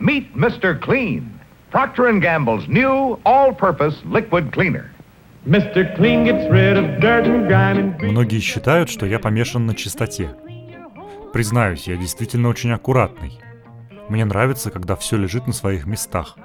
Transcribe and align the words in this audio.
Meet 0.00 0.34
Mr. 0.34 0.80
Clean, 0.80 1.28
Procter 1.70 2.10
& 2.20 2.20
Gamble's 2.20 2.66
new 2.68 3.18
all-purpose 3.26 3.96
liquid 4.06 4.50
cleaner. 4.50 4.90
Mr. 5.46 5.94
Clean 5.94 6.24
gets 6.24 6.50
rid 6.50 6.78
of 6.78 7.00
dirt 7.00 7.26
and 7.26 7.46
grime 7.46 7.78
and. 7.78 8.10
Многие 8.10 8.40
считают, 8.40 8.88
что 8.88 9.04
я 9.04 9.18
помешан 9.18 9.66
на 9.66 9.74
чистоте. 9.74 10.34
Признаюсь, 11.34 11.86
я 11.86 11.98
действительно 11.98 12.48
очень 12.48 12.72
аккуратный. 12.72 13.38
Мне 14.08 14.24
нравится, 14.24 14.70
когда 14.70 14.96
все 14.96 15.18
лежит 15.18 15.46
на 15.46 15.52
своих 15.52 15.84
местах. 15.84 16.38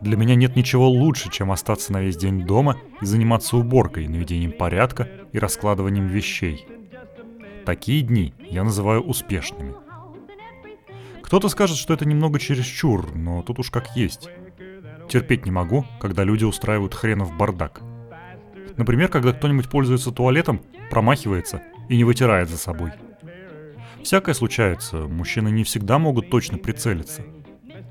Для 0.00 0.16
меня 0.16 0.34
нет 0.34 0.56
ничего 0.56 0.88
лучше, 0.88 1.30
чем 1.30 1.52
остаться 1.52 1.92
на 1.92 2.00
весь 2.02 2.16
день 2.16 2.44
дома 2.44 2.78
и 3.00 3.06
заниматься 3.06 3.56
уборкой, 3.56 4.08
наведением 4.08 4.50
порядка 4.50 5.08
и 5.30 5.38
раскладыванием 5.38 6.08
вещей. 6.08 6.66
Такие 7.64 8.02
дни 8.02 8.34
я 8.40 8.64
называю 8.64 9.02
успешными. 9.02 9.85
Кто-то 11.26 11.48
скажет, 11.48 11.76
что 11.76 11.92
это 11.92 12.06
немного 12.06 12.38
чересчур, 12.38 13.12
но 13.16 13.42
тут 13.42 13.58
уж 13.58 13.72
как 13.72 13.96
есть. 13.96 14.28
Терпеть 15.08 15.44
не 15.44 15.50
могу, 15.50 15.84
когда 16.00 16.22
люди 16.22 16.44
устраивают 16.44 16.94
хренов 16.94 17.36
бардак. 17.36 17.80
Например, 18.76 19.08
когда 19.08 19.32
кто-нибудь 19.32 19.68
пользуется 19.68 20.12
туалетом, 20.12 20.62
промахивается 20.88 21.62
и 21.88 21.96
не 21.96 22.04
вытирает 22.04 22.48
за 22.48 22.56
собой. 22.56 22.92
Всякое 24.04 24.36
случается, 24.36 24.98
мужчины 25.08 25.48
не 25.48 25.64
всегда 25.64 25.98
могут 25.98 26.30
точно 26.30 26.58
прицелиться. 26.58 27.22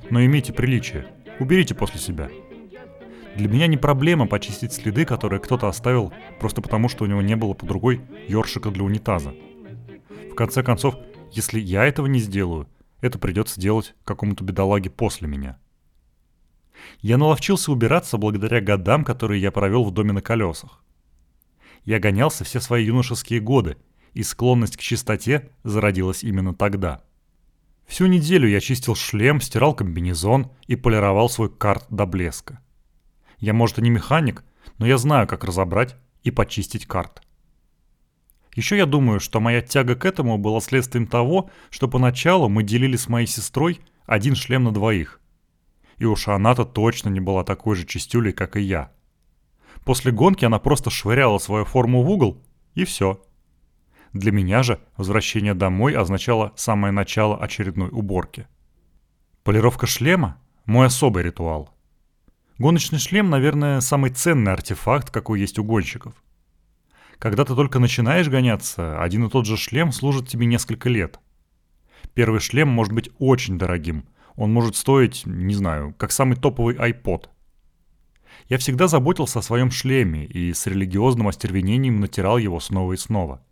Но 0.09 0.23
имейте 0.23 0.53
приличие, 0.53 1.05
уберите 1.37 1.75
после 1.75 1.99
себя. 1.99 2.29
Для 3.35 3.49
меня 3.49 3.67
не 3.67 3.75
проблема 3.75 4.27
почистить 4.27 4.71
следы, 4.71 5.03
которые 5.03 5.41
кто-то 5.41 5.67
оставил 5.67 6.13
просто 6.39 6.61
потому, 6.61 6.87
что 6.87 7.03
у 7.03 7.07
него 7.07 7.21
не 7.21 7.35
было 7.35 7.53
под 7.53 7.67
другой 7.67 7.99
ёршика 8.29 8.71
для 8.71 8.83
унитаза. 8.83 9.33
В 10.31 10.35
конце 10.35 10.63
концов, 10.63 10.95
если 11.33 11.59
я 11.59 11.83
этого 11.83 12.05
не 12.05 12.19
сделаю, 12.19 12.69
это 13.05 13.19
придется 13.19 13.61
делать 13.61 13.93
какому-то 14.03 14.43
бедолаге 14.43 14.89
после 14.89 15.27
меня. 15.27 15.59
Я 17.01 17.17
наловчился 17.17 17.71
убираться 17.71 18.17
благодаря 18.17 18.61
годам, 18.61 19.03
которые 19.03 19.41
я 19.41 19.51
провел 19.51 19.83
в 19.83 19.91
доме 19.91 20.11
на 20.11 20.21
колесах. 20.21 20.83
Я 21.83 21.99
гонялся 21.99 22.43
все 22.43 22.59
свои 22.59 22.85
юношеские 22.85 23.39
годы, 23.39 23.77
и 24.13 24.23
склонность 24.23 24.75
к 24.75 24.81
чистоте 24.81 25.51
зародилась 25.63 26.23
именно 26.23 26.55
тогда. 26.55 27.03
Всю 27.85 28.07
неделю 28.07 28.47
я 28.47 28.59
чистил 28.59 28.95
шлем, 28.95 29.39
стирал 29.39 29.75
комбинезон 29.75 30.51
и 30.65 30.75
полировал 30.75 31.29
свой 31.29 31.55
карт 31.55 31.85
до 31.89 32.07
блеска. 32.07 32.59
Я, 33.37 33.53
может, 33.53 33.77
и 33.77 33.83
не 33.83 33.91
механик, 33.91 34.43
но 34.79 34.87
я 34.87 34.97
знаю, 34.97 35.27
как 35.27 35.43
разобрать 35.43 35.95
и 36.23 36.31
почистить 36.31 36.87
карт. 36.87 37.21
Еще 38.55 38.77
я 38.77 38.85
думаю, 38.85 39.19
что 39.19 39.41
моя 39.41 39.61
тяга 39.61 39.95
к 39.95 40.05
этому 40.05 40.37
была 40.37 40.61
следствием 40.61 41.07
того, 41.07 41.49
что 41.69 41.89
поначалу 41.89 42.47
мы 42.47 42.63
делили 42.63 42.95
с 42.95 43.09
моей 43.09 43.27
сестрой 43.27 43.81
один 44.05 44.33
шлем 44.33 44.63
на 44.63 44.71
двоих. 44.71 45.19
И 45.97 46.05
уж 46.05 46.29
она-то 46.29 46.63
точно 46.63 47.09
не 47.09 47.19
была 47.19 47.43
такой 47.43 47.75
же 47.75 47.85
чистюлей, 47.85 48.31
как 48.31 48.55
и 48.55 48.61
я. 48.61 48.91
После 49.83 50.11
гонки 50.11 50.45
она 50.45 50.57
просто 50.57 50.89
швыряла 50.89 51.37
свою 51.37 51.65
форму 51.65 52.01
в 52.01 52.09
угол, 52.09 52.41
и 52.75 52.85
все. 52.85 53.21
Для 54.13 54.31
меня 54.31 54.63
же 54.63 54.79
возвращение 54.95 55.53
домой 55.53 55.93
означало 55.93 56.53
самое 56.55 56.93
начало 56.93 57.37
очередной 57.37 57.89
уборки. 57.89 58.47
Полировка 59.43 59.85
шлема– 59.85 60.41
мой 60.65 60.87
особый 60.87 61.23
ритуал. 61.23 61.69
Гоночный 62.57 62.99
шлем, 62.99 63.29
наверное, 63.29 63.81
самый 63.81 64.11
ценный 64.11 64.53
артефакт, 64.53 65.11
какой 65.11 65.41
есть 65.41 65.59
у 65.59 65.63
гонщиков. 65.65 66.13
Когда 67.19 67.45
ты 67.45 67.55
только 67.55 67.79
начинаешь 67.79 68.27
гоняться, 68.27 69.01
один 69.01 69.25
и 69.25 69.29
тот 69.29 69.45
же 69.45 69.57
шлем 69.57 69.91
служит 69.91 70.27
тебе 70.27 70.45
несколько 70.45 70.89
лет. 70.89 71.19
Первый 72.13 72.39
шлем 72.39 72.67
может 72.67 72.93
быть 72.93 73.09
очень 73.19 73.57
дорогим. 73.57 74.05
Он 74.35 74.51
может 74.51 74.75
стоить, 74.75 75.25
не 75.25 75.53
знаю, 75.53 75.93
как 75.97 76.11
самый 76.11 76.35
топовый 76.35 76.75
iPod. 76.75 77.29
Я 78.49 78.57
всегда 78.57 78.87
заботился 78.87 79.39
о 79.39 79.43
своем 79.43 79.71
шлеме 79.71 80.25
и 80.25 80.53
с 80.53 80.67
религиозным 80.67 81.27
остервенением 81.27 81.99
натирал 81.99 82.37
его 82.37 82.59
снова 82.59 82.93
и 82.93 82.97
снова. 82.97 83.43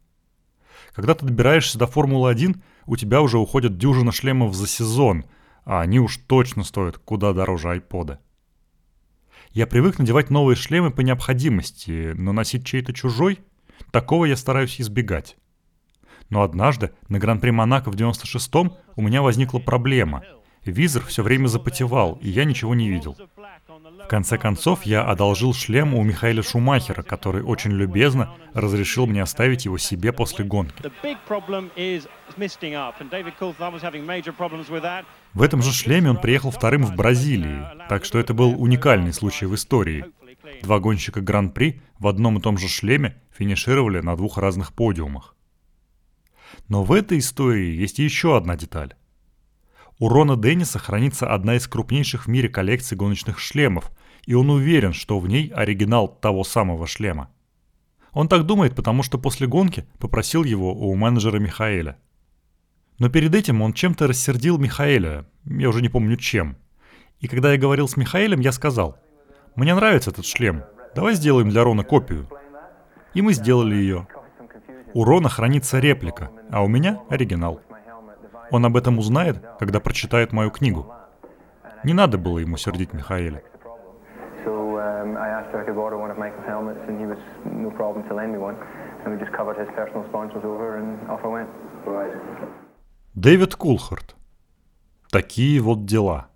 Когда 0.93 1.15
ты 1.15 1.25
добираешься 1.25 1.79
до 1.79 1.87
Формулы-1, 1.87 2.61
у 2.85 2.97
тебя 2.97 3.21
уже 3.21 3.39
уходят 3.39 3.77
дюжина 3.77 4.11
шлемов 4.11 4.53
за 4.53 4.67
сезон, 4.67 5.25
а 5.63 5.81
они 5.81 5.99
уж 5.99 6.17
точно 6.17 6.63
стоят 6.63 6.97
куда 6.97 7.33
дороже 7.33 7.69
айпода. 7.69 8.19
Я 9.51 9.65
привык 9.67 9.99
надевать 9.99 10.29
новые 10.29 10.55
шлемы 10.55 10.91
по 10.91 11.01
необходимости, 11.01 12.11
но 12.15 12.33
носить 12.33 12.65
чей-то 12.65 12.93
чужой– 12.93 13.39
Такого 13.91 14.25
я 14.25 14.35
стараюсь 14.35 14.79
избегать. 14.79 15.37
Но 16.29 16.41
однажды 16.41 16.91
на 17.09 17.19
Гран-при 17.19 17.51
Монако 17.51 17.91
в 17.91 17.95
96-м 17.95 18.73
у 18.95 19.01
меня 19.01 19.21
возникла 19.21 19.59
проблема. 19.59 20.23
Визор 20.65 21.03
все 21.05 21.23
время 21.23 21.47
запотевал, 21.47 22.17
и 22.21 22.29
я 22.29 22.45
ничего 22.45 22.73
не 22.73 22.89
видел. 22.89 23.17
В 24.03 24.07
конце 24.07 24.37
концов, 24.37 24.83
я 24.83 25.03
одолжил 25.03 25.53
шлем 25.53 25.93
у 25.93 26.03
Михаила 26.03 26.43
Шумахера, 26.43 27.03
который 27.03 27.43
очень 27.43 27.71
любезно 27.71 28.33
разрешил 28.53 29.07
мне 29.07 29.21
оставить 29.21 29.65
его 29.65 29.77
себе 29.77 30.11
после 30.11 30.45
гонки. 30.45 30.83
В 35.33 35.41
этом 35.41 35.61
же 35.61 35.71
шлеме 35.71 36.09
он 36.09 36.17
приехал 36.17 36.51
вторым 36.51 36.85
в 36.85 36.95
Бразилии, 36.95 37.65
так 37.89 38.05
что 38.05 38.19
это 38.19 38.33
был 38.33 38.61
уникальный 38.61 39.13
случай 39.13 39.45
в 39.45 39.55
истории. 39.55 40.05
Два 40.61 40.79
гонщика 40.79 41.21
Гран-при 41.21 41.81
в 41.99 42.07
одном 42.07 42.37
и 42.37 42.41
том 42.41 42.57
же 42.57 42.67
шлеме 42.67 43.21
финишировали 43.31 44.01
на 44.01 44.15
двух 44.15 44.37
разных 44.37 44.73
подиумах. 44.73 45.35
Но 46.67 46.83
в 46.83 46.91
этой 46.91 47.19
истории 47.19 47.75
есть 47.75 47.99
еще 47.99 48.37
одна 48.37 48.55
деталь. 48.55 48.95
У 49.99 50.09
Рона 50.09 50.35
Денниса 50.35 50.79
хранится 50.79 51.31
одна 51.33 51.55
из 51.55 51.67
крупнейших 51.67 52.25
в 52.25 52.27
мире 52.27 52.49
коллекций 52.49 52.97
гоночных 52.97 53.39
шлемов, 53.39 53.91
и 54.25 54.33
он 54.33 54.49
уверен, 54.49 54.93
что 54.93 55.19
в 55.19 55.27
ней 55.27 55.47
оригинал 55.49 56.07
того 56.07 56.43
самого 56.43 56.87
шлема. 56.87 57.29
Он 58.11 58.27
так 58.27 58.45
думает, 58.45 58.75
потому 58.75 59.01
что 59.01 59.17
после 59.17 59.47
гонки 59.47 59.85
попросил 59.99 60.43
его 60.43 60.73
у 60.73 60.93
менеджера 60.95 61.39
Михаэля. 61.39 61.97
Но 62.99 63.09
перед 63.09 63.33
этим 63.33 63.61
он 63.61 63.73
чем-то 63.73 64.07
рассердил 64.07 64.57
Михаэля, 64.57 65.25
я 65.45 65.69
уже 65.69 65.81
не 65.81 65.89
помню 65.89 66.17
чем. 66.17 66.57
И 67.19 67.27
когда 67.27 67.53
я 67.53 67.57
говорил 67.57 67.87
с 67.87 67.97
Михаэлем, 67.97 68.39
я 68.41 68.51
сказал, 68.51 68.99
«Мне 69.55 69.75
нравится 69.75 70.09
этот 70.09 70.25
шлем, 70.25 70.63
давай 70.95 71.13
сделаем 71.13 71.49
для 71.49 71.63
Рона 71.63 71.83
копию». 71.83 72.27
И 73.13 73.21
мы 73.21 73.33
сделали 73.33 73.75
ее. 73.75 74.07
У 74.93 75.03
Рона 75.03 75.29
хранится 75.29 75.79
реплика, 75.79 76.31
а 76.51 76.63
у 76.63 76.67
меня 76.67 76.99
оригинал. 77.09 77.61
Он 78.51 78.65
об 78.65 78.77
этом 78.77 78.99
узнает, 78.99 79.37
когда 79.59 79.79
прочитает 79.79 80.31
мою 80.31 80.51
книгу. 80.51 80.91
Не 81.83 81.93
надо 81.93 82.17
было 82.17 82.39
ему 82.39 82.57
сердить 82.57 82.93
Михаэля. 82.93 83.43
Дэвид 93.13 93.55
Кулхарт. 93.55 94.15
Такие 95.11 95.61
вот 95.61 95.85
дела. 95.85 96.27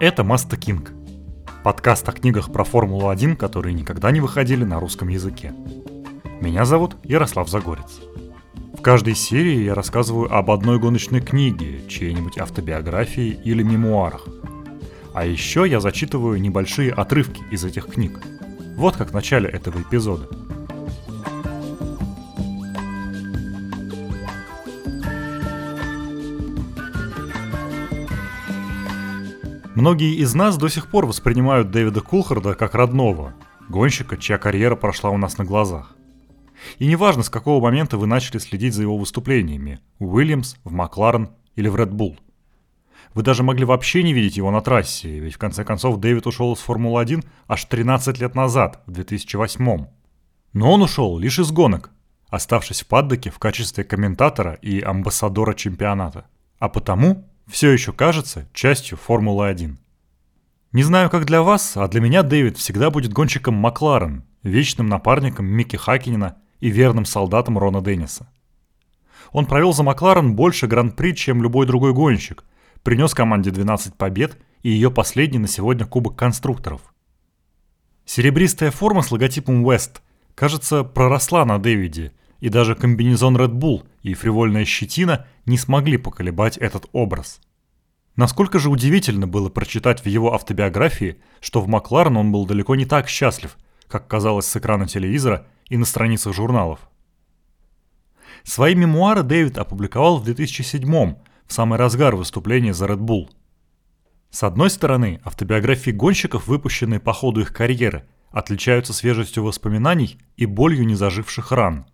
Это 0.00 0.24
Маста 0.24 0.56
Кинг. 0.56 0.92
Подкаст 1.62 2.08
о 2.08 2.12
книгах 2.12 2.50
про 2.50 2.64
Формулу-1, 2.64 3.36
которые 3.36 3.74
никогда 3.74 4.10
не 4.10 4.22
выходили 4.22 4.64
на 4.64 4.80
русском 4.80 5.08
языке. 5.08 5.52
Меня 6.40 6.64
зовут 6.64 6.96
Ярослав 7.04 7.50
Загорец. 7.50 8.00
В 8.78 8.80
каждой 8.80 9.14
серии 9.14 9.62
я 9.62 9.74
рассказываю 9.74 10.34
об 10.34 10.50
одной 10.50 10.78
гоночной 10.78 11.20
книге, 11.20 11.86
чьей-нибудь 11.86 12.38
автобиографии 12.38 13.38
или 13.44 13.62
мемуарах. 13.62 14.26
А 15.12 15.26
еще 15.26 15.68
я 15.68 15.80
зачитываю 15.80 16.40
небольшие 16.40 16.92
отрывки 16.92 17.42
из 17.50 17.62
этих 17.62 17.86
книг. 17.86 18.20
Вот 18.76 18.96
как 18.96 19.10
в 19.10 19.14
начале 19.14 19.50
этого 19.50 19.82
эпизода– 19.82 20.30
Многие 29.80 30.14
из 30.16 30.34
нас 30.34 30.58
до 30.58 30.68
сих 30.68 30.90
пор 30.90 31.06
воспринимают 31.06 31.70
Дэвида 31.70 32.02
Кулхарда 32.02 32.54
как 32.54 32.74
родного, 32.74 33.32
гонщика, 33.70 34.18
чья 34.18 34.36
карьера 34.36 34.76
прошла 34.76 35.08
у 35.08 35.16
нас 35.16 35.38
на 35.38 35.46
глазах. 35.46 35.96
И 36.76 36.86
неважно, 36.86 37.22
с 37.22 37.30
какого 37.30 37.62
момента 37.62 37.96
вы 37.96 38.06
начали 38.06 38.36
следить 38.36 38.74
за 38.74 38.82
его 38.82 38.98
выступлениями– 38.98 39.80
в 39.98 40.12
Уильямс, 40.12 40.56
в 40.64 40.72
Макларен 40.72 41.30
или 41.56 41.68
в 41.68 41.76
Red 41.76 41.92
Bull. 41.92 42.18
Вы 43.14 43.22
даже 43.22 43.42
могли 43.42 43.64
вообще 43.64 44.02
не 44.02 44.12
видеть 44.12 44.36
его 44.36 44.50
на 44.50 44.60
трассе, 44.60 45.18
ведь 45.18 45.36
в 45.36 45.38
конце 45.38 45.64
концов 45.64 45.98
Дэвид 45.98 46.26
ушел 46.26 46.52
из 46.52 46.58
Формулы-1 46.58 47.24
аж 47.48 47.64
13 47.64 48.20
лет 48.20 48.34
назад, 48.34 48.82
в 48.84 48.90
2008 48.90 49.86
Но 50.52 50.72
он 50.74 50.82
ушел 50.82 51.16
лишь 51.18 51.38
из 51.38 51.50
гонок, 51.52 51.88
оставшись 52.28 52.82
в 52.82 52.86
паддоке 52.86 53.30
в 53.30 53.38
качестве 53.38 53.84
комментатора 53.84 54.58
и 54.60 54.82
амбассадора 54.82 55.54
чемпионата. 55.54 56.26
А 56.58 56.68
потому 56.68 57.29
все 57.50 57.70
еще 57.70 57.92
кажется 57.92 58.48
частью 58.52 58.96
Формулы-1. 58.96 59.76
Не 60.72 60.82
знаю, 60.84 61.10
как 61.10 61.24
для 61.24 61.42
вас, 61.42 61.76
а 61.76 61.88
для 61.88 62.00
меня 62.00 62.22
Дэвид 62.22 62.56
всегда 62.56 62.90
будет 62.90 63.12
гонщиком 63.12 63.54
Макларен, 63.54 64.24
вечным 64.44 64.86
напарником 64.86 65.46
Микки 65.46 65.76
Хакинина 65.76 66.36
и 66.60 66.70
верным 66.70 67.04
солдатом 67.04 67.58
Рона 67.58 67.82
Денниса. 67.82 68.32
Он 69.32 69.46
провел 69.46 69.72
за 69.72 69.82
Макларен 69.82 70.34
больше 70.36 70.68
гран-при, 70.68 71.14
чем 71.14 71.42
любой 71.42 71.66
другой 71.66 71.92
гонщик, 71.92 72.44
принес 72.84 73.14
команде 73.14 73.50
12 73.50 73.96
побед 73.96 74.38
и 74.62 74.70
ее 74.70 74.90
последний 74.90 75.38
на 75.38 75.48
сегодня 75.48 75.86
Кубок 75.86 76.16
конструкторов. 76.16 76.94
Серебристая 78.04 78.70
форма 78.70 79.02
с 79.02 79.10
логотипом 79.10 79.66
West, 79.66 80.00
кажется, 80.34 80.84
проросла 80.84 81.44
на 81.44 81.58
Дэвиде, 81.58 82.12
и 82.40 82.48
даже 82.48 82.74
комбинезон 82.74 83.36
Red 83.36 83.52
Bull 83.52 83.86
и 84.02 84.14
фривольная 84.14 84.64
щетина 84.64 85.26
не 85.46 85.58
смогли 85.58 85.96
поколебать 85.96 86.56
этот 86.56 86.88
образ. 86.92 87.40
Насколько 88.16 88.58
же 88.58 88.70
удивительно 88.70 89.26
было 89.26 89.48
прочитать 89.48 90.04
в 90.04 90.06
его 90.06 90.34
автобиографии, 90.34 91.18
что 91.40 91.60
в 91.60 91.68
Макларен 91.68 92.16
он 92.16 92.32
был 92.32 92.46
далеко 92.46 92.74
не 92.74 92.84
так 92.84 93.08
счастлив, 93.08 93.56
как 93.88 94.08
казалось 94.08 94.46
с 94.46 94.56
экрана 94.56 94.86
телевизора 94.86 95.46
и 95.68 95.76
на 95.76 95.84
страницах 95.84 96.34
журналов. 96.34 96.80
Свои 98.42 98.74
мемуары 98.74 99.22
Дэвид 99.22 99.58
опубликовал 99.58 100.18
в 100.18 100.24
2007 100.24 101.14
в 101.46 101.52
самый 101.52 101.78
разгар 101.78 102.16
выступления 102.16 102.74
за 102.74 102.86
Red 102.86 102.98
Bull. 102.98 103.28
С 104.30 104.42
одной 104.42 104.70
стороны, 104.70 105.20
автобиографии 105.24 105.90
гонщиков, 105.90 106.46
выпущенные 106.46 107.00
по 107.00 107.12
ходу 107.12 107.40
их 107.40 107.52
карьеры, 107.52 108.06
отличаются 108.30 108.92
свежестью 108.92 109.44
воспоминаний 109.44 110.18
и 110.36 110.46
болью 110.46 110.86
незаживших 110.86 111.50
ран. 111.52 111.86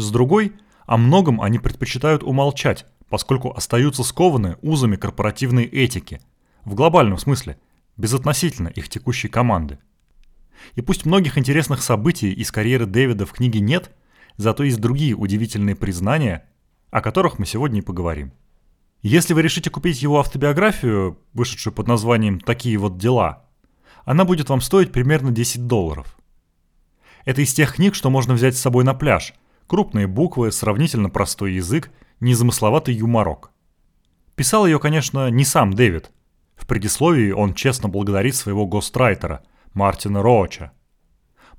С 0.00 0.10
другой, 0.10 0.54
о 0.86 0.96
многом 0.96 1.42
они 1.42 1.58
предпочитают 1.58 2.22
умолчать, 2.22 2.86
поскольку 3.10 3.50
остаются 3.50 4.02
скованы 4.02 4.56
узами 4.62 4.96
корпоративной 4.96 5.64
этики, 5.64 6.22
в 6.64 6.74
глобальном 6.74 7.18
смысле, 7.18 7.58
безотносительно 7.98 8.68
их 8.68 8.88
текущей 8.88 9.28
команды. 9.28 9.78
И 10.74 10.80
пусть 10.80 11.04
многих 11.04 11.36
интересных 11.36 11.82
событий 11.82 12.32
из 12.32 12.50
карьеры 12.50 12.86
Дэвида 12.86 13.26
в 13.26 13.32
книге 13.32 13.60
нет, 13.60 13.90
зато 14.38 14.64
есть 14.64 14.80
другие 14.80 15.14
удивительные 15.14 15.76
признания, 15.76 16.48
о 16.90 17.02
которых 17.02 17.38
мы 17.38 17.44
сегодня 17.44 17.80
и 17.80 17.84
поговорим. 17.84 18.32
Если 19.02 19.34
вы 19.34 19.42
решите 19.42 19.68
купить 19.68 20.00
его 20.00 20.18
автобиографию, 20.18 21.18
вышедшую 21.34 21.74
под 21.74 21.88
названием 21.88 22.40
«Такие 22.40 22.78
вот 22.78 22.96
дела», 22.96 23.44
она 24.06 24.24
будет 24.24 24.48
вам 24.48 24.62
стоить 24.62 24.92
примерно 24.92 25.30
10 25.30 25.66
долларов. 25.66 26.16
Это 27.26 27.42
из 27.42 27.52
тех 27.52 27.74
книг, 27.74 27.94
что 27.94 28.08
можно 28.08 28.32
взять 28.32 28.56
с 28.56 28.60
собой 28.60 28.82
на 28.82 28.94
пляж. 28.94 29.34
Крупные 29.70 30.08
буквы, 30.08 30.50
сравнительно 30.50 31.10
простой 31.10 31.52
язык, 31.52 31.92
незамысловатый 32.18 32.92
юморок. 32.92 33.52
Писал 34.34 34.66
ее, 34.66 34.80
конечно, 34.80 35.30
не 35.30 35.44
сам 35.44 35.74
Дэвид. 35.74 36.10
В 36.56 36.66
предисловии 36.66 37.30
он 37.30 37.54
честно 37.54 37.88
благодарит 37.88 38.34
своего 38.34 38.66
гострайтера, 38.66 39.44
Мартина 39.72 40.24
Рооча. 40.24 40.72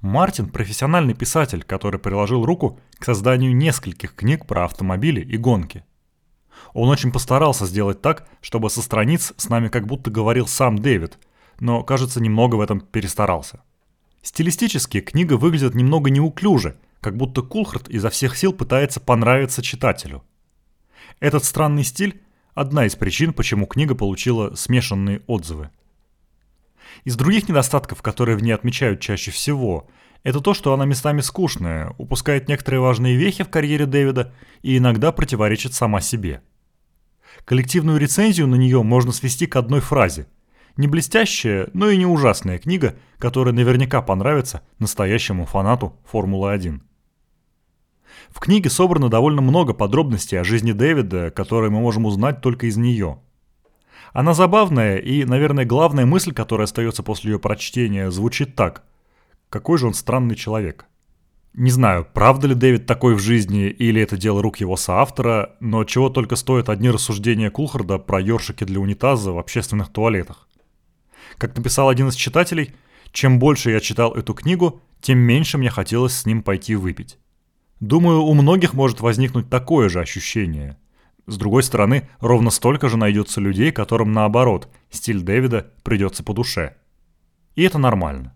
Мартин– 0.02 0.50
профессиональный 0.52 1.14
писатель, 1.14 1.64
который 1.64 2.02
приложил 2.02 2.44
руку 2.44 2.82
к 3.00 3.06
созданию 3.06 3.56
нескольких 3.56 4.14
книг 4.14 4.46
про 4.46 4.66
автомобили 4.66 5.22
и 5.22 5.38
гонки– 5.38 5.86
он 6.74 6.90
очень 6.90 7.14
постарался 7.14 7.66
сделать 7.66 8.02
так, 8.02 8.28
чтобы 8.42 8.70
со 8.70 8.82
страниц 8.82 9.32
с 9.38 9.48
нами 9.48 9.70
как 9.70 9.88
будто 9.88 10.12
говорил 10.12 10.48
сам 10.48 10.78
Дэвид, 10.78 11.18
но, 11.62 11.82
кажется, 11.82 12.22
немного 12.22 12.56
в 12.56 12.62
этом 12.62 12.82
перестарался. 12.82 13.62
Стилистически 14.22 15.00
книга 15.00 15.36
выглядит 15.38 15.76
немного 15.76 16.10
неуклюже, 16.10 16.78
как 17.02 17.18
будто 17.18 17.42
Кулхарт 17.42 17.90
изо 17.90 18.10
всех 18.10 18.38
сил 18.38 18.54
пытается 18.54 19.00
понравиться 19.00 19.62
читателю. 19.62 20.24
Этот 21.20 21.44
странный 21.44 21.84
стиль– 21.84 22.22
одна 22.54 22.86
из 22.86 22.96
причин, 22.96 23.34
почему 23.34 23.66
книга 23.66 23.96
получила 23.96 24.56
смешанные 24.56 25.22
отзывы. 25.28 25.70
Из 27.04 27.16
других 27.16 27.50
недостатков, 27.50 28.02
которые 28.02 28.38
в 28.38 28.44
ней 28.44 28.52
отмечают 28.54 29.02
чаще 29.02 29.32
всего, 29.32 29.90
это 30.24 30.40
то, 30.40 30.54
что 30.54 30.74
она 30.74 30.86
местами 30.86 31.22
скучная, 31.22 31.94
упускает 31.98 32.48
некоторые 32.48 32.80
важные 32.80 33.18
вехи 33.18 33.44
в 33.44 33.50
карьере 33.50 33.86
Дэвида 33.86 34.34
и 34.62 34.78
иногда 34.78 35.12
противоречит 35.12 35.74
сама 35.74 36.00
себе– 36.00 36.42
Коллективную 37.46 38.00
рецензию 38.00 38.48
на 38.48 38.56
нее 38.56 38.84
можно 38.84 39.12
свести 39.12 39.48
к 39.48 39.56
одной 39.56 39.80
фразе. 39.80 40.28
Не 40.78 40.88
блестящая, 40.88 41.70
но 41.74 41.90
и 41.90 41.98
не 41.98 42.06
ужасная 42.06 42.58
книга, 42.60 42.96
которая 43.18 43.54
наверняка 43.54 44.02
понравится 44.02 44.62
настоящему 44.80 45.46
фанату 45.46 45.96
Формулы-1. 46.06 46.82
В 48.32 48.40
книге 48.40 48.70
собрано 48.70 49.10
довольно 49.10 49.42
много 49.42 49.74
подробностей 49.74 50.40
о 50.40 50.44
жизни 50.44 50.72
Дэвида, 50.72 51.32
которые 51.32 51.70
мы 51.70 51.80
можем 51.80 52.06
узнать 52.06 52.42
только 52.42 52.68
из 52.68 52.78
нее. 52.78 53.20
Она 54.14 54.34
забавная, 54.34 54.98
и, 54.98 55.24
наверное, 55.26 55.66
главная 55.66 56.06
мысль, 56.06 56.34
которая 56.34 56.66
остается 56.66 57.04
после 57.04 57.34
ее 57.34 57.40
прочтения, 57.40 58.10
звучит 58.10 58.56
так. 58.56 58.84
Какой 59.50 59.78
же 59.78 59.88
он 59.88 59.94
странный 59.94 60.36
человек. 60.36 60.86
Не 61.54 61.70
знаю, 61.70 62.08
правда 62.14 62.48
ли 62.48 62.56
Дэвид 62.56 62.86
такой 62.86 63.14
в 63.16 63.20
жизни, 63.20 63.68
или 63.68 64.02
это 64.02 64.16
дело 64.16 64.42
рук 64.42 64.58
его 64.58 64.78
соавтора, 64.78 65.56
но 65.60 65.84
чего 65.84 66.10
только 66.10 66.38
стоят 66.38 66.70
одни 66.70 66.90
рассуждения 66.90 67.52
Кулхарда 67.52 67.98
про 67.98 68.22
ёршики 68.22 68.64
для 68.64 68.80
унитаза 68.80 69.34
в 69.34 69.38
общественных 69.38 69.90
туалетах. 69.90 70.48
Как 71.38 71.56
написал 71.56 71.90
один 71.90 72.08
из 72.08 72.16
читателей, 72.16 72.74
чем 73.12 73.40
больше 73.40 73.72
я 73.72 73.82
читал 73.82 74.14
эту 74.14 74.34
книгу, 74.34 74.82
тем 75.02 75.20
меньше 75.20 75.58
мне 75.58 75.70
хотелось 75.70 76.14
с 76.14 76.26
ним 76.26 76.42
пойти 76.42 76.76
выпить. 76.76 77.18
Думаю, 77.82 78.22
у 78.22 78.34
многих 78.36 78.76
может 78.76 79.02
возникнуть 79.02 79.50
такое 79.50 79.90
же 79.90 80.00
ощущение. 80.00 80.78
С 81.26 81.36
другой 81.38 81.64
стороны, 81.64 82.08
ровно 82.20 82.52
столько 82.52 82.88
же 82.90 82.96
найдется 82.96 83.42
людей, 83.42 83.72
которым 83.72 84.12
наоборот, 84.12 84.70
стиль 84.92 85.22
Дэвида 85.22 85.72
придется 85.84 86.24
по 86.24 86.34
душе. 86.34 86.78
И 87.56 87.64
это 87.64 87.80
нормально. 87.80 88.36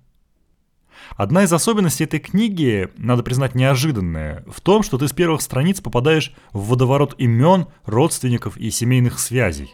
Одна 1.15 1.44
из 1.44 1.53
особенностей 1.53 2.06
этой 2.06 2.19
книги, 2.19 2.89
надо 2.97 3.21
признать, 3.21 3.53
неожиданная, 3.53 4.44
в 4.47 4.62
том, 4.62 4.81
что 4.81 4.97
ты 4.97 5.07
с 5.07 5.13
первых 5.13 5.42
страниц 5.42 5.80
попадаешь 5.80 6.33
в 6.51 6.69
водоворот 6.69 7.13
имен, 7.19 7.68
родственников 7.86 8.57
и 8.57 8.71
семейных 8.71 9.19
связей. 9.19 9.69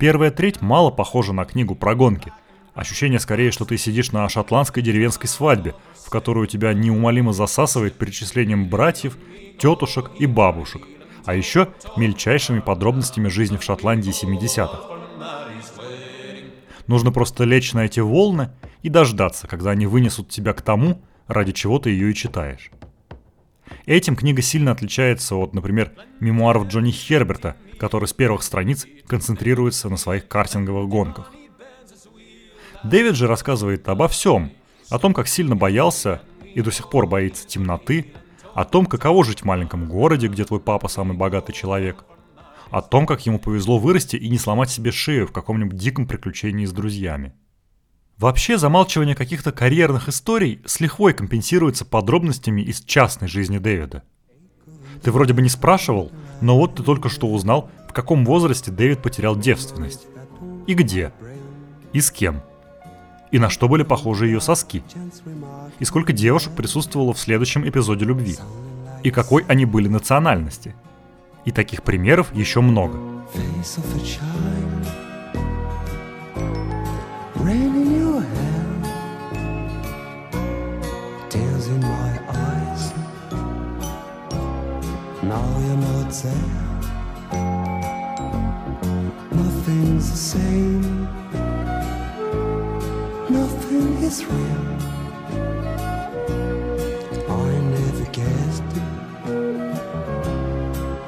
Первая 0.00 0.32
треть 0.32 0.60
мало 0.60 0.90
похожа 0.90 1.32
на 1.32 1.44
книгу 1.44 1.76
про 1.76 1.94
гонки. 1.94 2.32
Ощущение 2.76 3.18
скорее, 3.18 3.52
что 3.52 3.64
ты 3.64 3.78
сидишь 3.78 4.12
на 4.12 4.28
шотландской 4.28 4.82
деревенской 4.82 5.30
свадьбе, 5.30 5.74
в 6.04 6.10
которую 6.10 6.46
тебя 6.46 6.74
неумолимо 6.74 7.32
засасывает 7.32 7.94
перечислением 7.94 8.68
братьев, 8.68 9.16
тетушек 9.58 10.10
и 10.18 10.26
бабушек, 10.26 10.82
а 11.24 11.34
еще 11.34 11.68
мельчайшими 11.96 12.60
подробностями 12.60 13.28
жизни 13.28 13.56
в 13.56 13.62
Шотландии 13.62 14.12
70-х. 14.12 14.78
Нужно 16.86 17.12
просто 17.12 17.44
лечь 17.44 17.72
на 17.72 17.86
эти 17.86 18.00
волны 18.00 18.50
и 18.82 18.90
дождаться, 18.90 19.48
когда 19.48 19.70
они 19.70 19.86
вынесут 19.86 20.28
тебя 20.28 20.52
к 20.52 20.60
тому, 20.60 21.00
ради 21.28 21.52
чего 21.52 21.78
ты 21.78 21.88
ее 21.90 22.10
и 22.10 22.14
читаешь. 22.14 22.70
Этим 23.86 24.16
книга 24.16 24.42
сильно 24.42 24.72
отличается 24.72 25.34
от, 25.36 25.54
например, 25.54 25.92
мемуаров 26.20 26.66
Джонни 26.66 26.90
Херберта, 26.90 27.56
который 27.78 28.06
с 28.06 28.12
первых 28.12 28.42
страниц 28.42 28.86
концентрируется 29.06 29.88
на 29.88 29.96
своих 29.96 30.28
картинговых 30.28 30.88
гонках. 30.90 31.32
Дэвид 32.88 33.14
же 33.14 33.26
рассказывает 33.26 33.88
обо 33.88 34.08
всем, 34.08 34.52
о 34.90 34.98
том, 34.98 35.14
как 35.14 35.28
сильно 35.28 35.56
боялся 35.56 36.22
и 36.54 36.60
до 36.60 36.70
сих 36.70 36.90
пор 36.90 37.06
боится 37.06 37.46
темноты, 37.46 38.12
о 38.54 38.64
том, 38.64 38.86
каково 38.86 39.24
жить 39.24 39.40
в 39.40 39.44
маленьком 39.44 39.88
городе, 39.88 40.28
где 40.28 40.44
твой 40.44 40.60
папа 40.60 40.88
самый 40.88 41.16
богатый 41.16 41.52
человек, 41.52 42.04
о 42.70 42.82
том, 42.82 43.06
как 43.06 43.26
ему 43.26 43.38
повезло 43.38 43.78
вырасти 43.78 44.16
и 44.16 44.28
не 44.28 44.38
сломать 44.38 44.70
себе 44.70 44.92
шею 44.92 45.26
в 45.26 45.32
каком-нибудь 45.32 45.76
диком 45.76 46.06
приключении 46.06 46.64
с 46.64 46.72
друзьями– 46.72 47.34
Вообще, 48.18 48.56
замалчивание 48.56 49.14
каких-то 49.14 49.52
карьерных 49.52 50.08
историй 50.08 50.62
с 50.64 50.80
лихвой 50.80 51.12
компенсируется 51.12 51.84
подробностями 51.84 52.62
из 52.62 52.80
частной 52.80 53.28
жизни 53.28 53.58
Дэвида. 53.58 54.04
Ты 55.02 55.12
вроде 55.12 55.34
бы 55.34 55.42
не 55.42 55.50
спрашивал, 55.50 56.10
но 56.40 56.56
вот 56.56 56.76
ты 56.76 56.82
только 56.82 57.10
что 57.10 57.28
узнал, 57.28 57.70
в 57.86 57.92
каком 57.92 58.24
возрасте 58.24 58.70
Дэвид 58.70 59.02
потерял 59.02 59.36
девственность. 59.36 60.06
И 60.66 60.72
где. 60.72 61.12
И 61.92 62.00
с 62.00 62.10
кем. 62.10 62.40
И 63.36 63.38
на 63.38 63.50
что 63.50 63.68
были 63.68 63.82
похожи 63.82 64.28
ее 64.28 64.40
соски. 64.40 64.82
И 65.78 65.84
сколько 65.84 66.14
девушек 66.14 66.54
присутствовало 66.54 67.12
в 67.12 67.18
следующем 67.18 67.68
эпизоде 67.68 68.06
любви. 68.06 68.38
И 69.02 69.10
какой 69.10 69.44
они 69.46 69.66
были 69.66 69.88
национальности. 69.88 70.74
И 71.44 71.52
таких 71.52 71.82
примеров 71.82 72.34
еще 72.34 72.62
много. 72.62 72.98
Nothing's 89.30 90.08
the 90.10 90.16
same. 90.16 91.05
Is 94.06 94.24
real. 94.24 94.66
I 97.28 97.50
never 97.74 98.06
guessed 98.12 98.72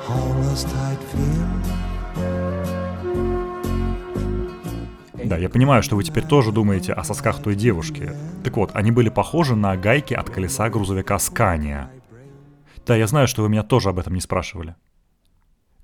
how 0.06 0.24
lost 0.42 0.68
I'd 0.88 1.02
feel. 1.12 1.48
Да, 5.24 5.36
я 5.36 5.48
понимаю, 5.48 5.82
что 5.82 5.94
вы 5.94 6.02
теперь 6.02 6.24
тоже 6.24 6.50
думаете 6.52 6.92
о 6.92 7.04
сосках 7.04 7.40
той 7.40 7.54
девушки. 7.54 8.12
Так 8.42 8.56
вот, 8.56 8.70
они 8.74 8.90
были 8.90 9.10
похожи 9.10 9.54
на 9.54 9.76
гайки 9.76 10.14
от 10.14 10.30
колеса 10.30 10.68
грузовика 10.68 11.18
Скания. 11.18 11.90
Да, 12.86 12.96
я 12.96 13.06
знаю, 13.06 13.28
что 13.28 13.42
вы 13.42 13.48
меня 13.48 13.62
тоже 13.62 13.90
об 13.90 13.98
этом 13.98 14.14
не 14.14 14.20
спрашивали. 14.20 14.74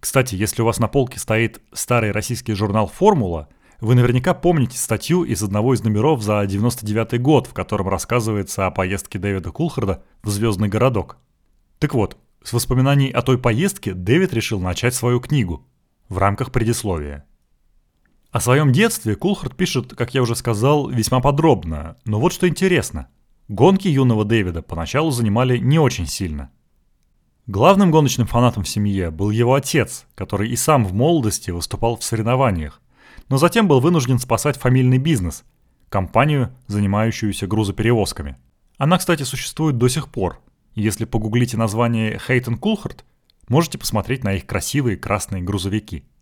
Кстати, 0.00 0.35
если 0.35 0.62
у 0.62 0.64
вас 0.64 0.80
на 0.80 0.88
полке 0.88 1.21
стоит 1.21 1.61
старый 1.73 2.11
российский 2.11 2.54
журнал 2.54 2.88
«Формула», 2.88 3.49
вы 3.85 3.95
наверняка 3.95 4.33
помните 4.33 4.79
статью 4.79 5.25
из 5.25 5.43
одного 5.43 5.75
из 5.75 5.83
номеров 5.83 6.23
за 6.23 6.45
99 6.47 7.21
год, 7.21 7.47
в 7.47 7.53
котором 7.53 7.88
рассказывается 7.88 8.67
о 8.67 8.71
поездке 8.71 9.19
Дэвида 9.19 9.50
Кулхарда 9.50 10.03
в 10.23 10.31
Звездный 10.31 10.69
городок. 10.69 11.19
Так 11.79 11.93
вот, 11.93 12.17
с 12.43 12.55
воспоминаний 12.55 13.11
о 13.11 13.21
той 13.21 13.37
поездке 13.37 13.93
Дэвид 13.93 14.33
решил 14.33 14.59
начать 14.59 14.95
свою 14.95 15.21
книгу 15.21 15.67
в 16.09 16.17
рамках 16.17 16.50
предисловия. 16.50 17.26
О 18.31 18.41
своем 18.41 18.73
детстве 18.73 19.17
Кулхард 19.17 19.55
пишет, 19.55 19.95
как 19.95 20.14
я 20.14 20.23
уже 20.23 20.35
сказал, 20.35 20.88
весьма 20.88 21.21
подробно, 21.21 21.99
но 22.07 22.19
вот 22.19 22.33
что 22.33 22.49
интересно. 22.49 23.09
Гонки 23.49 23.87
юного 23.87 24.25
Дэвида 24.25 24.62
поначалу 24.62 25.11
занимали 25.11 25.59
не 25.59 25.79
очень 25.79 26.07
сильно. 26.07 26.50
Главным 27.47 27.91
гоночным 27.91 28.26
фанатом 28.26 28.62
в 28.62 28.69
семье 28.69 29.11
был 29.11 29.29
его 29.29 29.53
отец, 29.53 30.07
который 30.14 30.49
и 30.49 30.57
сам 30.57 30.87
в 30.87 30.95
молодости 30.95 31.50
выступал 31.50 31.99
в 31.99 32.03
соревнованиях, 32.03 32.81
но 33.28 33.38
затем 33.38 33.69
был 33.69 33.81
вынужден 33.81 34.19
спасать 34.19 34.59
фамильный 34.59 34.99
бизнес– 34.99 35.45
компанию, 35.88 36.54
занимающуюся 36.66 37.47
грузоперевозками. 37.47 38.37
Она, 38.78 38.99
кстати, 38.99 39.23
существует 39.23 39.78
до 39.78 39.88
сих 39.88 40.09
пор. 40.09 40.40
Если 40.75 41.04
погуглите 41.04 41.57
название 41.57 42.19
Хейтон 42.19 42.57
Кулхард, 42.57 43.04
можете 43.49 43.78
посмотреть 43.78 44.25
на 44.25 44.35
их 44.35 44.47
красивые 44.47 44.97
красные 44.97 45.43
грузовики– 45.43 46.04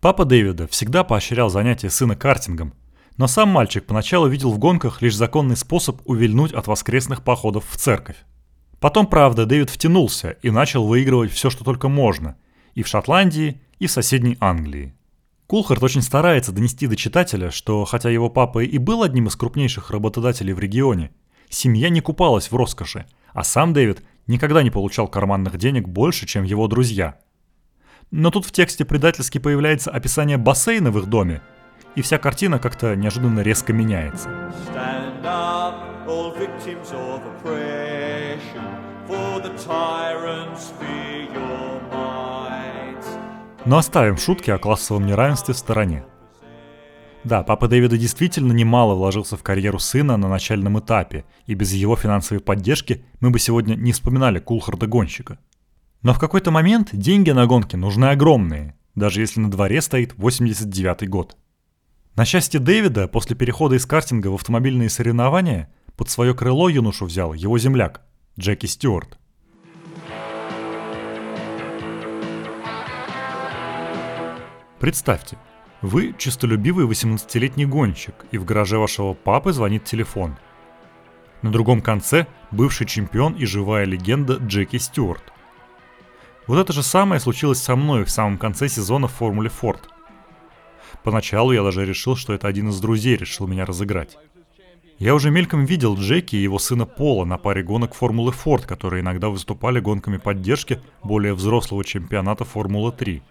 Папа 0.00 0.24
Дэвида 0.24 0.68
всегда 0.68 1.04
поощрял 1.04 1.48
занятия 1.48 1.90
сына 1.90 2.14
картингом, 2.16 2.74
но 3.16 3.26
сам 3.26 3.48
мальчик 3.48 3.86
поначалу 3.86 4.28
видел 4.28 4.52
в 4.52 4.58
гонках 4.58 5.00
лишь 5.00 5.16
законный 5.16 5.56
способ 5.56 6.00
увильнуть 6.04 6.52
от 6.52 6.66
воскресных 6.66 7.24
походов 7.24 7.64
в 7.68 7.76
церковь. 7.76 8.16
Потом, 8.78 9.06
правда, 9.06 9.46
Дэвид 9.46 9.70
втянулся 9.70 10.36
и 10.42 10.50
начал 10.50 10.86
выигрывать 10.86 11.32
все, 11.32 11.48
что 11.48 11.64
только 11.64 11.88
можно, 11.88 12.36
и 12.74 12.82
в 12.82 12.88
Шотландии, 12.88 13.62
и 13.78 13.86
в 13.86 13.90
соседней 13.90 14.36
Англии. 14.38 14.94
Кулхард 15.46 15.82
очень 15.82 16.02
старается 16.02 16.52
донести 16.52 16.86
до 16.86 16.96
читателя, 16.96 17.50
что 17.50 17.84
хотя 17.84 18.10
его 18.10 18.28
папа 18.28 18.64
и 18.64 18.78
был 18.78 19.02
одним 19.02 19.28
из 19.28 19.36
крупнейших 19.36 19.90
работодателей 19.90 20.52
в 20.52 20.58
регионе, 20.58 21.12
семья 21.48 21.88
не 21.88 22.00
купалась 22.00 22.50
в 22.50 22.56
роскоши, 22.56 23.06
а 23.32 23.44
сам 23.44 23.72
Дэвид 23.72 24.02
никогда 24.26 24.62
не 24.62 24.70
получал 24.70 25.08
карманных 25.08 25.56
денег 25.56 25.88
больше, 25.88 26.26
чем 26.26 26.44
его 26.44 26.66
друзья– 26.68 27.18
но 28.10 28.30
тут 28.30 28.46
в 28.46 28.52
тексте 28.52 28.84
предательски 28.84 29.38
появляется 29.38 29.90
описание 29.90 30.36
бассейна 30.36 30.90
в 30.90 30.98
их 30.98 31.06
доме, 31.06 31.42
и 31.96 32.02
вся 32.02 32.18
картина 32.18 32.58
как-то 32.58 32.94
неожиданно 32.94 33.40
резко 33.40 33.72
меняется. 33.72 34.28
Но 43.66 43.78
оставим 43.78 44.16
шутки 44.16 44.50
о 44.50 44.58
классовом 44.58 45.06
неравенстве 45.06 45.54
в 45.54 45.58
стороне. 45.58 46.04
Да, 47.24 47.42
папа 47.42 47.68
Дэвида 47.68 47.98
действительно 47.98 48.52
немало 48.52 48.94
вложился 48.94 49.36
в 49.36 49.42
карьеру 49.42 49.78
сына 49.78 50.16
на 50.16 50.28
начальном 50.28 50.78
этапе, 50.78 51.24
и 51.46 51.54
без 51.54 51.72
его 51.72 51.96
финансовой 51.96 52.40
поддержки 52.40 53.04
мы 53.20 53.30
бы 53.30 53.38
сегодня 53.38 53.74
не 53.74 53.92
вспоминали 53.92 54.38
Кулхарда-гонщика– 54.38 55.38
но 56.06 56.14
в 56.14 56.20
какой-то 56.20 56.52
момент 56.52 56.90
деньги 56.92 57.32
на 57.32 57.46
гонке 57.46 57.76
нужны 57.76 58.04
огромные, 58.06 58.76
даже 58.94 59.20
если 59.20 59.40
на 59.40 59.50
дворе 59.50 59.82
стоит 59.82 60.14
89 60.16 61.08
год. 61.08 61.36
На 62.14 62.24
счастье 62.24 62.60
Дэвида, 62.60 63.08
после 63.08 63.34
перехода 63.34 63.74
из 63.74 63.86
картинга 63.86 64.28
в 64.28 64.34
автомобильные 64.34 64.88
соревнования, 64.88 65.68
под 65.96 66.08
свое 66.08 66.32
крыло 66.32 66.68
юношу 66.68 67.06
взял 67.06 67.32
его 67.32 67.58
земляк, 67.58 68.02
Джеки 68.38 68.66
Стюарт. 68.66 69.18
Представьте, 74.78 75.38
вы 75.80 76.14
честолюбивый 76.18 76.86
18-летний 76.86 77.64
гонщик, 77.64 78.14
и 78.30 78.36
в 78.36 78.44
гараже 78.44 78.76
вашего 78.76 79.14
папы 79.14 79.52
звонит 79.52 79.84
телефон. 79.84 80.36
На 81.40 81.50
другом 81.50 81.80
конце 81.80 82.26
бывший 82.50 82.86
чемпион 82.86 83.34
и 83.34 83.46
живая 83.46 83.86
легенда 83.86 84.34
Джеки 84.34 84.76
Стюарт. 84.76 85.32
Вот 86.46 86.58
это 86.58 86.72
же 86.74 86.82
самое 86.82 87.20
случилось 87.20 87.62
со 87.62 87.74
мной 87.74 88.04
в 88.04 88.10
самом 88.10 88.36
конце 88.36 88.68
сезона 88.68 89.08
в 89.08 89.12
Формуле 89.12 89.48
Форд. 89.48 89.88
Поначалу 91.02 91.52
я 91.52 91.62
даже 91.62 91.86
решил, 91.86 92.14
что 92.14 92.34
это 92.34 92.46
один 92.46 92.68
из 92.68 92.78
друзей 92.78 93.16
решил 93.16 93.46
меня 93.46 93.64
разыграть. 93.64 94.18
Я 94.98 95.14
уже 95.14 95.30
мельком 95.30 95.64
видел 95.64 95.96
Джеки 95.96 96.36
и 96.36 96.42
его 96.42 96.58
сына 96.58 96.86
Пола 96.86 97.24
на 97.24 97.38
паре 97.38 97.62
гонок 97.62 97.94
Формулы 97.94 98.32
Форд, 98.32 98.66
которые 98.66 99.00
иногда 99.00 99.28
выступали 99.28 99.80
гонками 99.80 100.18
поддержки 100.18 100.80
более 101.02 101.34
взрослого 101.34 101.84
чемпионата 101.84 102.44
Формулы 102.44 102.92
3. 102.92 103.22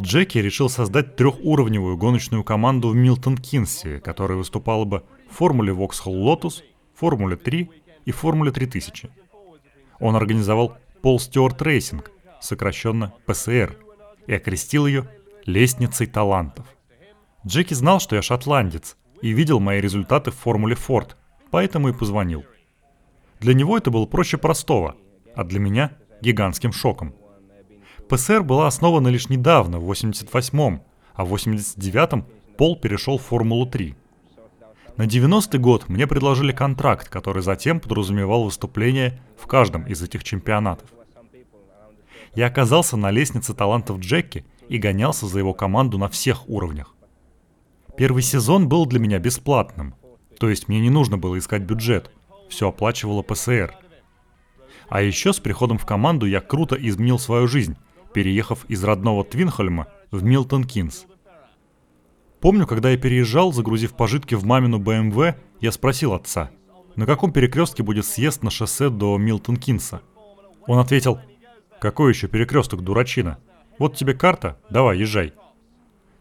Джеки 0.00 0.38
решил 0.38 0.68
создать 0.68 1.16
трехуровневую 1.16 1.96
гоночную 1.96 2.44
команду 2.44 2.88
в 2.88 2.94
Милтон-Кинс, 2.94 3.98
которая 3.98 4.38
выступала 4.38 4.84
бы 4.84 5.04
в 5.30 5.36
Формуле 5.36 5.72
Vauxhall 5.72 6.14
Lotus, 6.14 6.62
Формуле 6.94 7.36
3 7.36 7.70
и 8.06 8.10
Формуле 8.10 8.52
3000. 8.52 9.10
Он 10.00 10.16
организовал 10.16 10.76
Paul 11.02 11.20
Stewart 11.20 11.60
Racing, 11.62 12.10
сокращенно 12.40 13.12
ПСР, 13.26 13.76
и 14.26 14.32
окрестил 14.32 14.86
ее 14.86 15.08
«Лестницей 15.44 16.06
талантов». 16.06 16.66
Джеки 17.46 17.74
знал, 17.74 18.00
что 18.00 18.16
я 18.16 18.22
шотландец, 18.22 18.96
и 19.20 19.30
видел 19.30 19.60
мои 19.60 19.80
результаты 19.80 20.30
в 20.30 20.36
Формуле 20.36 20.74
Ford, 20.74 21.16
поэтому 21.50 21.88
и 21.88 21.92
позвонил. 21.92 22.44
Для 23.40 23.54
него 23.54 23.76
это 23.76 23.90
было 23.90 24.06
проще 24.06 24.38
простого, 24.38 24.96
а 25.34 25.44
для 25.44 25.58
меня– 25.58 25.92
гигантским 26.20 26.72
шоком. 26.72 27.14
ПСР 28.08 28.42
была 28.42 28.66
основана 28.66 29.08
лишь 29.08 29.28
недавно, 29.28 29.78
в 29.78 29.90
88-м, 29.90 30.82
а 31.14 31.24
в 31.24 31.34
89-м 31.34 32.26
Пол 32.56 32.76
перешел 32.76 33.18
в 33.18 33.22
Формулу-3. 33.22 33.94
На 34.98 35.04
90-й 35.04 35.58
год 35.58 35.88
мне 35.88 36.06
предложили 36.06 36.52
контракт, 36.52 37.08
который 37.08 37.42
затем 37.42 37.80
подразумевал 37.80 38.44
выступление 38.44 39.20
в 39.38 39.46
каждом 39.46 39.86
из 39.86 40.02
этих 40.02 40.22
чемпионатов– 40.22 40.88
я 42.34 42.46
оказался 42.46 42.96
на 42.96 43.10
лестнице 43.10 43.52
талантов 43.52 43.98
Джеки 43.98 44.46
и 44.68 44.78
гонялся 44.78 45.26
за 45.26 45.38
его 45.38 45.52
команду 45.52 45.98
на 45.98 46.08
всех 46.08 46.48
уровнях. 46.48 46.94
Первый 47.96 48.22
сезон 48.22 48.68
был 48.68 48.86
для 48.86 48.98
меня 48.98 49.18
бесплатным, 49.18 49.94
то 50.38 50.48
есть 50.48 50.66
мне 50.66 50.80
не 50.80 50.88
нужно 50.88 51.18
было 51.18 51.38
искать 51.38 51.62
бюджет, 51.62 52.10
все 52.48 52.68
оплачивала 52.68 53.22
ПСР. 53.22 53.74
А 54.88 55.02
еще 55.02 55.34
с 55.34 55.40
приходом 55.40 55.76
в 55.76 55.84
команду 55.84 56.24
я 56.24 56.40
круто 56.40 56.74
изменил 56.74 57.18
свою 57.18 57.46
жизнь, 57.46 57.76
переехав 58.12 58.64
из 58.68 58.82
родного 58.84 59.24
Твинхольма 59.24 59.88
в 60.10 60.22
Милтон 60.22 60.64
Кинс. 60.64 61.06
Помню, 62.40 62.66
когда 62.66 62.90
я 62.90 62.96
переезжал, 62.96 63.52
загрузив 63.52 63.94
пожитки 63.94 64.34
в 64.34 64.44
мамину 64.44 64.78
БМВ, 64.78 65.36
я 65.60 65.72
спросил 65.72 66.12
отца, 66.12 66.50
на 66.96 67.06
каком 67.06 67.32
перекрестке 67.32 67.82
будет 67.82 68.04
съезд 68.04 68.42
на 68.42 68.50
шоссе 68.50 68.90
до 68.90 69.16
Милтон 69.18 69.56
Кинса. 69.56 70.02
Он 70.66 70.78
ответил– 70.78 71.20
какой 71.82 72.12
еще 72.12 72.28
перекресток, 72.28 72.82
дурачина? 72.82 73.38
Вот 73.76 73.96
тебе 73.96 74.14
карта, 74.14 74.56
давай, 74.70 74.98
езжай. 74.98 75.32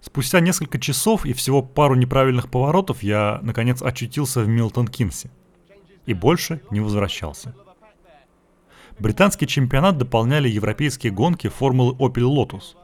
Спустя 0.01 0.39
несколько 0.39 0.79
часов 0.79 1.23
и 1.23 1.33
всего 1.33 1.61
пару 1.61 1.93
неправильных 1.93 2.49
поворотов 2.49 3.03
я, 3.03 3.39
наконец, 3.43 3.83
очутился 3.83 4.41
в 4.41 4.47
Милтон-Кинсе. 4.47 5.29
И 6.07 6.15
больше 6.15 6.61
не 6.71 6.79
возвращался. 6.79 7.53
Британский 9.01 9.47
чемпионат 9.47 9.97
дополняли 9.97 10.47
европейские 10.47 11.11
гонки 11.11 11.47
формулы 11.47 11.93
Opel 11.95 12.23
Lotus. 12.23 12.75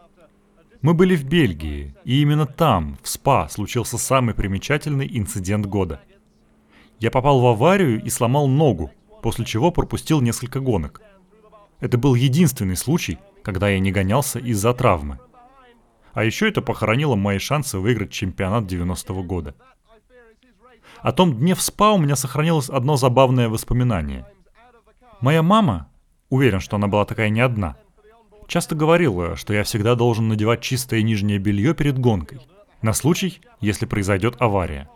Мы 0.81 0.93
были 0.93 1.15
в 1.15 1.23
Бельгии, 1.23 1.95
и 2.03 2.21
именно 2.21 2.45
там, 2.45 2.97
в 3.01 3.07
СПА, 3.07 3.47
случился 3.49 3.97
самый 3.97 4.35
примечательный 4.35 5.07
инцидент 5.09 5.65
года. 5.65 6.01
Я 6.99 7.11
попал 7.11 7.39
в 7.39 7.45
аварию 7.45 8.03
и 8.03 8.09
сломал 8.09 8.47
ногу, 8.47 8.91
после 9.21 9.45
чего 9.45 9.71
пропустил 9.71 10.19
несколько 10.21 10.59
гонок– 10.59 11.01
это 11.79 11.97
был 11.97 12.15
единственный 12.15 12.75
случай, 12.75 13.19
когда 13.43 13.69
я 13.69 13.79
не 13.79 13.91
гонялся 13.91 14.39
из-за 14.39 14.73
травмы. 14.73 15.19
А 16.13 16.23
еще 16.23 16.49
это 16.49 16.61
похоронило 16.61 17.15
мои 17.15 17.37
шансы 17.37 17.77
выиграть 17.77 18.11
чемпионат 18.11 18.63
90-го 18.63 19.21
года. 19.21 19.55
О 21.01 21.11
том 21.11 21.37
дне 21.37 21.53
в 21.53 21.61
СПА 21.61 21.91
у 21.91 21.99
меня 21.99 22.15
сохранилось 22.15 22.69
одно 22.69 22.97
забавное 22.97 23.49
воспоминание. 23.49 24.25
Моя 25.21 25.43
мама, 25.43 25.89
уверен, 26.29 26.59
что 26.59 26.75
она 26.75 26.87
была 26.87 27.05
такая 27.05 27.29
не 27.29 27.41
одна, 27.41 27.77
часто 28.47 28.75
говорила, 28.75 29.35
что 29.35 29.53
я 29.53 29.63
всегда 29.63 29.95
должен 29.95 30.27
надевать 30.27 30.61
чистое 30.61 31.01
нижнее 31.01 31.39
белье 31.39 31.73
перед 31.73 31.99
гонкой, 31.99 32.39
на 32.81 32.93
случай, 32.93 33.41
если 33.59 33.85
произойдет 33.85 34.35
авария. 34.39 34.89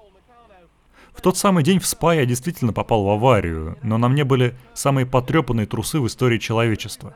В 1.13 1.21
тот 1.21 1.37
самый 1.37 1.63
день 1.63 1.79
в 1.79 1.85
СПА 1.85 2.15
я 2.15 2.25
действительно 2.25 2.73
попал 2.73 3.03
в 3.03 3.09
аварию, 3.09 3.77
но 3.83 3.97
на 3.97 4.07
мне 4.07 4.23
были 4.23 4.57
самые 4.73 5.05
потрепанные 5.05 5.67
трусы 5.67 5.99
в 5.99 6.07
истории 6.07 6.37
человечества. 6.37 7.15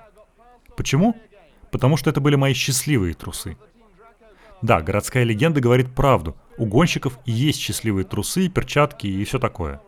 Почему? 0.76 1.16
Потому 1.72 1.98
что 1.98 2.10
это 2.10 2.20
были 2.20 2.36
мои 2.36 2.54
счастливые 2.54 3.14
трусы. 3.14 3.58
Да, 4.62 4.82
городская 4.82 5.24
легенда 5.24 5.62
говорит 5.62 5.94
правду. 5.94 6.36
У 6.58 6.66
гонщиков 6.66 7.20
есть 7.26 7.60
счастливые 7.60 8.06
трусы, 8.06 8.50
перчатки 8.50 9.08
и 9.08 9.24
все 9.24 9.40
такое. 9.40 9.82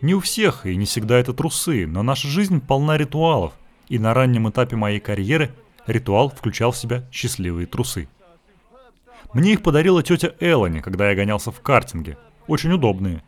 Не 0.00 0.14
у 0.14 0.20
всех 0.20 0.66
и 0.66 0.76
не 0.76 0.86
всегда 0.86 1.18
это 1.18 1.32
трусы, 1.32 1.86
но 1.86 2.02
наша 2.02 2.28
жизнь 2.28 2.60
полна 2.60 2.96
ритуалов. 2.96 3.52
И 3.88 3.98
на 3.98 4.14
раннем 4.14 4.48
этапе 4.48 4.76
моей 4.76 5.00
карьеры 5.00 5.54
ритуал 5.86 6.30
включал 6.30 6.72
в 6.72 6.76
себя 6.76 7.04
счастливые 7.12 7.66
трусы. 7.66 8.08
Мне 9.32 9.52
их 9.52 9.62
подарила 9.62 10.02
тетя 10.02 10.34
Элани, 10.40 10.80
когда 10.80 11.10
я 11.10 11.16
гонялся 11.16 11.50
в 11.50 11.60
картинге. 11.60 12.16
Очень 12.46 12.72
удобные. 12.72 13.22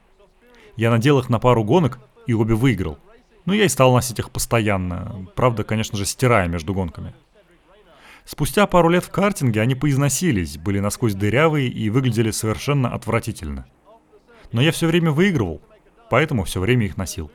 Я 0.77 0.91
надел 0.91 1.19
их 1.19 1.29
на 1.29 1.39
пару 1.39 1.65
гонок 1.65 1.99
и 2.27 2.35
обе 2.35 2.55
выиграл. 2.55 2.99
Но 3.45 3.55
я 3.55 3.65
и 3.65 3.69
стал 3.69 3.95
носить 3.95 4.19
их 4.19 4.31
постоянно. 4.31 5.27
Правда, 5.35 5.65
конечно 5.65 5.97
же, 5.97 6.05
стирая 6.05 6.49
между 6.49 6.75
гонками. 6.75 7.15
Спустя 8.25 8.67
пару 8.67 8.89
лет 8.89 9.05
в 9.05 9.11
картинге 9.11 9.61
они 9.61 9.77
поизносились, 9.77 10.59
были 10.59 10.81
насквозь 10.81 11.15
дырявые 11.15 11.69
и 11.69 11.89
выглядели 11.91 12.33
совершенно 12.33 12.93
отвратительно. 12.93 13.67
Но 14.51 14.61
я 14.61 14.73
все 14.73 14.89
время 14.89 15.13
выигрывал, 15.13 15.63
поэтому 16.11 16.45
все 16.45 16.61
время 16.61 16.87
их 16.87 16.97
носил. 16.97 17.31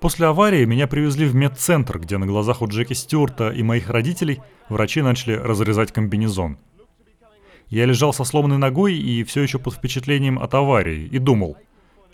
После 0.00 0.26
аварии 0.26 0.64
меня 0.64 0.86
привезли 0.86 1.26
в 1.26 1.34
медцентр, 1.34 1.98
где 1.98 2.16
на 2.16 2.26
глазах 2.26 2.62
у 2.62 2.66
Джеки 2.66 2.94
Стюарта 2.94 3.50
и 3.50 3.62
моих 3.62 3.90
родителей 3.90 4.40
врачи 4.68 5.02
начали 5.02 5.34
разрезать 5.34 5.92
комбинезон. 5.92 6.58
Я 7.68 7.84
лежал 7.84 8.12
со 8.12 8.24
сломанной 8.24 8.58
ногой 8.58 8.96
и 8.96 9.22
все 9.24 9.42
еще 9.42 9.58
под 9.58 9.74
впечатлением 9.74 10.38
от 10.38 10.54
аварии 10.54 11.06
и 11.06 11.18
думал, 11.18 11.56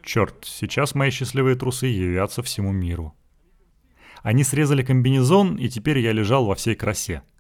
черт, 0.03 0.35
сейчас 0.43 0.95
мои 0.95 1.11
счастливые 1.11 1.57
трусы 1.57 1.87
явятся 1.87 2.43
всему 2.43 2.73
миру. 2.73 3.15
Они 4.23 4.43
срезали 4.43 4.83
комбинезон, 4.83 5.57
и 5.57 5.69
теперь 5.69 6.01
я 6.01 6.13
лежал 6.13 6.47
во 6.47 6.57
всей 6.57 6.75
красе– 6.75 7.23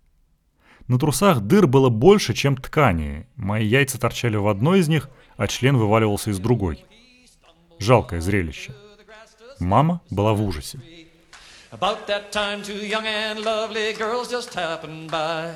на 0.89 1.01
трусах 1.01 1.41
дыр 1.41 1.67
было 1.67 1.89
больше, 1.89 2.33
чем 2.33 2.57
ткани. 2.57 3.27
Мои 3.35 3.67
яйца 3.67 3.99
торчали 3.99 4.37
в 4.37 4.47
одной 4.47 4.81
из 4.81 4.89
них, 4.89 5.11
а 5.37 5.49
член 5.49 5.77
вываливался 5.77 6.31
из 6.31 6.39
другой. 6.39 6.85
Жалкое 7.79 8.21
зрелище. 8.21 8.73
Мама 9.59 10.01
была 10.11 10.33
в 10.33 10.43
ужасе. 10.43 10.79
About 11.73 12.07
that 12.07 12.31
time, 12.33 12.63
two 12.63 12.87
young 12.87 13.07
and 13.07 13.45
lovely 13.45 13.93
girls 13.93 14.31
just 14.31 14.55
happened 14.55 15.11
by. 15.11 15.53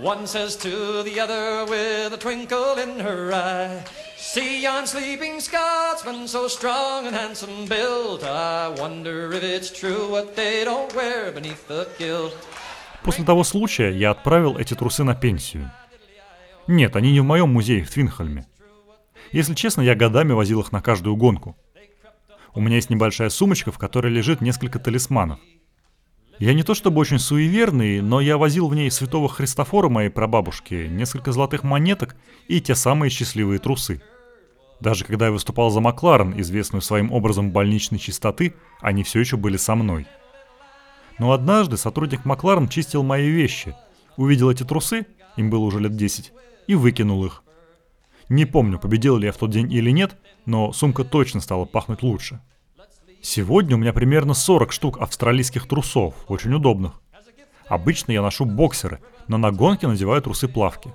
One 0.00 0.26
says 0.26 0.56
to 0.56 1.02
the 1.02 1.20
other 1.20 1.66
with 1.66 2.12
a 2.12 2.16
twinkle 2.16 2.78
in 2.78 3.00
her 3.00 3.32
eye, 3.32 3.84
See 4.16 4.62
yon 4.62 4.86
sleeping 4.86 5.40
Scotsman, 5.40 6.28
so 6.28 6.46
strong 6.46 7.06
and 7.06 7.14
handsome 7.14 7.66
built. 7.66 8.22
I 8.22 8.68
wonder 8.68 9.32
if 9.32 9.42
it's 9.42 9.70
true 9.70 10.08
what 10.08 10.36
they 10.36 10.64
don't 10.64 10.94
wear 10.94 11.32
beneath 11.32 11.66
the 11.66 11.88
kilt. 11.98 12.32
После 13.02 13.24
того 13.24 13.42
случая 13.42 13.90
я 13.90 14.12
отправил 14.12 14.56
эти 14.56 14.74
трусы 14.74 15.02
на 15.02 15.16
пенсию. 15.16 15.70
Нет, 16.68 16.94
они 16.94 17.10
не 17.12 17.20
в 17.20 17.24
моем 17.24 17.52
музее 17.52 17.82
в 17.82 17.90
Твинхольме. 17.90 18.46
Если 19.30 19.54
честно, 19.54 19.80
я 19.82 19.94
годами 19.94 20.32
возил 20.32 20.60
их 20.60 20.72
на 20.72 20.82
каждую 20.82 21.16
гонку. 21.16 21.56
У 22.54 22.60
меня 22.60 22.76
есть 22.76 22.90
небольшая 22.90 23.30
сумочка, 23.30 23.72
в 23.72 23.78
которой 23.78 24.12
лежит 24.12 24.40
несколько 24.40 24.78
талисманов. 24.78 25.38
Я 26.38 26.54
не 26.54 26.62
то 26.64 26.74
чтобы 26.74 27.00
очень 27.00 27.18
суеверный, 27.18 28.00
но 28.00 28.20
я 28.20 28.36
возил 28.36 28.68
в 28.68 28.74
ней 28.74 28.90
святого 28.90 29.28
Христофора 29.28 29.88
моей 29.88 30.10
прабабушки, 30.10 30.88
несколько 30.90 31.32
золотых 31.32 31.62
монеток 31.62 32.16
и 32.48 32.60
те 32.60 32.74
самые 32.74 33.10
счастливые 33.10 33.58
трусы. 33.58 34.02
Даже 34.80 35.04
когда 35.04 35.26
я 35.26 35.32
выступал 35.32 35.70
за 35.70 35.80
Макларен, 35.80 36.38
известную 36.40 36.82
своим 36.82 37.12
образом 37.12 37.52
больничной 37.52 38.00
чистоты, 38.00 38.54
они 38.80 39.04
все 39.04 39.20
еще 39.20 39.36
были 39.36 39.56
со 39.56 39.74
мной– 39.74 40.06
но 41.18 41.32
однажды 41.32 41.76
сотрудник 41.76 42.24
Макларен 42.24 42.68
чистил 42.68 43.02
мои 43.02 43.28
вещи, 43.28 43.76
увидел 44.16 44.50
эти 44.50 44.64
трусы, 44.64 45.06
им 45.36 45.50
было 45.50 45.60
уже 45.60 45.78
лет 45.80 45.96
10, 45.96 46.32
и 46.66 46.74
выкинул 46.74 47.24
их. 47.24 47.41
Не 48.32 48.46
помню, 48.46 48.78
победил 48.78 49.18
ли 49.18 49.26
я 49.26 49.32
в 49.32 49.36
тот 49.36 49.50
день 49.50 49.70
или 49.70 49.90
нет, 49.90 50.16
но 50.46 50.72
сумка 50.72 51.04
точно 51.04 51.42
стала 51.42 51.66
пахнуть 51.66 52.02
лучше. 52.02 52.40
Сегодня 53.20 53.76
у 53.76 53.78
меня 53.78 53.92
примерно 53.92 54.32
40 54.32 54.72
штук 54.72 54.98
австралийских 55.02 55.68
трусов, 55.68 56.14
очень 56.28 56.54
удобных. 56.54 56.94
Обычно 57.68 58.10
я 58.12 58.22
ношу 58.22 58.46
боксеры, 58.46 59.00
но 59.28 59.36
на 59.36 59.52
гонке 59.52 59.86
надеваю 59.86 60.22
трусы-плавки. 60.22 60.94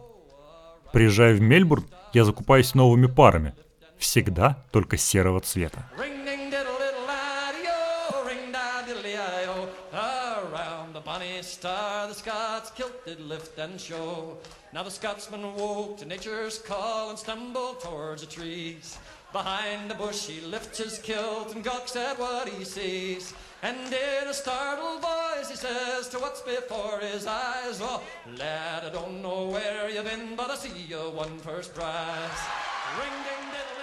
Приезжая 0.91 1.35
в 1.35 1.39
Мельбурн, 1.39 1.85
я 2.11 2.25
закупаюсь 2.25 2.73
новыми 2.73 3.05
парами. 3.05 3.53
Всегда 3.99 4.65
только 4.71 4.97
серого 4.97 5.39
цвета. 5.39 5.87
star 11.43 12.07
the 12.07 12.13
Scots 12.13 12.71
kilt 12.75 13.05
did 13.05 13.19
lift 13.19 13.57
and 13.57 13.79
show. 13.79 14.37
Now 14.73 14.83
the 14.83 14.91
Scotsman 14.91 15.55
woke 15.55 15.97
to 15.99 16.05
nature's 16.05 16.59
call 16.59 17.09
and 17.09 17.17
stumbled 17.17 17.79
towards 17.79 18.21
the 18.21 18.27
trees. 18.27 18.97
Behind 19.31 19.89
the 19.89 19.95
bush 19.95 20.27
he 20.27 20.41
lifts 20.41 20.77
his 20.77 20.99
kilt 20.99 21.55
and 21.55 21.63
gawks 21.63 21.95
at 21.95 22.19
what 22.19 22.49
he 22.49 22.65
sees. 22.65 23.33
And 23.63 23.77
in 23.87 24.27
a 24.27 24.33
startled 24.33 25.01
voice 25.01 25.49
he 25.49 25.55
says 25.55 26.09
to 26.09 26.19
what's 26.19 26.41
before 26.41 26.99
his 26.99 27.25
eyes, 27.25 27.79
Oh, 27.81 28.01
lad, 28.37 28.83
I 28.83 28.89
don't 28.89 29.21
know 29.21 29.47
where 29.47 29.89
you've 29.89 30.03
been, 30.03 30.35
but 30.35 30.51
I 30.51 30.55
see 30.55 30.83
you 30.89 31.11
won 31.15 31.37
first 31.39 31.73
prize. 31.73 32.41
Ring 32.99 33.17
ding 33.23 33.51
diddle 33.51 33.77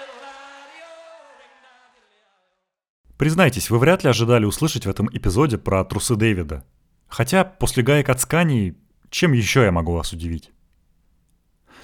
Признайтесь, 3.16 3.70
вы 3.70 3.78
вряд 3.78 4.04
ли 4.04 4.10
ожидали 4.10 4.44
услышать 4.44 4.84
в 4.84 4.90
этом 4.90 5.08
эпизоде 5.10 5.56
про 5.56 5.84
трусы 5.84 6.14
Дэвида. 6.14 6.64
Хотя 7.08 7.44
после 7.44 7.82
гаек 7.82 8.08
от 8.10 8.20
Скании, 8.20 8.76
чем 9.08 9.32
еще 9.32 9.62
я 9.62 9.72
могу 9.72 9.92
вас 9.92 10.12
удивить? 10.12 10.53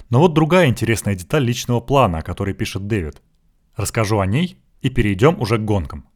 Но 0.09 0.19
вот 0.19 0.33
другая 0.33 0.67
интересная 0.67 1.15
деталь 1.15 1.43
личного 1.43 1.79
плана, 1.79 2.19
о 2.19 2.21
которой 2.21 2.53
пишет 2.53 2.87
Дэвид. 2.87 3.21
Расскажу 3.75 4.19
о 4.19 4.25
ней 4.25 4.57
и 4.81 4.89
перейдем 4.89 5.39
уже 5.39 5.57
к 5.57 5.65
гонкам. 5.65 6.07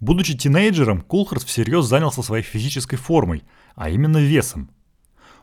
Будучи 0.00 0.36
тинейджером, 0.36 1.00
Кулхарт 1.00 1.42
всерьез 1.42 1.86
занялся 1.86 2.22
своей 2.22 2.44
физической 2.44 2.96
формой, 2.96 3.44
а 3.74 3.90
именно 3.90 4.18
весом. 4.18 4.70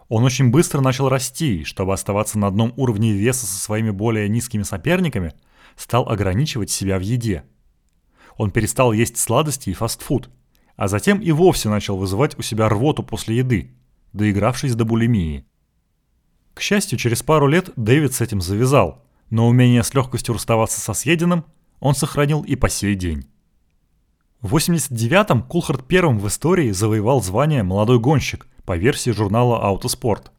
Он 0.07 0.23
очень 0.23 0.51
быстро 0.51 0.81
начал 0.81 1.09
расти, 1.09 1.63
чтобы 1.63 1.93
оставаться 1.93 2.37
на 2.39 2.47
одном 2.47 2.73
уровне 2.77 3.11
веса 3.11 3.45
со 3.45 3.57
своими 3.57 3.89
более 3.89 4.29
низкими 4.29 4.63
соперниками, 4.63 5.33
стал 5.75 6.07
ограничивать 6.07 6.69
себя 6.69 6.97
в 6.97 7.01
еде. 7.01 7.43
Он 8.37 8.51
перестал 8.51 8.93
есть 8.93 9.17
сладости 9.17 9.69
и 9.69 9.73
фастфуд– 9.73 10.29
а 10.75 10.87
затем 10.87 11.19
и 11.19 11.31
вовсе 11.31 11.69
начал 11.69 11.97
вызывать 11.97 12.37
у 12.37 12.41
себя 12.41 12.69
рвоту 12.69 13.03
после 13.03 13.37
еды, 13.37 13.71
доигравшись 14.13 14.75
до 14.75 14.85
булимии. 14.85 15.45
К 16.55 16.61
счастью, 16.61 16.97
через 16.97 17.21
пару 17.21 17.47
лет 17.47 17.69
Дэвид 17.75 18.13
с 18.13 18.21
этим 18.21 18.41
завязал, 18.41 19.03
но 19.29 19.47
умение 19.47 19.83
с 19.83 19.93
легкостью 19.93 20.33
расставаться 20.33 20.79
со 20.79 20.93
съеденным 20.93 21.45
он 21.81 21.93
сохранил 21.93 22.43
и 22.43 22.55
по 22.55 22.69
сей 22.69 22.95
день. 22.95 23.27
В 24.41 24.55
89-м 24.55 25.43
Кулхард 25.43 25.85
первым 25.85 26.17
в 26.17 26.27
истории 26.27 26.71
завоевал 26.71 27.21
звание 27.21 27.61
«Молодой 27.61 27.99
гонщик» 27.99 28.47
по 28.63 28.77
версии 28.77 29.11
журнала 29.11 29.61
«Аутоспорт». 29.63 30.31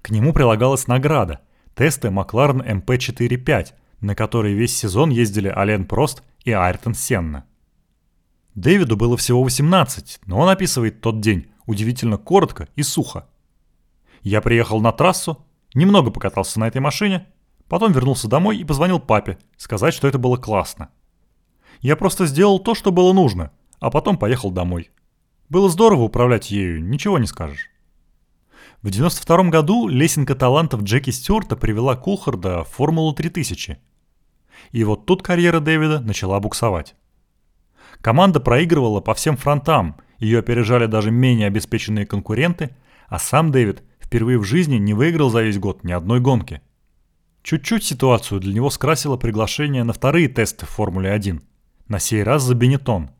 К 0.00 0.10
нему 0.10 0.32
прилагалась 0.32 0.86
награда– 0.86 1.40
тесты 1.74 2.10
Макларен 2.10 2.62
МП-4-5, 2.62 3.74
на 4.00 4.14
которые 4.14 4.54
весь 4.54 4.74
сезон 4.74 5.10
ездили 5.10 5.48
Ален 5.48 5.84
Прост 5.84 6.22
и 6.44 6.52
Айртон 6.52 6.94
Сенна. 6.94 7.44
Дэвиду 8.54 8.96
было 8.96 9.18
всего 9.18 9.42
18, 9.42 10.20
но 10.24 10.38
он 10.38 10.48
описывает 10.48 11.02
тот 11.02 11.20
день 11.20 11.50
удивительно 11.66 12.16
коротко 12.16 12.68
и 12.74 12.82
сухо. 12.82 13.26
Я 14.22 14.40
приехал 14.40 14.80
на 14.80 14.92
трассу, 14.92 15.44
немного 15.74 16.10
покатался 16.10 16.60
на 16.60 16.68
этой 16.68 16.80
машине, 16.80 17.26
потом 17.68 17.92
вернулся 17.92 18.28
домой 18.28 18.58
и 18.58 18.64
позвонил 18.64 19.00
папе, 19.00 19.38
сказать, 19.56 19.94
что 19.94 20.08
это 20.08 20.18
было 20.18 20.36
классно. 20.36 20.90
Я 21.80 21.96
просто 21.96 22.26
сделал 22.26 22.58
то, 22.58 22.74
что 22.74 22.92
было 22.92 23.12
нужно, 23.12 23.52
а 23.78 23.90
потом 23.90 24.18
поехал 24.18 24.50
домой. 24.50 24.90
Было 25.48 25.68
здорово 25.70 26.02
управлять 26.02 26.50
ею, 26.50 26.84
ничего 26.84 27.18
не 27.18 27.26
скажешь. 27.26 27.70
В 28.82 28.90
92 28.90 29.50
году 29.50 29.88
лесенка 29.88 30.34
талантов 30.34 30.82
Джеки 30.82 31.10
Стюарта 31.10 31.56
привела 31.56 31.96
Кулхарда 31.96 32.64
в 32.64 32.68
Формулу 32.68 33.12
3000. 33.12 33.78
И 34.72 34.84
вот 34.84 35.06
тут 35.06 35.22
карьера 35.22 35.60
Дэвида 35.60 36.00
начала 36.00 36.38
буксовать. 36.40 36.94
Команда 38.00 38.40
проигрывала 38.40 39.00
по 39.00 39.14
всем 39.14 39.36
фронтам, 39.36 39.96
ее 40.18 40.38
опережали 40.38 40.86
даже 40.86 41.10
менее 41.10 41.46
обеспеченные 41.46 42.06
конкуренты, 42.06 42.76
а 43.08 43.18
сам 43.18 43.50
Дэвид 43.50 43.82
впервые 44.10 44.38
в 44.38 44.44
жизни 44.44 44.74
не 44.74 44.92
выиграл 44.92 45.30
за 45.30 45.40
весь 45.40 45.60
год 45.60 45.84
ни 45.84 45.92
одной 45.92 46.18
гонки. 46.18 46.62
Чуть-чуть 47.44 47.84
ситуацию 47.84 48.40
для 48.40 48.52
него 48.52 48.68
скрасило 48.68 49.16
приглашение 49.16 49.84
на 49.84 49.92
вторые 49.92 50.28
тесты 50.28 50.66
в 50.66 50.70
Формуле 50.70 51.12
1, 51.12 51.40
на 51.86 52.00
сей 52.00 52.24
раз 52.24 52.42
за 52.42 52.56
Benetton. 52.56 53.10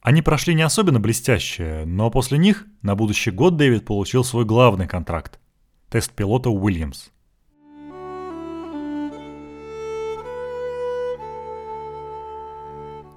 Они 0.00 0.22
прошли 0.22 0.54
не 0.54 0.62
особенно 0.62 1.00
блестяще, 1.00 1.84
но 1.84 2.10
после 2.10 2.38
них 2.38 2.64
на 2.80 2.94
будущий 2.94 3.30
год 3.30 3.58
Дэвид 3.58 3.84
получил 3.84 4.24
свой 4.24 4.46
главный 4.46 4.88
контракт– 4.88 5.38
тест-пилота 5.90 6.48
Williams. 6.48 7.10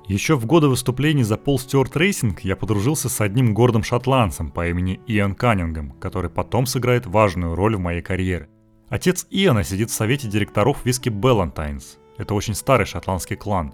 Еще 0.07 0.35
в 0.35 0.45
годы 0.45 0.67
выступлений 0.67 1.23
за 1.23 1.35
Paul 1.35 1.57
Stewart 1.57 1.97
Racing 1.97 2.41
я 2.41 2.55
подружился 2.55 3.09
с 3.09 3.21
одним 3.21 3.55
гордым 3.55 3.81
шотландцем 3.81 4.51
по 4.51 4.67
имени 4.67 4.99
Иэн 5.07 5.33
Каннингем, 5.33 5.93
который 5.93 6.29
потом 6.29 6.67
сыграет 6.67 7.07
важную 7.07 7.55
роль 7.55 7.75
в 7.75 7.79
моей 7.79 8.03
карьере. 8.03 8.47
Отец 8.87 9.25
Иэна 9.31 9.63
сидит 9.63 9.89
в 9.89 9.95
совете 9.95 10.27
директоров 10.27 10.85
виски 10.85 11.09
Ballantine's. 11.09 11.97
Это 12.17 12.35
очень 12.35 12.53
старый 12.53 12.85
шотландский 12.85 13.35
клан. 13.35 13.73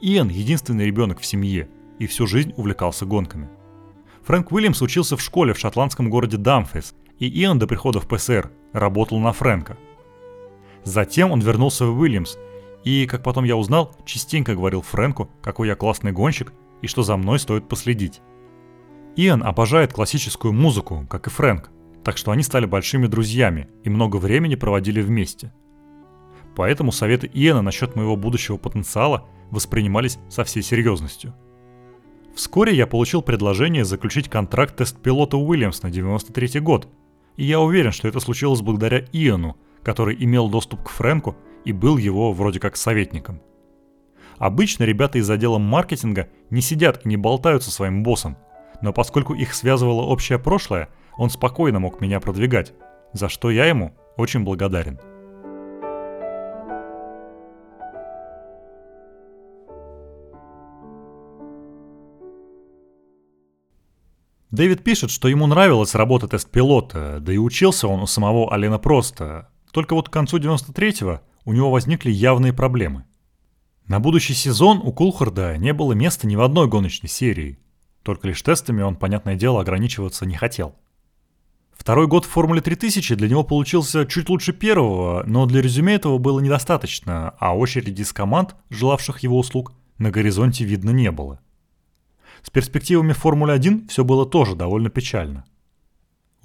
Иэн– 0.00 0.28
единственный 0.30 0.86
ребенок 0.86 1.18
в 1.18 1.26
семье 1.26 1.68
и 1.98 2.06
всю 2.06 2.28
жизнь 2.28 2.54
увлекался 2.56 3.04
гонками. 3.04 3.48
Фрэнк 4.22 4.52
Уильямс 4.52 4.80
учился 4.80 5.16
в 5.16 5.22
школе 5.22 5.54
в 5.54 5.58
шотландском 5.58 6.08
городе 6.08 6.36
Дамфрис, 6.36 6.94
и 7.18 7.28
Иэн 7.28 7.58
до 7.58 7.66
прихода 7.66 7.98
в 7.98 8.06
ПСР 8.06 8.52
работал 8.72 9.18
на 9.18 9.32
Фрэнка. 9.32 9.76
Затем 10.84 11.32
он 11.32 11.40
вернулся 11.40 11.86
в 11.86 11.98
Williams 11.98 12.36
и, 12.86 13.04
как 13.06 13.24
потом 13.24 13.42
я 13.42 13.56
узнал, 13.56 13.96
частенько 14.04 14.54
говорил 14.54 14.80
Фрэнку, 14.80 15.28
какой 15.42 15.66
я 15.66 15.74
классный 15.74 16.12
гонщик 16.12 16.52
и 16.82 16.86
что 16.86 17.02
за 17.02 17.16
мной 17.16 17.40
стоит 17.40 17.68
последить. 17.68 18.22
Иэн 19.16 19.42
обожает 19.42 19.92
классическую 19.92 20.52
музыку, 20.52 21.04
как 21.10 21.26
и 21.26 21.30
Фрэнк, 21.30 21.68
так 22.04 22.16
что 22.16 22.30
они 22.30 22.44
стали 22.44 22.64
большими 22.64 23.08
друзьями 23.08 23.68
и 23.82 23.90
много 23.90 24.18
времени 24.18 24.54
проводили 24.54 25.02
вместе. 25.02 25.52
Поэтому 26.54 26.92
советы 26.92 27.28
Иэна 27.34 27.60
насчет 27.60 27.96
моего 27.96 28.14
будущего 28.14 28.56
потенциала 28.56 29.28
воспринимались 29.50 30.20
со 30.28 30.44
всей 30.44 30.62
серьезностью. 30.62 31.34
Вскоре 32.36 32.72
я 32.72 32.86
получил 32.86 33.20
предложение 33.20 33.84
заключить 33.84 34.28
контракт 34.28 34.76
тест-пилота 34.76 35.36
Уильямс 35.38 35.82
на 35.82 35.90
93 35.90 36.60
год, 36.60 36.86
и 37.34 37.46
я 37.46 37.58
уверен, 37.58 37.90
что 37.90 38.06
это 38.06 38.20
случилось 38.20 38.60
благодаря 38.60 39.00
Иэну, 39.12 39.56
который 39.82 40.16
имел 40.20 40.48
доступ 40.48 40.84
к 40.84 40.90
Фрэнку 40.90 41.34
и 41.66 41.72
был 41.72 41.98
его 41.98 42.32
вроде 42.32 42.60
как 42.60 42.76
советником. 42.76 43.42
Обычно 44.38 44.84
ребята 44.84 45.18
из 45.18 45.28
отдела 45.28 45.58
маркетинга 45.58 46.28
не 46.48 46.60
сидят 46.60 47.04
и 47.04 47.08
не 47.08 47.16
болтают 47.16 47.64
со 47.64 47.70
своим 47.70 48.02
боссом, 48.02 48.38
но 48.80 48.92
поскольку 48.92 49.34
их 49.34 49.52
связывало 49.52 50.02
общее 50.02 50.38
прошлое, 50.38 50.88
он 51.18 51.28
спокойно 51.28 51.80
мог 51.80 52.00
меня 52.00 52.20
продвигать, 52.20 52.72
за 53.12 53.28
что 53.28 53.50
я 53.50 53.66
ему 53.66 53.94
очень 54.16 54.44
благодарен. 54.44 55.00
Дэвид 64.52 64.84
пишет, 64.84 65.10
что 65.10 65.28
ему 65.28 65.46
нравилась 65.46 65.94
работа 65.94 66.28
тест-пилота, 66.28 67.18
да 67.20 67.32
и 67.32 67.36
учился 67.36 67.88
он 67.88 68.02
у 68.02 68.06
самого 68.06 68.54
Алена 68.54 68.78
Просто. 68.78 69.50
Только 69.72 69.94
вот 69.94 70.08
к 70.08 70.12
концу 70.12 70.38
93-го 70.38 71.20
у 71.46 71.54
него 71.54 71.70
возникли 71.70 72.10
явные 72.10 72.52
проблемы. 72.52 73.06
На 73.86 73.98
будущий 73.98 74.34
сезон 74.34 74.82
у 74.84 74.92
Кулхарда 74.92 75.56
не 75.56 75.72
было 75.72 75.94
места 75.94 76.26
ни 76.26 76.36
в 76.36 76.42
одной 76.42 76.68
гоночной 76.68 77.08
серии. 77.08 77.58
Только 78.02 78.28
лишь 78.28 78.42
тестами 78.42 78.82
он, 78.82 78.96
понятное 78.96 79.36
дело, 79.36 79.62
ограничиваться 79.62 80.26
не 80.26 80.36
хотел– 80.36 80.74
Второй 81.86 82.08
год 82.08 82.24
в 82.24 82.30
Формуле 82.30 82.60
3000 82.60 83.14
для 83.14 83.28
него 83.28 83.44
получился 83.44 84.06
чуть 84.06 84.28
лучше 84.28 84.52
первого, 84.52 85.22
но 85.24 85.46
для 85.46 85.62
резюме 85.62 85.94
этого 85.94 86.18
было 86.18 86.40
недостаточно, 86.40 87.34
а 87.38 87.56
очереди 87.56 88.02
из 88.02 88.12
команд, 88.12 88.56
желавших 88.70 89.20
его 89.20 89.38
услуг, 89.38 89.72
на 89.98 90.10
горизонте 90.10 90.64
видно 90.64 90.90
не 90.90 91.10
было. 91.12 91.38
С 92.42 92.50
перспективами 92.50 93.12
Формулы 93.12 93.52
1 93.52 93.88
все 93.88 94.04
было 94.04 94.26
тоже 94.26 94.56
довольно 94.56 94.90
печально. 94.90 95.44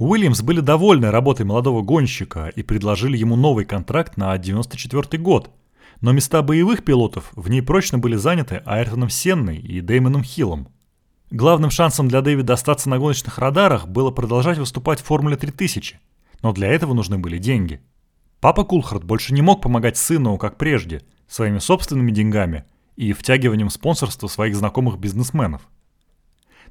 Уильямс 0.01 0.41
были 0.41 0.61
довольны 0.61 1.11
работой 1.11 1.45
молодого 1.45 1.81
гонщика 1.81 2.47
и 2.47 2.63
предложили 2.63 3.17
ему 3.17 3.35
новый 3.35 3.65
контракт 3.65 4.17
на 4.17 4.37
94 4.37 5.21
год, 5.21 5.51
но 6.01 6.11
места 6.11 6.41
боевых 6.41 6.83
пилотов 6.83 7.31
в 7.35 7.49
ней 7.49 7.61
прочно 7.61 7.99
были 7.99 8.15
заняты 8.15 8.63
Айртоном 8.65 9.09
Сенной 9.09 9.57
и 9.57 9.81
Дэймоном 9.81 10.23
Хиллом– 10.23 10.67
Главным 11.31 11.71
шансом 11.71 12.09
для 12.09 12.21
Дэвида 12.21 12.55
остаться 12.55 12.89
на 12.89 12.99
гоночных 12.99 13.37
радарах 13.37 13.87
было 13.87 14.11
продолжать 14.11 14.57
выступать 14.57 14.99
в 14.99 15.05
Формуле 15.05 15.37
3000, 15.37 15.97
но 16.41 16.51
для 16.51 16.67
этого 16.67 16.93
нужны 16.93 17.17
были 17.17 17.37
деньги. 17.37 17.79
Папа 18.41 18.65
Кулхард 18.65 19.05
больше 19.05 19.33
не 19.33 19.41
мог 19.41 19.61
помогать 19.61 19.95
сыну, 19.95 20.37
как 20.37 20.57
прежде, 20.57 21.03
своими 21.29 21.59
собственными 21.59 22.11
деньгами 22.11 22.65
и 22.97 23.13
втягиванием 23.13 23.69
спонсорства 23.69 24.27
своих 24.27 24.57
знакомых 24.57 24.99
бизнесменов. 24.99 25.61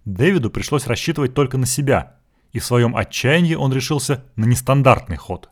Дэвиду 0.04 0.50
пришлось 0.50 0.86
рассчитывать 0.86 1.32
только 1.32 1.56
на 1.56 1.64
себя, 1.64 2.19
и 2.52 2.58
в 2.58 2.64
своем 2.64 2.96
отчаянии 2.96 3.54
он 3.54 3.72
решился 3.72 4.24
на 4.36 4.44
нестандартный 4.44 5.16
ход. 5.16 5.50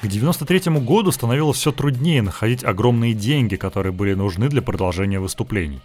К 0.00 0.06
93 0.06 0.78
году 0.78 1.10
становилось 1.12 1.58
все 1.58 1.72
труднее 1.72 2.22
находить 2.22 2.64
огромные 2.64 3.14
деньги, 3.14 3.56
которые 3.56 3.92
были 3.92 4.14
нужны 4.14 4.48
для 4.48 4.62
продолжения 4.62 5.20
выступлений. 5.20 5.80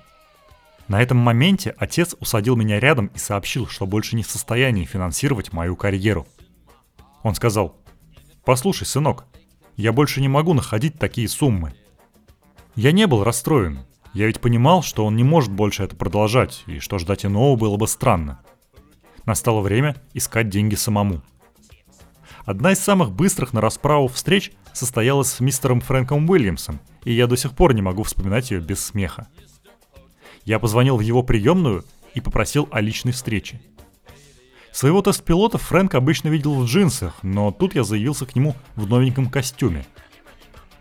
На 0.88 1.02
этом 1.02 1.18
моменте 1.18 1.74
отец 1.78 2.16
усадил 2.20 2.56
меня 2.56 2.80
рядом 2.80 3.08
и 3.08 3.18
сообщил, 3.18 3.68
что 3.68 3.86
больше 3.86 4.16
не 4.16 4.24
в 4.24 4.30
состоянии 4.30 4.86
финансировать 4.86 5.54
мою 5.54 5.76
карьеру. 5.76 6.28
Он 7.24 7.36
сказал, 7.36 7.78
«Послушай, 8.46 8.86
сынок, 8.86 9.26
я 9.78 9.92
больше 9.94 10.22
не 10.22 10.28
могу 10.28 10.54
находить 10.54 11.00
такие 11.00 11.28
суммы». 11.28 11.74
Я 12.76 12.92
не 12.92 13.08
был 13.08 13.24
расстроен. 13.24 13.80
Я 14.14 14.28
ведь 14.28 14.42
понимал, 14.42 14.84
что 14.84 15.06
он 15.06 15.16
не 15.16 15.24
может 15.24 15.52
больше 15.52 15.84
это 15.84 15.96
продолжать, 15.96 16.64
и 16.68 16.80
что 16.80 17.00
ждать 17.00 17.26
иного 17.26 17.56
было 17.56 17.78
бы 17.78 17.88
странно. 17.88 18.40
Настало 19.26 19.62
время 19.62 19.96
искать 20.14 20.50
деньги 20.50 20.76
самому– 20.76 21.22
Одна 22.46 22.74
из 22.74 22.80
самых 22.80 23.12
быстрых 23.12 23.54
на 23.54 23.62
расправу 23.62 24.08
встреч 24.08 24.52
состоялась 24.74 25.30
с 25.30 25.40
мистером 25.40 25.80
Фрэнком 25.80 26.30
Уильямсом, 26.30 26.82
и 27.06 27.14
я 27.14 27.28
до 27.28 27.38
сих 27.38 27.54
пор 27.54 27.74
не 27.74 27.82
могу 27.82 28.04
вспоминать 28.04 28.52
ее 28.52 28.60
без 28.60 28.84
смеха. 28.84 29.28
Я 30.44 30.60
позвонил 30.60 30.98
в 30.98 31.02
его 31.02 31.24
приемную 31.24 31.86
и 32.14 32.20
попросил 32.20 32.68
о 32.72 32.82
личной 32.82 33.14
встрече. 33.14 33.62
Своего 34.74 35.02
тест-пилота 35.02 35.58
Фрэнк 35.58 35.96
обычно 35.96 36.28
видел 36.28 36.56
в 36.56 36.66
джинсах, 36.66 37.16
но 37.22 37.52
тут 37.52 37.76
я 37.76 37.84
заявился 37.84 38.26
к 38.26 38.36
нему 38.36 38.56
в 38.76 38.88
новеньком 38.88 39.30
костюме. 39.30 39.86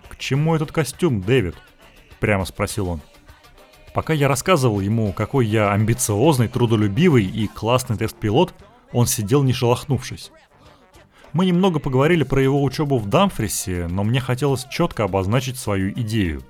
«К 0.08 0.16
чему 0.16 0.56
этот 0.56 0.72
костюм, 0.72 1.20
Дэвид?»– 1.20 1.54
прямо 2.20 2.44
спросил 2.44 2.88
он. 2.88 3.00
Пока 3.94 4.14
я 4.14 4.26
рассказывал 4.26 4.80
ему, 4.80 5.12
какой 5.12 5.46
я 5.46 5.72
амбициозный, 5.72 6.48
трудолюбивый 6.48 7.24
и 7.24 7.46
классный 7.46 7.96
тест-пилот, 7.96 8.54
он 8.92 9.06
сидел 9.06 9.42
не 9.42 9.52
шелохнувшись. 9.52 10.32
Мы 11.32 11.46
немного 11.46 11.78
поговорили 11.78 12.24
про 12.24 12.42
его 12.42 12.62
учебу 12.62 12.98
в 12.98 13.08
Дамфрисе, 13.08 13.88
но 13.88 14.04
мне 14.04 14.20
хотелось 14.20 14.66
четко 14.70 15.04
обозначить 15.04 15.58
свою 15.58 15.92
идею. 15.92 16.42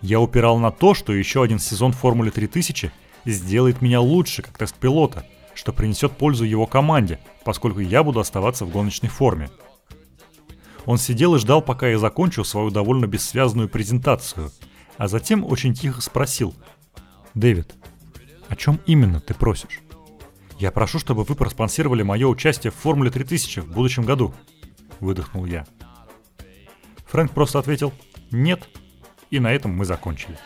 Я 0.00 0.20
упирал 0.20 0.58
на 0.58 0.70
то, 0.70 0.94
что 0.94 1.12
еще 1.12 1.42
один 1.42 1.58
сезон 1.58 1.92
Формулы 1.92 2.30
3000 2.30 2.92
сделает 3.24 3.82
меня 3.82 4.00
лучше 4.00 4.42
как 4.42 4.56
тест-пилота, 4.58 5.26
что 5.54 5.72
принесет 5.72 6.12
пользу 6.12 6.44
его 6.44 6.66
команде, 6.66 7.18
поскольку 7.44 7.80
я 7.80 8.04
буду 8.04 8.20
оставаться 8.20 8.64
в 8.64 8.70
гоночной 8.70 9.08
форме. 9.08 9.50
Он 10.86 10.98
сидел 10.98 11.34
и 11.34 11.38
ждал, 11.38 11.62
пока 11.62 11.88
я 11.88 11.98
закончу 11.98 12.44
свою 12.44 12.70
довольно 12.70 13.06
бессвязную 13.06 13.68
презентацию, 13.68 14.50
а 14.98 15.08
затем 15.08 15.44
очень 15.44 15.72
тихо 15.72 16.02
спросил. 16.02 16.54
«Дэвид, 17.34 17.74
о 18.48 18.56
чем 18.56 18.80
именно 18.84 19.20
ты 19.20 19.32
просишь?» 19.32 19.80
«Я 20.58 20.72
прошу, 20.72 20.98
чтобы 20.98 21.22
вы 21.22 21.36
проспонсировали 21.36 22.02
мое 22.02 22.26
участие 22.26 22.72
в 22.72 22.74
Формуле 22.74 23.10
3000 23.10 23.60
в 23.60 23.72
будущем 23.72 24.04
году»,— 24.04 24.34
выдохнул 25.00 25.46
я. 25.46 25.66
Фрэнк 27.06 27.32
просто 27.32 27.60
ответил 27.60 27.92
«нет», 28.32 28.68
и 29.30 29.38
на 29.38 29.52
этом 29.52 29.70
мы 29.70 29.84
закончили. 29.84 30.36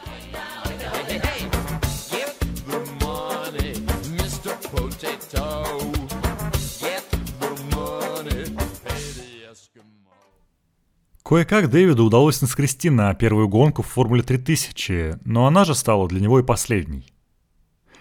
Кое-как 11.33 11.71
Дэвиду 11.71 12.05
удалось 12.05 12.43
наскрести 12.43 12.91
на 12.91 13.15
первую 13.15 13.49
гонку 13.49 13.81
в 13.81 13.87
Формуле 13.87 14.23
3000, 14.23 15.21
но 15.25 15.47
она 15.47 15.65
же 15.65 15.75
стала 15.75 16.07
для 16.07 16.21
него 16.21 16.41
и 16.41 16.43
последней. 16.43 17.11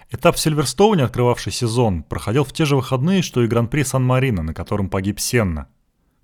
Этап 0.10 0.36
в 0.36 0.40
Сильверстоуне, 0.42 1.06
открывавший 1.06 1.54
сезон, 1.54 2.04
проходил 2.04 2.44
в 2.44 2.52
те 2.52 2.66
же 2.66 2.76
выходные, 2.76 3.22
что 3.22 3.42
и 3.42 3.48
Гран-при 3.48 3.84
Сан-Марино, 3.84 4.44
на 4.44 4.54
котором 4.54 4.90
погиб 4.90 5.18
Сенна. 5.18 5.70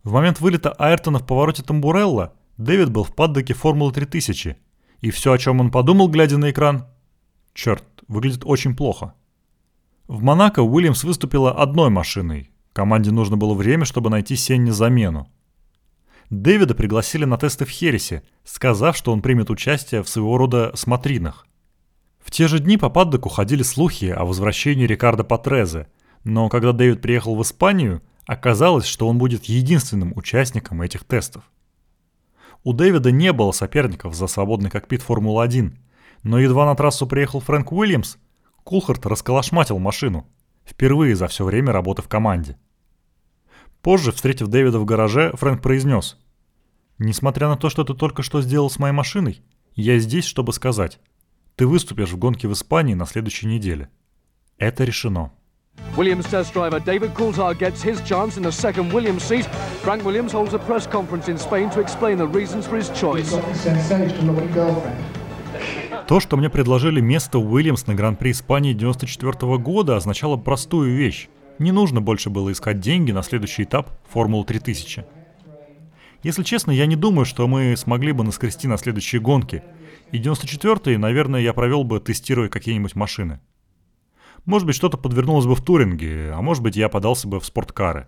В 0.04 0.12
момент 0.12 0.41
вылета 0.41 0.74
Айртона 0.74 1.20
в 1.20 1.26
повороте 1.26 1.63
Тамбурелла 1.63 2.34
Дэвид 2.58 2.89
был 2.91 3.06
в 3.06 3.15
паддоке 3.15 3.54
Формулы 3.54 3.93
3000, 3.93 4.58
и 5.00 5.10
все, 5.10 5.32
о 5.32 5.38
чем 5.38 5.62
он 5.62 5.72
подумал, 5.72 6.10
глядя 6.10 6.38
на 6.38 6.52
экран, 6.52 6.88
черт, 7.54 7.86
выглядит 8.10 8.41
очень 8.43 8.76
плохо. 8.76 9.13
В 10.10 10.24
Монако 10.24 10.60
Уильямс 10.62 11.06
выступила 11.06 11.54
одной 11.54 11.89
машиной. 11.89 12.52
Команде 12.74 13.12
нужно 13.12 13.38
было 13.38 13.54
время, 13.54 13.86
чтобы 13.86 14.10
найти 14.10 14.36
Сенне 14.36 14.74
замену. 14.74 15.32
Дэвида 16.30 16.76
пригласили 16.76 17.26
на 17.26 17.38
тесты 17.38 17.66
в 17.66 17.70
Хересе, 17.70 18.24
сказав, 18.44 18.98
что 18.98 19.13
он 19.13 19.22
примет 19.22 19.50
участие 19.50 20.04
в 20.04 20.10
своего 20.10 20.38
рода 20.38 20.72
смотринах. 20.76 21.48
В 22.20 22.32
те 22.32 22.48
же 22.48 22.60
дни 22.60 22.78
по 22.78 22.90
Паддоку 22.90 23.30
ходили 23.30 23.63
слухи 23.63 24.06
о 24.06 24.26
возвращении 24.26 24.86
Рикардо 24.86 25.24
Патрезе, 25.24 25.88
но 26.26 26.50
когда 26.50 26.74
Дэвид 26.74 27.02
приехал 27.02 27.36
в 27.38 27.42
Испанию, 27.42 28.02
оказалось, 28.26 28.86
что 28.86 29.08
он 29.08 29.18
будет 29.18 29.46
единственным 29.46 30.12
участником 30.16 30.82
этих 30.82 31.06
тестов. 31.06 31.44
У 32.66 32.74
Дэвида 32.74 33.12
не 33.12 33.32
было 33.32 33.54
соперников 33.54 34.13
за 34.13 34.28
свободный 34.28 34.70
кокпит 34.70 35.02
Формулы-1, 35.04 35.78
но 36.24 36.40
едва 36.40 36.66
на 36.66 36.76
трассу 36.76 37.08
приехал 37.08 37.40
Фрэнк 37.40 37.72
Уильямс, 37.72 38.18
Кулхарт 38.66 39.06
расколошматил 39.06 39.80
машину. 39.80 40.28
Впервые 40.66 41.16
за 41.16 41.30
все 41.30 41.46
время 41.46 41.72
работы 41.72 42.02
в 42.02 42.10
команде. 42.10 42.58
Позже, 43.82 44.12
встретив 44.12 44.48
Дэвида 44.48 44.80
в 44.80 44.86
гараже, 44.86 45.32
Фрэнк 45.36 45.62
произнес. 45.62 46.18
«Несмотря 46.98 47.48
на 47.48 47.58
то, 47.58 47.70
что 47.70 47.84
ты 47.84 47.94
только 47.94 48.24
что 48.24 48.42
сделал 48.42 48.70
с 48.70 48.80
моей 48.80 48.94
машиной, 48.94 49.42
я 49.76 50.00
здесь, 50.00 50.26
чтобы 50.26 50.54
сказать. 50.54 51.00
Ты 51.56 51.68
выступишь 51.68 52.12
в 52.12 52.18
гонке 52.18 52.48
в 52.48 52.54
Испании 52.54 52.96
на 52.96 53.06
следующей 53.06 53.48
неделе. 53.48 53.90
Это 54.58 54.84
решено». 54.84 55.32
Williams 55.96 56.26
test 56.30 56.54
driver 56.54 56.80
David 56.80 57.13
Coulthard 57.13 57.60
gets 57.60 57.82
his 57.82 58.02
chance 58.02 58.38
in 58.38 58.44
the 58.44 58.52
second 58.52 58.92
Williams 58.92 59.24
seat. 59.24 59.46
Frank 59.84 60.04
Williams 60.04 60.32
holds 60.32 60.54
a 60.54 60.60
press 60.60 60.88
conference 60.88 61.28
in 61.28 61.38
Spain 61.38 61.70
to 61.72 61.80
explain 61.80 62.18
the 62.18 62.28
reasons 62.28 62.66
for 62.68 62.78
his 62.78 62.90
choice. 63.00 63.32
То, 66.08 66.20
что 66.20 66.38
мне 66.38 66.50
предложили 66.50 67.02
место 67.02 67.38
Уильямс 67.38 67.86
на 67.86 67.94
Гран-при 67.94 68.32
Испании 68.32 68.74
94 68.74 69.58
года, 69.58 69.98
означало 69.98 70.38
простую 70.38 70.96
вещь. 70.96 71.28
Не 71.60 71.72
нужно 71.72 72.02
больше 72.02 72.30
было 72.30 72.52
искать 72.52 72.80
деньги 72.80 73.12
на 73.12 73.24
следующий 73.24 73.63
этап 73.63 73.89
Формулы 74.10 74.46
3000. 74.46 75.06
Если 76.24 76.43
честно, 76.43 76.72
я 76.72 76.86
не 76.86 76.96
думаю, 76.96 77.26
что 77.26 77.48
мы 77.48 77.76
смогли 77.76 78.12
бы 78.12 78.24
наскрести 78.24 78.67
на 78.67 78.78
следующие 78.78 79.22
гонки. 79.22 79.63
И 80.12 80.20
94-й, 80.20 80.98
наверное, 80.98 81.41
я 81.41 81.54
провел 81.54 81.84
бы, 81.84 82.00
тестируя 82.00 82.50
какие-нибудь 82.50 82.96
машины. 82.96 83.39
Может 84.46 84.65
быть, 84.65 84.76
что-то 84.76 84.98
подвернулось 84.98 85.46
бы 85.46 85.56
в 85.56 85.62
туринге, 85.62 86.32
а 86.34 86.41
может 86.41 86.63
быть, 86.63 86.76
я 86.76 86.89
подался 86.89 87.28
бы 87.28 87.39
в 87.39 87.46
спорткары. 87.46 88.08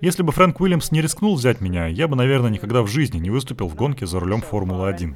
Если 0.00 0.22
бы 0.22 0.32
Фрэнк 0.32 0.60
Уильямс 0.60 0.92
не 0.92 1.02
рискнул 1.02 1.34
взять 1.34 1.60
меня, 1.60 1.86
я 1.86 2.08
бы, 2.08 2.16
наверное, 2.16 2.50
никогда 2.50 2.82
в 2.82 2.86
жизни 2.86 3.18
не 3.18 3.30
выступил 3.30 3.68
в 3.68 3.74
гонке 3.74 4.06
за 4.06 4.20
рулем 4.20 4.40
Формулы-1. 4.40 5.14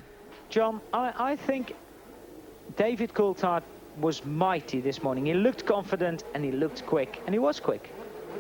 Was 4.00 4.24
mighty 4.24 4.82
this 4.82 5.02
morning. 5.02 5.26
He 5.26 5.34
looked 5.34 5.64
confident 5.64 6.24
and 6.34 6.44
he 6.44 6.50
looked 6.50 6.84
quick, 6.84 7.20
and 7.26 7.34
he 7.34 7.38
was 7.38 7.60
quick. 7.60 7.82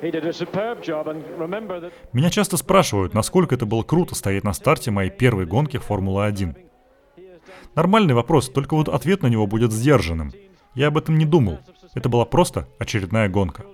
He 0.02 0.10
did 0.10 0.26
a 0.26 0.32
superb 0.32 0.82
job, 0.82 1.06
and 1.06 1.22
remember 1.38 1.80
that 1.80 1.92
Меня 2.12 2.30
часто 2.30 2.56
спрашивают, 2.56 3.14
насколько 3.14 3.54
это 3.54 3.64
было 3.64 3.82
круто 3.82 4.14
стоять 4.14 4.42
на 4.42 4.52
старте 4.52 4.90
моей 4.90 5.10
первой 5.10 5.46
гонки 5.46 5.76
Формулы-1. 5.78 6.56
Нормальный 7.76 8.14
вопрос, 8.14 8.48
только 8.48 8.74
вот 8.74 8.88
ответ 8.88 9.22
на 9.22 9.28
него 9.28 9.46
будет 9.46 9.72
сдержанным. 9.72 10.32
Я 10.74 10.88
об 10.88 10.98
этом 10.98 11.18
не 11.18 11.24
думал. 11.24 11.60
Это 11.94 12.08
была 12.08 12.24
просто 12.24 12.66
очередная 12.78 13.28
гонка. 13.28 13.64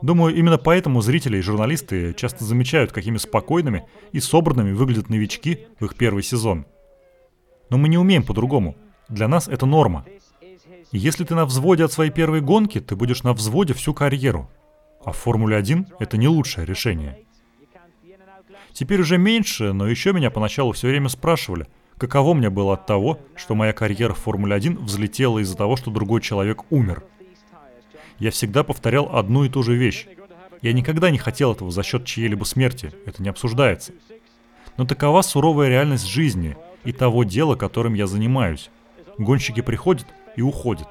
Думаю, 0.00 0.34
именно 0.34 0.56
поэтому 0.56 1.02
зрители 1.02 1.36
и 1.36 1.42
журналисты 1.42 2.14
часто 2.14 2.44
замечают, 2.44 2.90
какими 2.90 3.18
спокойными 3.18 3.86
и 4.12 4.20
собранными 4.20 4.72
выглядят 4.72 5.10
новички 5.10 5.66
в 5.78 5.84
их 5.84 5.94
первый 5.94 6.22
сезон. 6.22 6.64
Но 7.68 7.76
мы 7.76 7.88
не 7.88 7.98
умеем 7.98 8.22
по-другому. 8.22 8.76
Для 9.08 9.28
нас 9.28 9.46
это 9.46 9.66
норма. 9.66 10.06
Если 10.92 11.24
ты 11.24 11.36
на 11.36 11.46
взводе 11.46 11.84
от 11.84 11.92
своей 11.92 12.10
первой 12.10 12.40
гонки, 12.40 12.80
ты 12.80 12.96
будешь 12.96 13.22
на 13.22 13.32
взводе 13.32 13.74
всю 13.74 13.94
карьеру. 13.94 14.50
А 15.04 15.12
в 15.12 15.16
Формуле-1 15.18 15.86
это 16.00 16.16
не 16.16 16.26
лучшее 16.26 16.66
решение. 16.66 17.18
Теперь 18.72 19.00
уже 19.00 19.16
меньше, 19.16 19.72
но 19.72 19.86
еще 19.86 20.12
меня 20.12 20.30
поначалу 20.30 20.72
все 20.72 20.88
время 20.88 21.08
спрашивали, 21.08 21.66
каково 21.96 22.34
мне 22.34 22.50
было 22.50 22.74
от 22.74 22.86
того, 22.86 23.20
что 23.36 23.54
моя 23.54 23.72
карьера 23.72 24.14
в 24.14 24.18
Формуле-1 24.18 24.82
взлетела 24.82 25.38
из-за 25.38 25.56
того, 25.56 25.76
что 25.76 25.90
другой 25.90 26.20
человек 26.20 26.64
умер. 26.70 27.04
Я 28.18 28.30
всегда 28.32 28.64
повторял 28.64 29.14
одну 29.14 29.44
и 29.44 29.48
ту 29.48 29.62
же 29.62 29.76
вещь. 29.76 30.06
Я 30.60 30.72
никогда 30.72 31.10
не 31.10 31.18
хотел 31.18 31.52
этого 31.52 31.70
за 31.70 31.82
счет 31.82 32.04
чьей-либо 32.04 32.44
смерти, 32.44 32.92
это 33.06 33.22
не 33.22 33.28
обсуждается. 33.28 33.92
Но 34.76 34.86
такова 34.86 35.22
суровая 35.22 35.68
реальность 35.68 36.06
жизни 36.06 36.56
и 36.84 36.92
того 36.92 37.24
дела, 37.24 37.54
которым 37.54 37.94
я 37.94 38.06
занимаюсь. 38.06 38.70
Гонщики 39.18 39.60
приходят 39.60 40.06
и 40.36 40.42
уходят. 40.42 40.88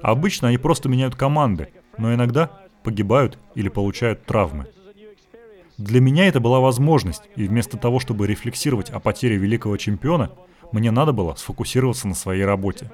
Обычно 0.00 0.48
они 0.48 0.58
просто 0.58 0.88
меняют 0.88 1.14
команды, 1.14 1.68
но 1.98 2.12
иногда 2.12 2.50
погибают 2.82 3.38
или 3.54 3.68
получают 3.68 4.24
травмы. 4.26 4.66
Для 5.78 6.00
меня 6.00 6.26
это 6.26 6.40
была 6.40 6.60
возможность, 6.60 7.22
и 7.36 7.46
вместо 7.46 7.76
того, 7.76 7.98
чтобы 7.98 8.26
рефлексировать 8.26 8.90
о 8.90 9.00
потере 9.00 9.36
великого 9.36 9.76
чемпиона, 9.76 10.30
мне 10.70 10.90
надо 10.90 11.12
было 11.12 11.34
сфокусироваться 11.34 12.08
на 12.08 12.14
своей 12.14 12.44
работе. 12.44 12.90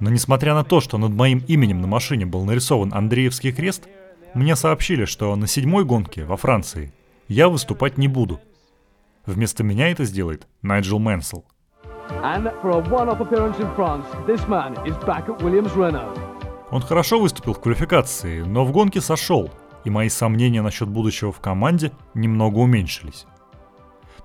Но 0.00 0.10
несмотря 0.10 0.54
на 0.54 0.64
то, 0.64 0.80
что 0.80 0.98
над 0.98 1.12
моим 1.12 1.38
именем 1.48 1.80
на 1.80 1.86
машине 1.86 2.26
был 2.26 2.44
нарисован 2.44 2.92
Андреевский 2.94 3.52
крест, 3.52 3.88
мне 4.34 4.54
сообщили, 4.56 5.04
что 5.04 5.34
на 5.36 5.46
седьмой 5.46 5.84
гонке 5.84 6.24
во 6.24 6.36
Франции 6.36 6.92
я 7.26 7.48
выступать 7.48 7.98
не 7.98 8.08
буду. 8.08 8.40
Вместо 9.26 9.64
меня 9.64 9.90
это 9.90 10.04
сделает 10.04 10.46
Найджел 10.62 10.98
Мэнсел. 10.98 11.44
And 12.22 12.50
for 12.62 12.70
a 12.70 12.80
one-off 12.90 13.20
appearance 13.20 13.58
in 13.60 13.68
France, 13.76 14.06
this 14.26 14.46
man 14.48 14.74
is 14.86 14.96
back 15.04 15.28
at 15.28 15.42
Williams 15.42 15.74
Renault. 15.76 16.18
Он 16.70 16.82
хорошо 16.82 17.18
выступил 17.20 17.54
в 17.54 17.60
квалификации, 17.60 18.42
но 18.42 18.64
в 18.64 18.72
гонке 18.72 19.00
сошел, 19.00 19.50
и 19.84 19.90
мои 19.90 20.08
сомнения 20.08 20.62
насчет 20.62 20.88
будущего 20.88 21.32
в 21.32 21.40
команде 21.40 21.92
немного 22.14 22.58
уменьшились. 22.58 23.26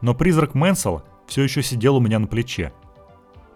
Но 0.01 0.13
призрак 0.13 0.53
Мэнсела 0.53 1.03
все 1.27 1.43
еще 1.43 1.63
сидел 1.63 1.97
у 1.97 1.99
меня 2.01 2.19
на 2.19 2.27
плече. 2.27 2.73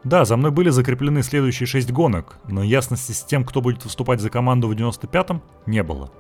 Да, 0.04 0.24
за 0.24 0.38
мной 0.38 0.52
были 0.52 0.70
закреплены 0.70 1.22
следующие 1.24 1.68
шесть 1.68 1.92
гонок, 1.92 2.38
но 2.48 2.64
ясности 2.64 3.12
с 3.12 3.24
тем, 3.24 3.44
кто 3.44 3.62
будет 3.62 3.84
выступать 3.84 4.22
за 4.22 4.30
команду 4.30 4.70
в 4.70 4.72
95-м, 4.72 5.42
не 5.66 5.84
было. 5.84 6.12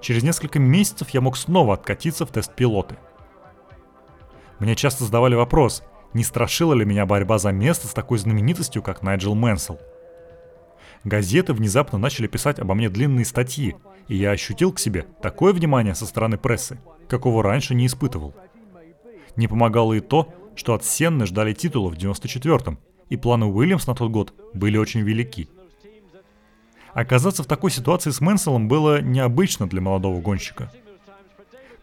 Через 0.00 0.24
несколько 0.24 0.58
месяцев 0.58 1.10
я 1.10 1.20
мог 1.20 1.36
снова 1.36 1.74
откатиться 1.74 2.26
в 2.26 2.30
тест-пилоты. 2.30 2.96
Мне 4.58 4.74
часто 4.74 5.04
задавали 5.04 5.36
вопрос, 5.36 5.84
не 6.14 6.24
страшила 6.24 6.74
ли 6.74 6.84
меня 6.84 7.06
борьба 7.06 7.38
за 7.38 7.52
место 7.52 7.86
с 7.88 7.92
такой 7.92 8.18
знаменитостью, 8.18 8.82
как 8.82 9.02
Найджел 9.02 9.34
Мэнсел. 9.34 9.78
Газеты 11.04 11.52
внезапно 11.52 11.98
начали 11.98 12.26
писать 12.26 12.58
обо 12.58 12.74
мне 12.74 12.88
длинные 12.88 13.24
статьи, 13.24 13.74
и 14.08 14.16
я 14.16 14.30
ощутил 14.30 14.72
к 14.72 14.78
себе 14.78 15.06
такое 15.20 15.52
внимание 15.52 15.94
со 15.94 16.06
стороны 16.06 16.38
прессы, 16.38 16.78
какого 17.08 17.42
раньше 17.42 17.74
не 17.74 17.86
испытывал. 17.86 18.34
Не 19.36 19.48
помогало 19.48 19.94
и 19.94 20.00
то, 20.00 20.32
что 20.54 20.74
от 20.74 20.84
Сенны 20.84 21.26
ждали 21.26 21.54
титула 21.54 21.90
в 21.90 21.94
94-м, 21.94 22.78
и 23.08 23.16
планы 23.16 23.46
Уильямс 23.46 23.86
на 23.86 23.94
тот 23.94 24.10
год 24.10 24.34
были 24.54 24.76
очень 24.76 25.00
велики. 25.00 25.48
Оказаться 26.94 27.42
в 27.42 27.46
такой 27.46 27.70
ситуации 27.70 28.10
с 28.10 28.20
Мэнселом 28.20 28.68
было 28.68 29.00
необычно 29.00 29.66
для 29.66 29.80
молодого 29.80 30.20
гонщика. 30.20 30.70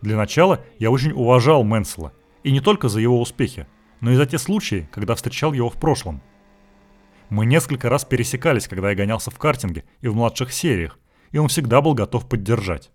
Для 0.02 0.16
начала 0.16 0.64
я 0.78 0.92
очень 0.92 1.12
уважал 1.12 1.64
Мэнсела, 1.64 2.14
и 2.44 2.52
не 2.52 2.62
только 2.62 2.88
за 2.88 3.02
его 3.02 3.20
успехи, 3.20 3.68
но 4.02 4.12
и 4.12 4.16
за 4.16 4.26
те 4.26 4.38
случаи, 4.38 4.90
когда 4.92 5.16
встречал 5.16 5.54
его 5.54 5.70
в 5.70 5.76
прошлом. 5.76 6.22
Мы 7.30 7.46
несколько 7.46 7.90
раз 7.90 8.06
пересекались, 8.06 8.68
когда 8.68 8.90
я 8.90 8.96
гонялся 8.96 9.32
в 9.32 9.38
картинге 9.38 9.84
и 10.02 10.08
в 10.08 10.16
младших 10.16 10.52
сериях, 10.52 10.98
и 11.32 11.38
он 11.38 11.48
всегда 11.48 11.82
был 11.82 11.94
готов 11.94 12.28
поддержать. 12.28 12.92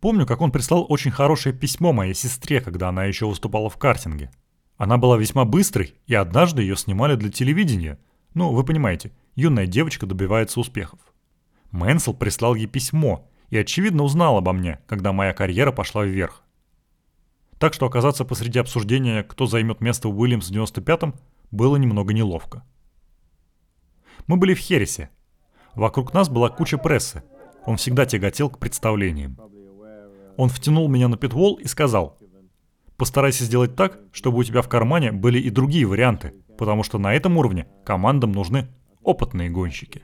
Помню, 0.00 0.26
как 0.26 0.40
он 0.40 0.50
прислал 0.50 0.86
очень 0.88 1.10
хорошее 1.10 1.54
письмо 1.54 1.92
моей 1.92 2.14
сестре, 2.14 2.60
когда 2.60 2.88
она 2.88 3.04
еще 3.04 3.26
выступала 3.26 3.70
в 3.70 3.76
картинге. 3.76 4.30
Она 4.76 4.96
была 4.96 5.16
весьма 5.16 5.44
быстрой, 5.44 5.94
и 6.06 6.14
однажды 6.14 6.62
ее 6.62 6.76
снимали 6.76 7.14
для 7.14 7.30
телевидения. 7.30 7.98
Ну, 8.34 8.52
вы 8.52 8.64
понимаете, 8.64 9.12
юная 9.36 9.66
девочка 9.66 10.06
добивается 10.06 10.58
успехов. 10.58 10.98
Мэнсел 11.70 12.14
прислал 12.14 12.54
ей 12.54 12.66
письмо 12.66 13.28
и, 13.50 13.56
очевидно, 13.56 14.02
узнал 14.02 14.38
обо 14.38 14.52
мне, 14.52 14.80
когда 14.86 15.12
моя 15.12 15.32
карьера 15.32 15.72
пошла 15.72 16.04
вверх. 16.04 16.41
Так 17.62 17.74
что 17.74 17.86
оказаться 17.86 18.24
посреди 18.24 18.58
обсуждения, 18.58 19.22
кто 19.22 19.46
займет 19.46 19.80
место 19.80 20.08
Уильямс 20.08 20.50
в 20.50 20.52
95-м, 20.52 21.14
было 21.52 21.76
немного 21.76 22.12
неловко. 22.12 22.64
Мы 24.26 24.36
были 24.36 24.52
в 24.54 24.58
Хересе. 24.58 25.10
Вокруг 25.76 26.12
нас 26.12 26.28
была 26.28 26.48
куча 26.48 26.76
прессы. 26.76 27.22
Он 27.64 27.76
всегда 27.76 28.04
тяготел 28.04 28.50
к 28.50 28.58
представлениям. 28.58 29.38
Он 30.36 30.48
втянул 30.48 30.88
меня 30.88 31.06
на 31.06 31.16
питвол 31.16 31.54
и 31.54 31.68
сказал, 31.68 32.18
«Постарайся 32.96 33.44
сделать 33.44 33.76
так, 33.76 34.00
чтобы 34.10 34.38
у 34.38 34.42
тебя 34.42 34.60
в 34.60 34.68
кармане 34.68 35.12
были 35.12 35.38
и 35.38 35.48
другие 35.48 35.86
варианты, 35.86 36.34
потому 36.58 36.82
что 36.82 36.98
на 36.98 37.14
этом 37.14 37.38
уровне 37.38 37.68
командам 37.84 38.32
нужны 38.32 38.70
опытные 39.04 39.50
гонщики». 39.50 40.02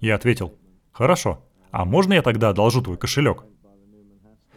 Я 0.00 0.14
ответил, 0.14 0.54
«Хорошо, 0.92 1.44
а 1.70 1.84
можно 1.84 2.14
я 2.14 2.22
тогда 2.22 2.48
одолжу 2.48 2.80
твой 2.80 2.96
кошелек?» 2.96 3.44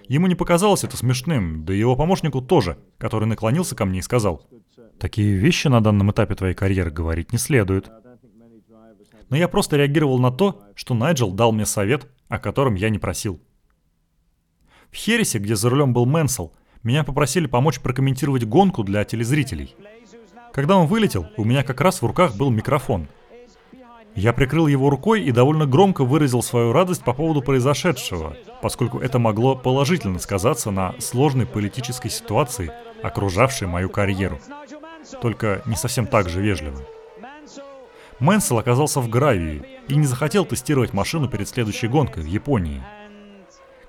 Ему 0.08 0.28
не 0.28 0.36
показалось 0.36 0.84
это 0.84 0.96
смешным, 0.96 1.66
да 1.66 1.74
и 1.74 1.80
его 1.80 1.96
помощнику 1.96 2.42
тоже, 2.42 2.78
который 2.98 3.26
наклонился 3.26 3.76
ко 3.76 3.86
мне 3.86 4.00
и 4.00 4.04
сказал, 4.04 4.48
«Такие 5.00 5.36
вещи 5.36 5.68
на 5.68 5.82
данном 5.82 6.12
этапе 6.12 6.36
твоей 6.36 6.54
карьеры 6.54 6.92
говорить 6.92 7.34
не 7.34 7.38
следует». 7.38 7.90
Но 9.30 9.36
я 9.36 9.50
просто 9.50 9.76
реагировал 9.76 10.20
на 10.20 10.32
то, 10.32 10.64
что 10.76 10.94
Найджел 10.94 11.32
дал 11.32 11.52
мне 11.52 11.66
совет, 11.66 12.08
о 12.30 12.40
котором 12.40 12.76
я 12.76 12.90
не 12.90 12.98
просил. 12.98 13.42
В 14.90 14.96
Хересе, 14.96 15.40
где 15.40 15.58
за 15.58 15.70
рулем 15.70 15.94
был 15.94 16.06
Мэнсел, 16.06 16.54
меня 16.82 17.04
попросили 17.04 17.46
помочь 17.48 17.82
прокомментировать 17.82 18.46
гонку 18.46 18.84
для 18.84 19.04
телезрителей. 19.04 19.76
Когда 20.54 20.78
он 20.78 20.88
вылетел, 20.88 21.28
у 21.36 21.44
меня 21.44 21.64
как 21.64 21.82
раз 21.82 22.02
в 22.02 22.06
руках 22.06 22.38
был 22.38 22.50
микрофон. 22.50 23.10
Я 24.18 24.34
прикрыл 24.34 24.66
его 24.66 24.90
рукой 24.90 25.22
и 25.22 25.32
довольно 25.32 25.68
громко 25.68 26.04
выразил 26.04 26.42
свою 26.42 26.72
радость 26.72 27.04
по 27.04 27.14
поводу 27.14 27.44
произошедшего, 27.44 28.36
поскольку 28.64 28.98
это 28.98 29.20
могло 29.20 29.56
положительно 29.56 30.18
сказаться 30.18 30.72
на 30.72 30.96
сложной 30.98 31.46
политической 31.46 32.10
ситуации, 32.10 32.72
окружавшей 33.04 33.68
мою 33.68 33.92
карьеру. 33.92 34.40
Только 35.22 35.62
не 35.68 35.76
совсем 35.76 36.08
так 36.08 36.30
же 36.30 36.42
вежливо. 36.42 36.80
Мэнсел 38.18 38.58
оказался 38.58 39.02
в 39.02 39.08
гравии 39.08 39.62
и 39.88 39.96
не 39.96 40.08
захотел 40.08 40.46
тестировать 40.46 40.94
машину 40.94 41.30
перед 41.30 41.48
следующей 41.48 41.88
гонкой 41.88 42.24
в 42.24 42.26
Японии. 42.26 42.82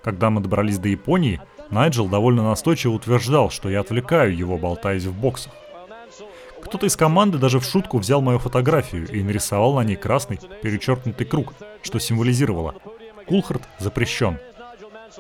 Когда 0.05 0.29
мы 0.29 0.43
добрались 0.43 0.79
до 0.79 0.89
Японии, 0.89 1.41
Найджел 1.71 2.07
довольно 2.07 2.43
настойчиво 2.43 2.93
утверждал, 2.93 3.49
что 3.49 3.71
я 3.71 3.81
отвлекаю 3.81 4.37
его, 4.37 4.59
болтаясь 4.59 5.05
в 5.05 5.19
боксах. 5.19 5.55
Кто-то 6.63 6.87
из 6.87 6.97
команды 6.97 7.39
даже 7.39 7.61
в 7.61 7.65
шутку 7.65 7.99
взял 7.99 8.21
мою 8.21 8.39
фотографию 8.39 9.11
и 9.11 9.23
нарисовал 9.23 9.75
на 9.75 9.85
ней 9.85 9.97
красный 9.97 10.39
перечеркнутый 10.63 11.27
круг, 11.27 11.55
что 11.83 11.99
символизировало 11.99 12.75
«Кулхард 13.27 13.63
запрещен». 13.79 14.39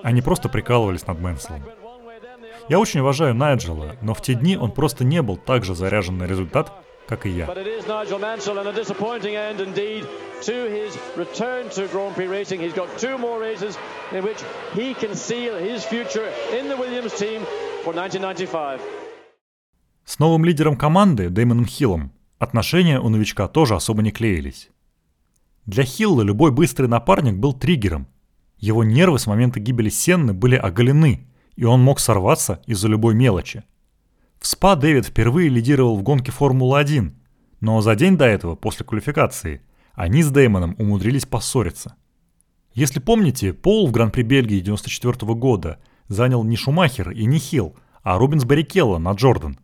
Они 0.02 0.22
просто 0.22 0.48
прикалывались 0.48 1.06
над 1.06 1.20
Мэнселом. 1.20 1.62
Я 2.68 2.78
очень 2.78 3.00
уважаю 3.00 3.34
Найджела, 3.34 3.96
но 4.02 4.14
в 4.14 4.20
те 4.20 4.34
дни 4.34 4.56
он 4.56 4.72
просто 4.72 5.04
не 5.04 5.22
был 5.22 5.36
так 5.36 5.64
же 5.64 5.74
заряжен 5.74 6.18
на 6.18 6.24
результат, 6.24 6.72
как 7.06 7.24
и 7.24 7.30
я. 7.30 7.46
Mansell 7.46 8.58
С 20.08 20.18
новым 20.18 20.42
лидером 20.46 20.74
команды, 20.74 21.28
Дэймоном 21.28 21.66
Хиллом, 21.66 22.12
отношения 22.38 22.98
у 22.98 23.10
новичка 23.10 23.46
тоже 23.46 23.74
особо 23.74 24.00
не 24.00 24.10
клеились. 24.10 24.70
Для 25.66 25.84
Хилла 25.84 26.22
любой 26.22 26.50
быстрый 26.50 26.86
напарник 26.86 27.34
был 27.34 27.52
триггером. 27.52 28.08
Его 28.56 28.84
нервы 28.84 29.18
с 29.18 29.26
момента 29.26 29.60
гибели 29.60 29.90
Сенны 29.90 30.32
были 30.32 30.56
оголены, 30.56 31.28
и 31.56 31.64
он 31.64 31.82
мог 31.82 32.00
сорваться 32.00 32.62
из-за 32.64 32.88
любой 32.88 33.14
мелочи. 33.14 33.64
В 34.40 34.46
СПА 34.46 34.76
Дэвид 34.76 35.04
впервые 35.04 35.50
лидировал 35.50 35.98
в 35.98 36.02
гонке 36.02 36.32
Формулы-1, 36.32 37.12
но 37.60 37.82
за 37.82 37.94
день 37.94 38.16
до 38.16 38.24
этого, 38.24 38.56
после 38.56 38.86
квалификации, 38.86 39.60
они 39.92 40.22
с 40.22 40.30
Дэймоном 40.30 40.74
умудрились 40.78 41.26
поссориться. 41.26 41.96
Если 42.72 42.98
помните, 42.98 43.52
Пол 43.52 43.86
в 43.86 43.92
Гран-при 43.92 44.22
Бельгии 44.22 44.60
94 44.60 45.34
года 45.34 45.78
занял 46.08 46.44
не 46.44 46.56
Шумахер 46.56 47.10
и 47.10 47.26
не 47.26 47.38
Хилл, 47.38 47.76
а 48.02 48.16
Рубинс 48.16 48.46
Баррикелло 48.46 48.96
на 48.96 49.12
Джордан. 49.12 49.58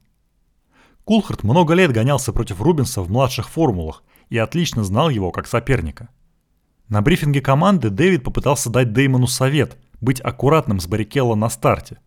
Кулхард 1.04 1.42
много 1.42 1.74
лет 1.74 1.92
гонялся 1.92 2.32
против 2.32 2.60
Рубинса 2.60 3.02
в 3.02 3.10
младших 3.10 3.48
формулах 3.48 4.02
и 4.30 4.38
отлично 4.38 4.84
знал 4.84 5.10
его 5.10 5.30
как 5.30 5.46
соперника. 5.46 6.08
На 6.88 7.02
брифинге 7.02 7.40
команды 7.40 7.90
Дэвид 7.90 8.24
попытался 8.24 8.70
дать 8.70 8.92
Деймону 8.92 9.26
совет 9.26 9.78
быть 10.00 10.20
аккуратным 10.20 10.80
с 10.80 10.86
Баррикелло 10.86 11.34
на 11.34 11.48
старте. 11.48 11.98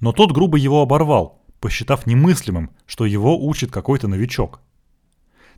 Но 0.00 0.12
тот 0.12 0.32
грубо 0.32 0.58
его 0.58 0.82
оборвал, 0.82 1.44
посчитав 1.60 2.06
немыслимым, 2.06 2.70
что 2.86 3.06
его 3.06 3.44
учит 3.46 3.70
какой-то 3.70 4.08
новичок. 4.08 4.60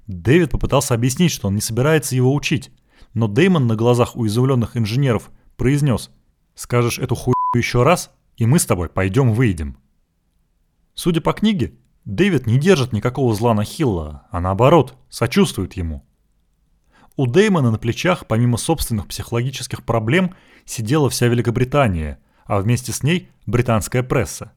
Дэвид 0.07 0.51
попытался 0.51 0.94
объяснить, 0.94 1.33
что 1.33 1.48
он 1.48 1.55
не 1.55 1.61
собирается 1.61 2.16
его 2.16 2.35
учить, 2.35 2.70
но 3.12 3.29
Деймон 3.29 3.66
на 3.66 3.77
глазах 3.77 4.16
у 4.16 4.27
изумленных 4.27 4.77
инженеров 4.77 5.31
произнес 5.57 6.11
«Скажешь 6.55 6.98
эту 6.98 7.14
хуйню 7.14 7.35
еще 7.55 7.83
раз, 7.83 8.11
и 8.37 8.46
мы 8.46 8.59
с 8.59 8.66
тобой 8.66 8.88
пойдем-выйдем». 8.88 9.77
Судя 10.94 11.20
по 11.20 11.33
книге, 11.33 11.74
Дэвид 12.05 12.47
не 12.47 12.59
держит 12.59 12.93
никакого 12.93 13.35
зла 13.35 13.55
на 13.55 13.65
Хилла, 13.65 14.27
а 14.31 14.41
наоборот, 14.41 14.97
сочувствует 15.09 15.75
ему. 15.75 16.05
У 17.17 17.27
Дэймона 17.27 17.71
на 17.71 17.79
плечах, 17.79 18.27
помимо 18.27 18.57
собственных 18.57 19.09
психологических 19.09 19.85
проблем, 19.85 20.35
сидела 20.65 21.11
вся 21.11 21.27
Великобритания, 21.27 22.21
а 22.45 22.61
вместе 22.61 22.93
с 22.93 23.03
ней 23.03 23.29
британская 23.45 24.03
пресса. 24.03 24.53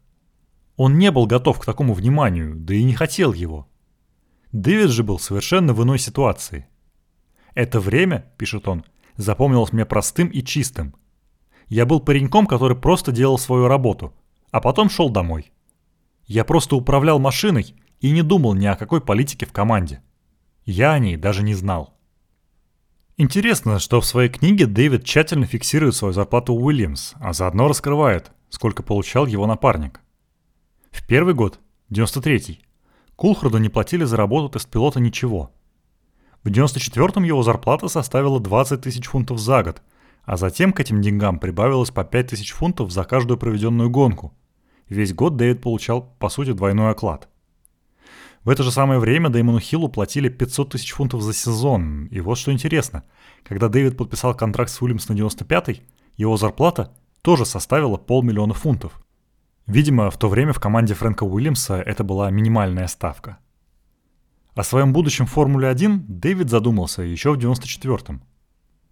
Он 0.77 0.97
не 0.97 1.11
был 1.11 1.25
готов 1.25 1.59
к 1.59 1.65
такому 1.65 1.93
вниманию, 1.93 2.55
да 2.55 2.73
и 2.73 2.83
не 2.83 2.93
хотел 2.93 3.33
его. 3.33 3.67
Дэвид 4.51 4.89
же 4.89 5.03
был 5.03 5.19
совершенно 5.19 5.73
в 5.73 5.83
иной 5.83 5.99
ситуации. 5.99 6.67
«Это 7.53 7.79
время,— 7.79 8.31
пишет 8.37 8.67
он,— 8.67 8.85
запомнилось 9.15 9.73
мне 9.73 9.85
простым 9.85 10.27
и 10.27 10.41
чистым. 10.41 10.95
Я 11.67 11.85
был 11.85 11.99
пареньком, 11.99 12.47
который 12.47 12.77
просто 12.77 13.11
делал 13.11 13.37
свою 13.37 13.67
работу, 13.67 14.13
а 14.51 14.61
потом 14.61 14.89
шел 14.89 15.09
домой. 15.09 15.51
Я 16.25 16.43
просто 16.43 16.75
управлял 16.75 17.19
машиной 17.19 17.75
и 17.99 18.11
не 18.11 18.21
думал 18.21 18.53
ни 18.53 18.65
о 18.65 18.75
какой 18.75 19.01
политике 19.01 19.45
в 19.45 19.51
команде. 19.51 20.01
Я 20.65 20.93
о 20.93 20.99
ней 20.99 21.17
даже 21.17 21.43
не 21.43 21.53
знал». 21.53 21.97
Интересно, 23.17 23.77
что 23.77 24.01
в 24.01 24.05
своей 24.05 24.29
книге 24.29 24.65
Дэвид 24.65 25.03
тщательно 25.03 25.45
фиксирует 25.45 25.95
свою 25.95 26.11
зарплату 26.13 26.55
Уильямс, 26.55 27.13
а 27.19 27.33
заодно 27.33 27.67
раскрывает, 27.67 28.31
сколько 28.49 28.81
получал 28.81 29.27
его 29.27 29.45
напарник. 29.45 30.01
В 30.89 31.05
первый 31.05 31.35
год, 31.35 31.59
93-й, 31.91 32.61
Кулхарду 33.15 33.59
не 33.59 33.69
платили 33.69 34.03
за 34.03 34.17
работу 34.17 34.49
тест-пилота 34.49 34.99
ничего. 34.99 35.51
В 36.43 36.49
94-м 36.49 37.23
его 37.23 37.43
зарплата 37.43 37.87
составила 37.87 38.39
20 38.39 38.81
тысяч 38.81 39.05
фунтов 39.05 39.37
за 39.37 39.61
год, 39.61 39.83
а 40.23 40.37
затем 40.37 40.73
к 40.73 40.79
этим 40.79 41.01
деньгам 41.01 41.37
прибавилось 41.37 41.91
по 41.91 42.03
5 42.03 42.27
тысяч 42.27 42.51
фунтов 42.51 42.91
за 42.91 43.03
каждую 43.03 43.37
проведенную 43.37 43.91
гонку. 43.91 44.35
Весь 44.91 45.13
год 45.13 45.37
Дэвид 45.37 45.61
получал, 45.61 46.13
по 46.19 46.27
сути, 46.27 46.51
двойной 46.51 46.91
оклад. 46.91 47.29
В 48.43 48.49
это 48.49 48.61
же 48.61 48.71
самое 48.73 48.99
время 48.99 49.29
Дэймону 49.29 49.61
Хиллу 49.61 49.87
платили 49.87 50.27
500 50.27 50.71
тысяч 50.71 50.91
фунтов 50.91 51.21
за 51.21 51.33
сезон. 51.33 52.07
И 52.07 52.19
вот 52.19 52.37
что 52.37 52.51
интересно. 52.51 53.05
Когда 53.43 53.69
Дэвид 53.69 53.95
подписал 53.95 54.35
контракт 54.35 54.69
с 54.69 54.81
Уильямс 54.81 55.07
на 55.07 55.13
95-й, 55.13 55.83
его 56.17 56.35
зарплата 56.35 56.91
тоже 57.21 57.45
составила 57.45 57.95
полмиллиона 57.95 58.53
фунтов. 58.53 59.01
Видимо, 59.65 60.11
в 60.11 60.17
то 60.17 60.27
время 60.27 60.51
в 60.51 60.59
команде 60.59 60.93
Фрэнка 60.93 61.23
Уильямса 61.23 61.75
это 61.75 62.03
была 62.03 62.29
минимальная 62.29 62.87
ставка. 62.87 63.37
О 64.55 64.63
своем 64.63 64.91
будущем 64.91 65.25
в 65.25 65.31
Формуле-1 65.31 65.99
Дэвид 66.05 66.49
задумался 66.49 67.01
еще 67.01 67.31
в 67.31 67.37
94-м. 67.37 68.23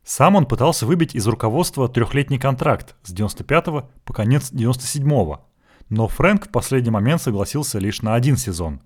Сам 0.06 0.38
он 0.38 0.46
пытался 0.46 0.86
выбить 0.86 1.14
из 1.14 1.28
руководства 1.28 1.90
трехлетний 1.90 2.40
контракт 2.40 2.96
с 3.04 3.12
95 3.12 3.66
по 4.06 4.14
конец 4.14 4.54
97-го, 4.54 5.49
но 5.90 6.08
Фрэнк 6.08 6.48
в 6.48 6.50
последний 6.50 6.92
момент 6.92 7.22
согласился 7.22 7.80
лишь 7.80 8.02
на 8.02 8.14
один 8.14 8.38
сезон. 8.38 8.82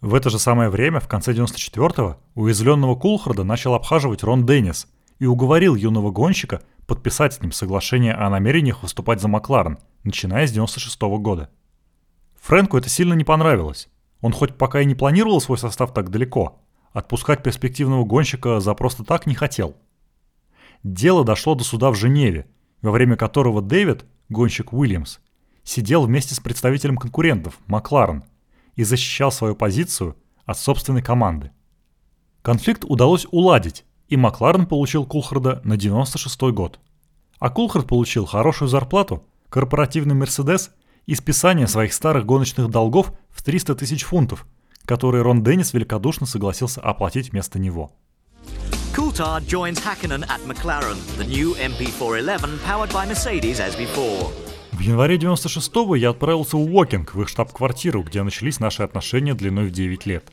В 0.00 0.14
это 0.14 0.30
же 0.30 0.38
самое 0.38 0.70
время, 0.70 1.00
в 1.00 1.08
конце 1.08 1.32
94-го, 1.32 2.18
уязвленного 2.34 2.94
Кулхарда 2.94 3.44
начал 3.44 3.74
обхаживать 3.74 4.22
Рон 4.22 4.46
Деннис 4.46 4.86
и 5.18 5.26
уговорил 5.26 5.74
юного 5.74 6.10
гонщика 6.10 6.62
подписать 6.86 7.34
с 7.34 7.42
ним 7.42 7.52
соглашение 7.52 8.14
о 8.14 8.30
намерениях 8.30 8.82
выступать 8.82 9.20
за 9.20 9.28
Макларен, 9.28 9.78
начиная 10.04 10.46
с 10.46 10.52
96 10.52 11.02
-го 11.02 11.18
года. 11.18 11.50
Фрэнку 12.40 12.78
это 12.78 12.88
сильно 12.88 13.14
не 13.14 13.24
понравилось. 13.24 13.88
Он 14.20 14.32
хоть 14.32 14.56
пока 14.56 14.80
и 14.80 14.86
не 14.86 14.94
планировал 14.94 15.40
свой 15.40 15.58
состав 15.58 15.92
так 15.92 16.10
далеко, 16.10 16.60
отпускать 16.92 17.42
перспективного 17.42 18.04
гонщика 18.04 18.60
за 18.60 18.74
просто 18.74 19.04
так 19.04 19.26
не 19.26 19.34
хотел. 19.34 19.76
Дело 20.82 21.24
дошло 21.24 21.54
до 21.54 21.64
суда 21.64 21.90
в 21.90 21.96
Женеве, 21.96 22.46
во 22.80 22.92
время 22.92 23.16
которого 23.16 23.60
Дэвид, 23.60 24.04
гонщик 24.28 24.72
Уильямс, 24.72 25.18
сидел 25.68 26.06
вместе 26.06 26.34
с 26.34 26.40
представителем 26.40 26.96
конкурентов, 26.96 27.58
Макларен, 27.66 28.24
и 28.74 28.84
защищал 28.84 29.30
свою 29.30 29.54
позицию 29.54 30.16
от 30.46 30.58
собственной 30.58 31.02
команды. 31.02 31.50
Конфликт 32.42 32.84
удалось 32.84 33.26
уладить, 33.30 33.84
и 34.08 34.16
Макларен 34.16 34.66
получил 34.66 35.04
Кулхарда 35.04 35.60
на 35.64 35.76
96 35.76 36.40
год. 36.54 36.80
А 37.38 37.50
Кулхард 37.50 37.86
получил 37.86 38.24
хорошую 38.24 38.68
зарплату, 38.68 39.22
корпоративный 39.50 40.14
Мерседес 40.14 40.70
и 41.06 41.14
списание 41.14 41.66
своих 41.66 41.92
старых 41.92 42.24
гоночных 42.24 42.70
долгов 42.70 43.12
в 43.28 43.42
300 43.42 43.74
тысяч 43.74 44.04
фунтов, 44.04 44.46
которые 44.86 45.22
Рон 45.22 45.44
Деннис 45.44 45.74
великодушно 45.74 46.26
согласился 46.26 46.80
оплатить 46.80 47.32
вместо 47.32 47.58
него. 47.58 47.92
Coulthard 48.94 49.46
joins 49.46 49.78
Hakkinen 49.80 50.24
at 50.28 50.40
McLaren, 50.46 50.96
the 51.18 51.24
new 51.24 51.54
MP411 51.56 52.58
powered 52.64 52.90
by 52.92 53.06
Mercedes 53.06 53.60
as 53.60 53.76
before. 53.76 54.47
В 54.78 54.80
январе 54.80 55.16
96-го 55.16 55.96
я 55.96 56.10
отправился 56.10 56.56
в 56.56 56.60
Уокинг, 56.60 57.12
в 57.12 57.20
их 57.20 57.28
штаб-квартиру, 57.28 58.04
где 58.04 58.22
начались 58.22 58.60
наши 58.60 58.84
отношения 58.84 59.34
длиной 59.34 59.66
в 59.66 59.72
9 59.72 60.06
лет. 60.06 60.30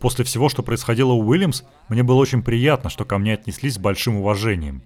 После 0.00 0.24
всего, 0.24 0.48
что 0.48 0.64
происходило 0.64 1.12
у 1.12 1.24
Уильямс, 1.24 1.62
мне 1.88 2.02
было 2.02 2.16
очень 2.16 2.42
приятно, 2.42 2.90
что 2.90 3.04
ко 3.04 3.16
мне 3.16 3.34
отнеслись 3.34 3.74
с 3.74 3.78
большим 3.78 4.16
уважением. 4.16 4.82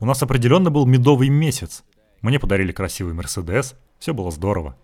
У 0.00 0.06
нас 0.06 0.20
определенно 0.24 0.72
был 0.72 0.86
медовый 0.86 1.28
месяц. 1.28 1.84
Мне 2.20 2.40
подарили 2.40 2.72
красивый 2.72 3.14
Мерседес, 3.14 3.76
все 4.00 4.12
было 4.12 4.32
здорово. 4.32 4.76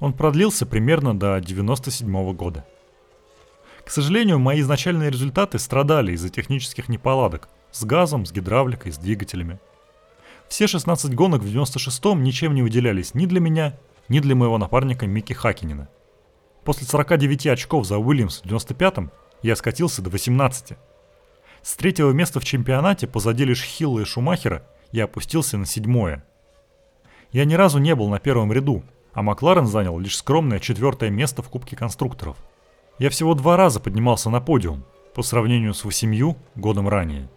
Он 0.00 0.12
продлился 0.12 0.66
примерно 0.66 1.18
до 1.18 1.40
97 1.40 2.06
-го 2.06 2.34
года. 2.34 2.66
К 3.86 3.90
сожалению, 3.90 4.38
мои 4.38 4.60
изначальные 4.60 5.10
результаты 5.10 5.58
страдали 5.58 6.12
из-за 6.12 6.28
технических 6.28 6.90
неполадок 6.90 7.48
с 7.70 7.82
газом, 7.84 8.26
с 8.26 8.32
гидравликой, 8.32 8.92
с 8.92 8.98
двигателями. 8.98 9.58
Все 10.50 10.66
16 10.66 11.14
гонок 11.14 11.40
в 11.40 11.46
96-м 11.46 12.22
ничем 12.22 12.54
не 12.54 12.60
выделялись 12.60 13.14
ни 13.14 13.24
для 13.24 13.40
меня, 13.40 13.78
ни 14.10 14.20
для 14.20 14.34
моего 14.34 14.58
напарника 14.58 15.06
Микки 15.06 15.32
Хакинина– 15.32 15.88
После 16.64 16.86
49 16.86 17.46
очков 17.46 17.86
за 17.86 17.98
Уильямс 17.98 18.42
в 18.42 18.46
95-м 18.46 19.10
я 19.42 19.56
скатился 19.56 20.02
до 20.02 20.10
18. 20.10 20.76
С 21.62 21.76
третьего 21.76 22.10
места 22.10 22.40
в 22.40 22.44
чемпионате 22.44 23.06
позади 23.06 23.44
лишь 23.44 23.62
Хилла 23.62 24.00
и 24.00 24.04
Шумахера 24.04 24.66
я 24.92 25.04
опустился 25.04 25.56
на 25.56 25.66
седьмое. 25.66 26.24
Я 27.32 27.44
ни 27.44 27.54
разу 27.54 27.78
не 27.78 27.94
был 27.94 28.08
на 28.08 28.18
первом 28.18 28.52
ряду, 28.52 28.82
а 29.12 29.22
Макларен 29.22 29.66
занял 29.66 29.98
лишь 29.98 30.16
скромное 30.16 30.58
четвертое 30.58 31.10
место 31.10 31.42
в 31.42 31.48
Кубке 31.48 31.76
конструкторов. 31.76 32.36
Я 32.98 33.08
всего 33.08 33.34
два 33.34 33.56
раза 33.56 33.80
поднимался 33.80 34.30
на 34.30 34.40
подиум, 34.40 34.84
по 35.14 35.22
сравнению 35.22 35.74
с 35.74 35.84
восемью 35.84 36.36
годом 36.54 36.88
ранее. 36.88 37.28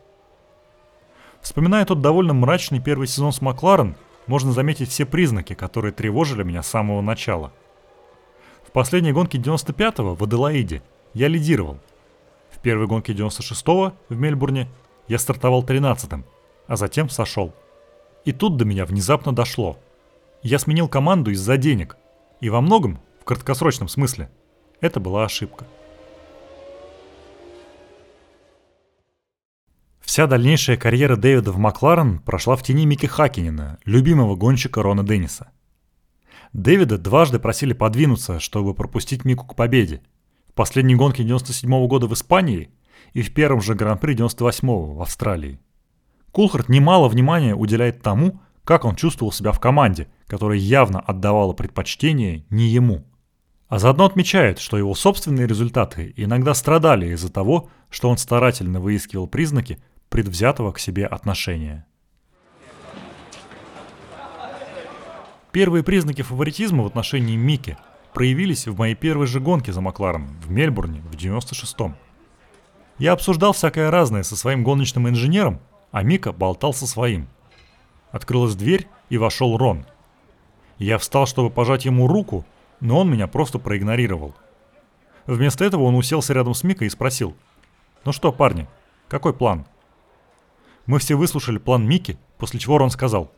Вспоминая 1.44 1.84
тот 1.86 2.00
довольно 2.00 2.34
мрачный 2.34 2.80
первый 2.80 3.06
сезон 3.06 3.34
с 3.34 3.41
Макларен, 3.41 3.96
можно 4.28 4.54
заметить 4.54 4.89
все 4.89 5.06
признаки, 5.06 5.54
которые 5.54 5.91
тревожили 5.91 6.41
меня 6.41 6.64
с 6.64 6.68
самого 6.68 7.02
начала. 7.02 7.52
В 8.66 8.72
последней 8.72 9.12
гонке 9.12 9.38
95-го 9.38 10.16
в 10.16 10.24
Аделаиде 10.24 10.82
я 11.14 11.28
лидировал. 11.28 11.80
В 12.50 12.60
первой 12.60 12.88
гонке 12.88 13.12
96-го 13.12 13.91
в 14.08 14.16
Мельбурне 14.18 14.70
я 15.10 15.20
стартовал 15.20 15.66
13-м, 15.66 16.24
а 16.68 16.76
затем 16.78 17.10
сошел. 17.10 17.54
И 18.24 18.32
тут 18.32 18.56
до 18.56 18.64
меня 18.64 18.86
внезапно 18.86 19.36
дошло. 19.36 19.78
Я 20.44 20.60
сменил 20.60 20.88
команду 20.88 21.32
из-за 21.32 21.58
денег. 21.58 21.98
И 22.39 22.50
во 22.50 22.62
многом, 22.62 23.02
в 23.20 23.26
краткосрочном 23.26 23.89
смысле, 23.89 24.30
это 24.80 25.02
была 25.02 25.26
ошибка. 25.26 25.66
Вся 30.04 30.28
дальнейшая 30.28 30.78
карьера 30.78 31.16
Дэвида 31.16 31.51
в 31.51 31.58
Макларен 31.58 32.20
прошла 32.20 32.56
в 32.56 32.64
тени 32.64 32.86
Микки 32.86 33.06
Хакинина, 33.06 33.80
любимого 33.86 34.36
гонщика 34.36 34.84
Рона 34.84 35.04
Денниса. 35.04 35.51
Дэвида 36.51 36.97
дважды 36.97 37.39
просили 37.39 37.74
подвинуться, 37.74 38.39
чтобы 38.39 38.76
пропустить 38.76 39.26
Мику 39.26 39.47
к 39.47 39.56
победе. 39.56 40.01
В 40.49 40.54
последней 40.54 40.95
гонке 40.95 41.24
97 41.24 41.70
-го 41.72 41.88
года 41.88 42.08
в 42.08 42.14
Испании 42.14 42.70
и 43.14 43.22
в 43.22 43.34
первом 43.34 43.62
же 43.62 43.76
Гран-при 43.76 44.14
98 44.14 44.93
в 44.93 45.01
Австралии. 45.01 45.60
Кулхарт 46.32 46.70
немало 46.70 47.08
внимания 47.08 47.56
уделяет 47.56 48.01
тому, 48.01 48.41
как 48.66 48.86
он 48.86 48.95
чувствовал 48.95 49.32
себя 49.32 49.51
в 49.51 49.60
команде, 49.60 50.08
которая 50.28 50.58
явно 50.58 50.99
отдавала 50.99 51.54
предпочтение 51.54 52.45
не 52.49 52.68
ему. 52.68 53.06
А 53.68 53.80
заодно 53.80 54.06
отмечает, 54.06 54.60
что 54.60 54.78
его 54.78 54.93
собственные 54.93 55.47
результаты 55.47 56.14
иногда 56.18 56.54
страдали 56.54 57.08
из-за 57.14 57.32
того, 57.32 57.70
что 57.89 58.10
он 58.10 58.18
старательно 58.18 58.80
выискивал 58.80 59.28
признаки, 59.28 59.80
предвзятого 60.14 60.72
к 60.72 60.78
себе 60.78 61.07
отношения. 61.07 61.88
Первые 65.51 65.84
признаки 65.84 66.22
фаворитизма 66.22 66.84
в 66.84 66.86
отношении 66.86 67.36
Мики 67.36 67.78
проявились 68.14 68.68
в 68.68 68.78
моей 68.78 68.93
первой 68.93 69.26
же 69.26 69.39
гонке 69.39 69.74
за 69.74 69.82
Макларом 69.82 70.28
в 70.39 70.51
Мельбурне 70.51 71.01
в 71.01 71.16
96-м. 71.16 71.95
Я 72.99 73.14
обсуждал 73.14 73.53
всякое 73.53 73.89
разное 73.89 74.22
со 74.22 74.36
своим 74.36 74.64
гоночным 74.64 75.09
инженером, 75.09 75.59
а 75.91 76.03
Мика 76.03 76.32
болтал 76.32 76.76
со 76.76 76.86
своим. 76.86 77.28
Открылась 78.11 78.53
дверь, 78.53 78.88
и 79.09 79.18
вошел 79.18 79.57
Рон. 79.57 79.84
Я 80.78 80.99
встал, 80.99 81.26
чтобы 81.26 81.49
пожать 81.49 81.86
ему 81.86 82.07
руку, 82.07 82.45
но 82.82 82.99
он 82.99 83.09
меня 83.09 83.26
просто 83.26 83.57
проигнорировал. 83.57 84.36
Вместо 85.26 85.66
этого 85.66 85.82
он 85.82 85.95
уселся 85.95 86.36
рядом 86.36 86.53
с 86.53 86.61
Микой 86.61 86.86
и 86.86 86.91
спросил. 86.91 87.36
«Ну 88.05 88.11
что, 88.11 88.32
парни, 88.32 88.68
какой 89.07 89.34
план?» 89.34 89.66
Мы 90.86 91.00
все 91.00 91.16
выслушали 91.16 91.58
план 91.58 91.88
Мики, 91.88 92.18
после 92.38 92.60
чего 92.60 92.78
Рон 92.78 92.90
сказал. 92.90 93.32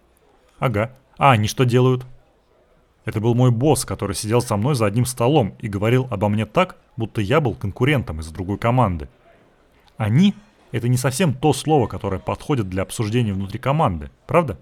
«Ага. 0.59 0.91
А 1.17 1.31
они 1.31 1.47
что 1.47 1.63
делают?» 1.63 2.05
Это 3.05 3.21
был 3.21 3.35
мой 3.35 3.51
босс, 3.51 3.85
который 3.85 4.15
сидел 4.15 4.41
со 4.41 4.57
мной 4.57 4.75
за 4.75 4.87
одним 4.87 5.05
столом 5.05 5.55
и 5.59 5.67
говорил 5.67 6.07
обо 6.09 6.27
мне 6.27 6.45
так, 6.45 6.77
будто 6.97 7.21
я 7.21 7.39
был 7.39 7.53
конкурентом 7.53 8.19
из 8.19 8.27
другой 8.27 8.57
команды. 8.57 9.09
«Они»— 9.97 10.33
это 10.71 10.87
не 10.87 10.97
совсем 10.97 11.33
то 11.33 11.53
слово, 11.53 11.87
которое 11.87 12.19
подходит 12.19 12.67
для 12.67 12.81
обсуждения 12.81 13.33
внутри 13.33 13.59
команды, 13.59 14.09
правда? 14.25 14.57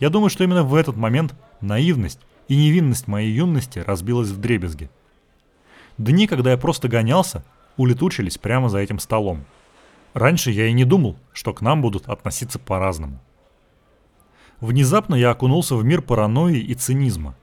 Я 0.00 0.10
думаю, 0.10 0.28
что 0.28 0.44
именно 0.44 0.64
в 0.64 0.74
этот 0.74 0.96
момент 0.96 1.34
наивность 1.60 2.20
и 2.48 2.56
невинность 2.56 3.06
моей 3.06 3.32
юности 3.32 3.78
разбилась 3.78 4.28
в 4.28 4.38
дребезги. 4.38 4.90
Дни, 5.98 6.26
когда 6.26 6.50
я 6.50 6.58
просто 6.58 6.88
гонялся, 6.88 7.44
улетучились 7.76 8.38
прямо 8.38 8.68
за 8.68 8.78
этим 8.78 8.98
столом. 8.98 9.44
Раньше 10.14 10.50
я 10.50 10.66
и 10.66 10.72
не 10.72 10.84
думал, 10.84 11.16
что 11.32 11.52
к 11.52 11.60
нам 11.60 11.82
будут 11.82 12.08
относиться 12.08 12.58
по-разному. 12.58 13.20
Внезапно 14.60 15.14
я 15.14 15.30
окунулся 15.30 15.76
в 15.76 15.84
мир 15.84 16.02
паранойи 16.02 16.58
и 16.58 16.74
цинизма. 16.74 17.34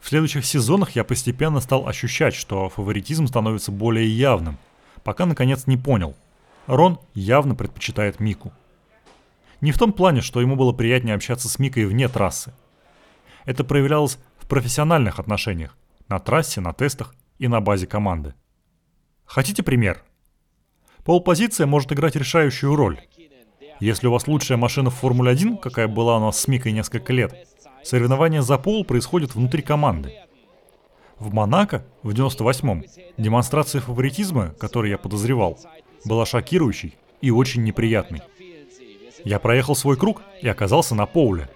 В 0.00 0.08
следующих 0.08 0.44
сезонах 0.44 0.90
я 0.90 1.04
постепенно 1.04 1.60
стал 1.60 1.86
ощущать, 1.86 2.34
что 2.34 2.68
фаворитизм 2.68 3.28
становится 3.28 3.70
более 3.70 4.08
явным, 4.08 4.58
пока 5.04 5.26
наконец 5.26 5.66
не 5.66 5.76
понял. 5.76 6.16
Рон 6.66 6.98
явно 7.14 7.54
предпочитает 7.54 8.18
Мику. 8.18 8.52
Не 9.60 9.70
в 9.70 9.78
том 9.78 9.92
плане, 9.92 10.20
что 10.20 10.40
ему 10.40 10.56
было 10.56 10.72
приятнее 10.72 11.14
общаться 11.14 11.48
с 11.48 11.58
Микой 11.60 11.86
вне 11.86 12.08
трассы. 12.08 12.52
Это 13.44 13.62
проявлялось 13.62 14.18
в 14.38 14.48
профессиональных 14.48 15.20
отношениях, 15.20 15.76
на 16.08 16.18
трассе, 16.18 16.60
на 16.60 16.72
тестах 16.72 17.14
и 17.38 17.46
на 17.46 17.60
базе 17.60 17.86
команды. 17.86 18.34
Хотите 19.24 19.62
пример? 19.62 20.02
Полпозиция 21.04 21.66
может 21.66 21.92
играть 21.92 22.14
решающую 22.14 22.76
роль. 22.76 23.00
Если 23.80 24.06
у 24.06 24.12
вас 24.12 24.28
лучшая 24.28 24.56
машина 24.56 24.90
в 24.90 24.94
Формуле-1, 24.94 25.58
какая 25.58 25.88
была 25.88 26.18
у 26.18 26.20
нас 26.20 26.40
с 26.40 26.46
Микой 26.46 26.70
несколько 26.70 27.12
лет, 27.12 27.48
соревнование 27.82 28.42
за 28.42 28.56
пол 28.56 28.84
происходит 28.84 29.34
внутри 29.34 29.62
команды. 29.62 30.14
В 31.18 31.34
Монако 31.34 31.84
в 32.04 32.10
98-м 32.10 32.84
демонстрация 33.16 33.80
фаворитизма, 33.80 34.54
которую 34.60 34.90
я 34.90 34.98
подозревал, 34.98 35.58
была 36.04 36.24
шокирующей 36.24 36.96
и 37.20 37.32
очень 37.32 37.64
неприятной. 37.64 38.22
Я 39.24 39.40
проехал 39.40 39.74
свой 39.74 39.96
круг 39.96 40.22
и 40.40 40.48
оказался 40.48 40.94
на 40.94 41.06
поуле. 41.06 41.48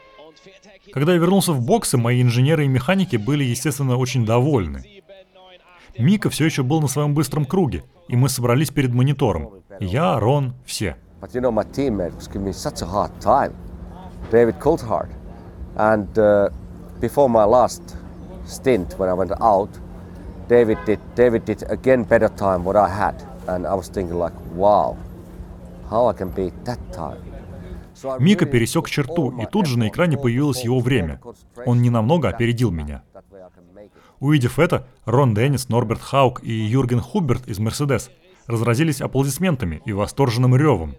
Когда 0.93 1.13
я 1.13 1.19
вернулся 1.19 1.53
в 1.53 1.65
боксы, 1.65 1.97
мои 1.97 2.21
инженеры 2.23 2.65
и 2.65 2.69
механики 2.69 3.17
были, 3.17 3.45
естественно, 3.45 3.97
очень 3.97 4.25
довольны. 4.25 4.85
Мика 5.99 6.31
все 6.31 6.45
еще 6.45 6.63
был 6.63 6.81
на 6.81 6.89
своем 6.89 7.15
быстром 7.15 7.45
круге, 7.45 7.85
и 8.09 8.17
мы 8.17 8.29
собрались 8.29 8.71
перед 8.71 8.93
монитором. 8.93 9.51
Я, 9.81 10.19
Рон, 10.19 10.55
все. 10.65 10.97
David 14.31 14.59
Coulthard. 14.59 15.09
And 15.77 16.09
uh, 16.19 16.51
before 17.01 17.29
my 17.29 17.45
last 17.45 17.83
stint, 18.47 18.99
when 18.99 19.09
I 19.09 19.15
went 19.15 19.33
out, 19.41 19.71
David 20.49 20.79
did 20.87 21.01
David 21.15 21.45
did 21.45 21.63
again 21.69 22.05
better 22.05 22.29
time 22.29 22.65
what 22.65 22.77
I 22.77 22.89
had, 22.89 23.23
and 23.47 23.67
I 23.67 23.75
was 23.75 23.89
thinking 23.89 24.19
like, 24.19 24.35
wow, 24.55 24.97
how 25.91 26.07
I 26.09 26.13
can 26.13 26.31
beat 26.31 26.55
that 26.65 26.79
time. 26.93 27.21
Мика 28.19 28.45
пересек 28.45 28.89
черту, 28.91 29.31
и 29.41 29.47
тут 29.47 29.67
же 29.67 29.79
на 29.79 29.89
экране 29.89 30.19
появилось 30.19 30.63
его 30.63 30.81
время. 30.81 31.19
Он 31.65 31.81
ненамного 31.81 32.29
опередил 32.29 32.71
меня. 32.71 33.03
Увидев 34.21 34.59
это, 34.59 34.87
Рон 35.05 35.35
Деннис, 35.35 35.69
Норберт 35.69 36.01
Хаук 36.01 36.43
и 36.43 36.53
Юрген 36.53 37.01
Хуберт 37.01 37.47
из 37.49 37.59
«Мерседес» 37.59 38.11
разразились 38.47 39.01
аплодисментами 39.01 39.83
и 39.85 39.93
восторженным 39.93 40.57
ревом. 40.57 40.95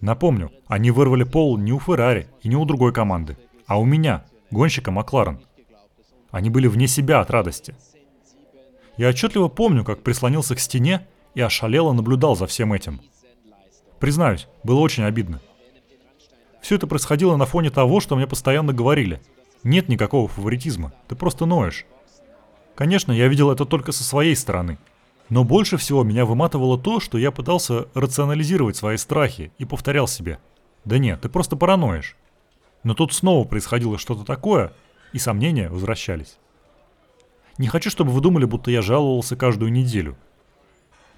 Напомню, 0.00 0.50
они 0.66 0.90
вырвали 0.90 1.24
пол 1.24 1.58
не 1.58 1.72
у 1.72 1.80
Феррари 1.80 2.28
и 2.42 2.48
не 2.48 2.56
у 2.56 2.64
другой 2.64 2.92
команды, 2.92 3.36
а 3.66 3.78
у 3.80 3.84
меня, 3.84 4.24
гонщика 4.50 4.90
Макларен. 4.90 5.40
Они 6.30 6.50
были 6.50 6.68
вне 6.68 6.86
себя 6.86 7.20
от 7.20 7.30
радости. 7.30 7.74
Я 8.96 9.08
отчетливо 9.08 9.48
помню, 9.48 9.84
как 9.84 10.02
прислонился 10.02 10.54
к 10.54 10.60
стене 10.60 11.06
и 11.34 11.40
ошалело 11.40 11.92
наблюдал 11.92 12.36
за 12.36 12.46
всем 12.46 12.72
этим. 12.72 13.00
Признаюсь, 13.98 14.46
было 14.62 14.80
очень 14.80 15.04
обидно. 15.04 15.40
Все 16.60 16.76
это 16.76 16.86
происходило 16.86 17.36
на 17.36 17.46
фоне 17.46 17.70
того, 17.70 18.00
что 18.00 18.16
мне 18.16 18.26
постоянно 18.26 18.72
говорили. 18.72 19.20
Нет 19.64 19.88
никакого 19.88 20.28
фаворитизма, 20.28 20.92
ты 21.08 21.16
просто 21.16 21.46
ноешь. 21.46 21.86
Конечно, 22.78 23.10
я 23.10 23.26
видел 23.26 23.50
это 23.50 23.64
только 23.64 23.90
со 23.90 24.04
своей 24.04 24.36
стороны. 24.36 24.78
Но 25.30 25.42
больше 25.42 25.76
всего 25.78 26.04
меня 26.04 26.24
выматывало 26.24 26.78
то, 26.78 27.00
что 27.00 27.18
я 27.18 27.32
пытался 27.32 27.88
рационализировать 27.92 28.76
свои 28.76 28.96
страхи 28.96 29.50
и 29.58 29.64
повторял 29.64 30.06
себе. 30.06 30.38
Да 30.84 30.98
нет, 30.98 31.20
ты 31.20 31.28
просто 31.28 31.56
параноишь. 31.56 32.14
Но 32.84 32.94
тут 32.94 33.12
снова 33.12 33.44
происходило 33.44 33.98
что-то 33.98 34.24
такое, 34.24 34.72
и 35.12 35.18
сомнения 35.18 35.68
возвращались. 35.68 36.38
Не 37.58 37.66
хочу, 37.66 37.90
чтобы 37.90 38.12
вы 38.12 38.20
думали, 38.20 38.44
будто 38.44 38.70
я 38.70 38.80
жаловался 38.80 39.34
каждую 39.34 39.72
неделю. 39.72 40.16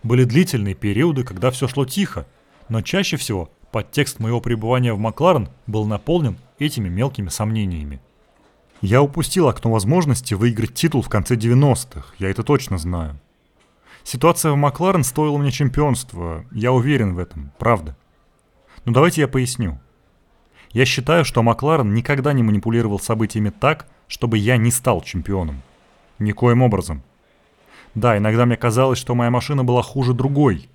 Были 0.02 0.24
длительные 0.24 0.74
периоды, 0.74 1.24
когда 1.24 1.50
все 1.50 1.68
шло 1.68 1.84
тихо, 1.84 2.26
но 2.70 2.80
чаще 2.80 3.18
всего 3.18 3.50
подтекст 3.70 4.18
моего 4.18 4.40
пребывания 4.40 4.94
в 4.94 4.98
Макларен 4.98 5.50
был 5.66 5.84
наполнен 5.84 6.38
этими 6.58 6.88
мелкими 6.88 7.28
сомнениями. 7.28 8.00
Я 8.80 9.02
упустил 9.02 9.48
окно 9.48 9.70
возможности 9.70 10.32
выиграть 10.32 10.72
титул 10.72 11.02
в 11.02 11.10
конце 11.10 11.34
90-х, 11.36 12.14
я 12.18 12.30
это 12.30 12.42
точно 12.42 12.78
знаю. 12.78 13.18
Ситуация 14.04 14.52
в 14.52 14.56
Макларен 14.56 15.04
стоила 15.04 15.36
мне 15.36 15.50
чемпионства, 15.50 16.46
я 16.50 16.72
уверен 16.72 17.14
в 17.14 17.18
этом, 17.18 17.52
правда. 17.58 17.94
Но 18.86 18.92
давайте 18.92 19.20
я 19.20 19.28
поясню. 19.28 19.78
Я 20.70 20.86
считаю, 20.86 21.26
что 21.26 21.42
Макларен 21.42 21.92
никогда 21.92 22.32
не 22.32 22.42
манипулировал 22.42 22.98
событиями 22.98 23.50
так, 23.50 23.86
чтобы 24.08 24.38
я 24.38 24.56
не 24.56 24.70
стал 24.70 25.02
чемпионом. 25.02 25.60
Никоим 26.18 26.62
образом. 26.62 27.02
Да, 27.94 28.16
иногда 28.16 28.46
мне 28.46 28.56
казалось, 28.56 28.98
что 28.98 29.14
моя 29.14 29.30
машина 29.30 29.62
была 29.62 29.82
хуже 29.82 30.14
другой. 30.14 30.70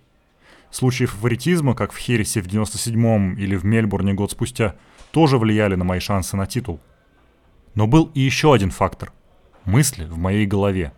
Случаи 0.69 1.05
фаворитизма, 1.05 1.73
как 1.73 1.91
в 1.91 1.97
Хересе 1.97 2.41
в 2.41 2.47
97-м 2.47 3.33
или 3.35 3.55
в 3.55 3.65
Мельбурне 3.65 4.13
год 4.13 4.31
спустя, 4.31 4.75
тоже 5.09 5.39
влияли 5.39 5.73
на 5.73 5.85
мои 5.85 5.99
шансы 5.99 6.37
на 6.37 6.45
титул– 6.45 6.79
но 7.75 7.87
был 7.87 8.09
и 8.13 8.21
еще 8.21 8.53
один 8.53 8.71
фактор– 8.71 9.11
мысли 9.65 10.05
в 10.05 10.17
моей 10.17 10.45
голове. 10.45 10.93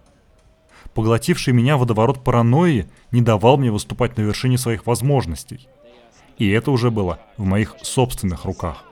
Поглотивший 0.93 1.53
меня 1.53 1.77
водоворот 1.77 2.23
паранойи 2.23 2.89
не 3.11 3.21
давал 3.21 3.57
мне 3.57 3.71
выступать 3.71 4.17
на 4.17 4.21
вершине 4.21 4.57
своих 4.57 4.85
возможностей. 4.85 5.67
И 6.37 6.49
это 6.49 6.71
уже 6.71 6.91
было 6.91 7.19
в 7.37 7.43
моих 7.43 7.75
собственных 7.81 8.45
руках. 8.45 8.83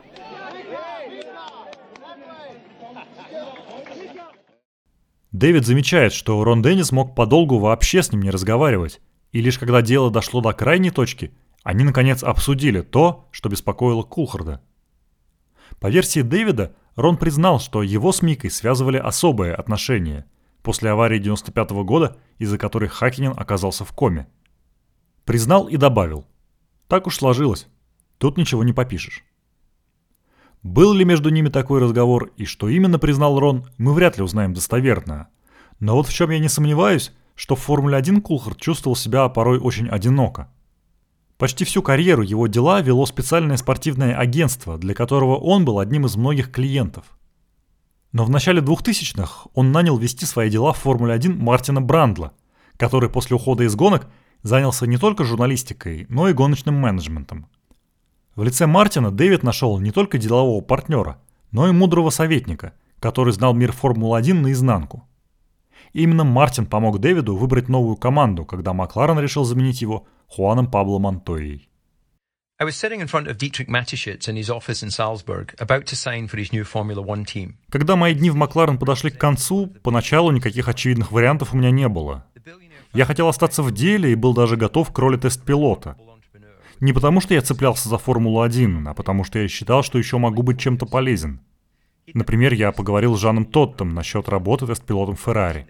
Дэвид 5.31 5.65
замечает, 5.65 6.13
что 6.13 6.43
Рон 6.43 6.61
Деннис 6.61 6.91
мог 6.91 7.13
подолгу 7.13 7.59
вообще 7.59 8.01
с 8.01 8.11
ним 8.11 8.21
не 8.21 8.29
разговаривать, 8.29 9.01
и 9.31 9.41
лишь 9.41 9.59
когда 9.59 9.81
дело 9.81 10.09
дошло 10.09 10.39
до 10.41 10.53
крайней 10.53 10.91
точки, 10.91 11.33
они 11.61 11.83
наконец 11.83 12.23
обсудили 12.23 12.81
то, 12.81 13.27
что 13.31 13.49
беспокоило 13.49 14.03
Кулхарда. 14.03 14.61
По 15.80 15.88
версии 15.88 16.21
Дэвида, 16.21 16.76
Рон 16.95 17.17
признал, 17.17 17.59
что 17.59 17.84
его 17.84 18.11
с 18.11 18.21
Микой 18.21 18.49
связывали 18.49 18.97
особые 18.97 19.53
отношения 19.53 20.26
после 20.63 20.89
аварии 20.89 21.19
95 21.19 21.71
-го 21.71 21.84
года, 21.84 22.17
из-за 22.39 22.57
которой 22.57 22.89
Хакинин 22.89 23.34
оказался 23.36 23.86
в 23.86 23.91
коме. 23.91 24.28
Признал 25.26 25.67
и 25.67 25.78
добавил. 25.78 26.26
Так 26.88 27.07
уж 27.07 27.17
сложилось. 27.17 27.67
Тут 28.17 28.38
ничего 28.38 28.63
не 28.63 28.73
попишешь. 28.73 29.23
Был 30.63 30.93
ли 30.93 31.05
между 31.05 31.30
ними 31.30 31.49
такой 31.49 31.80
разговор 31.80 32.32
и 32.38 32.45
что 32.45 32.69
именно 32.69 32.97
признал 32.97 33.39
Рон, 33.39 33.67
мы 33.78 33.93
вряд 33.93 34.17
ли 34.17 34.23
узнаем 34.23 34.53
достоверно. 34.53 35.28
Но 35.80 35.95
вот 35.95 36.07
в 36.07 36.13
чем 36.13 36.32
я 36.32 36.39
не 36.39 36.49
сомневаюсь, 36.49 37.13
что 37.36 37.55
в 37.55 37.59
Формуле-1 37.61 38.21
Кулхард 38.21 38.59
чувствовал 38.59 38.95
себя 38.95 39.28
порой 39.30 39.59
очень 39.59 39.88
одиноко. 39.89 40.51
Почти 41.38 41.65
всю 41.65 41.81
карьеру 41.81 42.21
его 42.21 42.47
дела 42.47 42.81
вело 42.81 43.05
специальное 43.05 43.57
спортивное 43.57 44.15
агентство, 44.15 44.77
для 44.77 44.93
которого 44.93 45.36
он 45.36 45.65
был 45.65 45.79
одним 45.79 46.05
из 46.05 46.15
многих 46.15 46.49
клиентов. 46.51 47.17
Но 48.13 48.23
в 48.23 48.29
начале 48.29 48.61
2000-х 48.61 49.49
он 49.53 49.73
нанял 49.73 49.97
вести 49.97 50.25
свои 50.25 50.49
дела 50.49 50.71
в 50.71 50.77
Формуле-1 50.77 51.33
Мартина 51.36 51.81
Брандла, 51.81 52.31
который 52.77 53.09
после 53.09 53.36
ухода 53.36 53.65
из 53.65 53.75
гонок 53.75 54.07
занялся 54.43 54.88
не 54.88 54.97
только 54.97 55.25
журналистикой, 55.25 56.05
но 56.07 56.29
и 56.29 56.33
гоночным 56.33 56.75
менеджментом. 56.75 57.47
В 58.36 58.43
лице 58.43 58.65
Мартина 58.65 59.11
Дэвид 59.11 59.43
нашел 59.43 59.77
не 59.79 59.91
только 59.91 60.17
делового 60.17 60.61
партнера, 60.61 61.21
но 61.51 61.67
и 61.67 61.71
мудрого 61.71 62.11
советника, 62.11 62.73
который 63.01 63.33
знал 63.33 63.53
мир 63.53 63.73
Формулы-1 63.73 64.33
наизнанку. 64.36 65.05
И 65.95 66.01
именно 66.01 66.25
Мартин 66.25 66.65
помог 66.65 66.99
Дэвиду 66.99 67.37
выбрать 67.37 67.69
новую 67.69 67.95
команду, 67.95 68.43
когда 68.43 68.73
Макларен 68.73 69.17
решил 69.17 69.45
заменить 69.45 69.81
его 69.81 70.05
Хуаном 70.27 70.69
Пабло 70.69 70.99
Монтойей. 70.99 71.69
I 72.59 72.65
was 72.65 72.71
sitting 72.71 72.99
in 72.99 73.07
front 73.07 73.27
of 73.27 73.37
Dietrich 73.37 73.69
Mateschitz 73.69 74.27
in 74.27 74.35
his 74.35 74.49
office 74.49 74.83
in 74.83 74.89
Salzburg, 74.89 75.55
about 75.57 75.85
to 75.85 75.95
sign 75.95 76.27
for 76.27 76.37
his 76.37 76.51
new 76.51 76.65
Formula 76.65 77.01
One 77.01 77.23
team. 77.23 77.53
Когда 77.69 77.95
мои 77.95 78.13
дни 78.13 78.29
в 78.29 78.35
Макларен 78.35 78.77
подошли 78.77 79.09
к 79.09 79.17
концу, 79.17 79.67
поначалу 79.83 80.31
никаких 80.31 80.67
очевидных 80.67 81.13
вариантов 81.13 81.53
у 81.53 81.57
меня 81.57 81.71
не 81.71 81.87
было. 81.87 82.25
Я 82.91 83.05
хотел 83.05 83.29
остаться 83.29 83.63
в 83.63 83.71
деле 83.71 84.11
и 84.11 84.15
был 84.15 84.33
даже 84.33 84.57
готов 84.57 84.91
к 84.91 84.99
роли 84.99 85.15
тест-пилота. 85.15 85.95
Не 86.81 86.91
потому, 86.91 87.21
что 87.21 87.33
я 87.33 87.41
цеплялся 87.41 87.87
за 87.87 87.97
Формулу-1, 87.97 88.85
а 88.85 88.93
потому, 88.93 89.23
что 89.23 89.39
я 89.39 89.47
считал, 89.47 89.81
что 89.81 89.97
еще 89.97 90.17
могу 90.17 90.43
быть 90.43 90.59
чем-то 90.59 90.87
полезен. 90.87 91.39
Например, 92.13 92.53
я 92.53 92.71
поговорил 92.71 93.15
с 93.15 93.21
Жаном 93.21 93.45
Тоттом 93.45 93.93
насчет 93.93 94.29
работы 94.29 94.67
тест-пилотом 94.67 95.15
Феррари. 95.15 95.67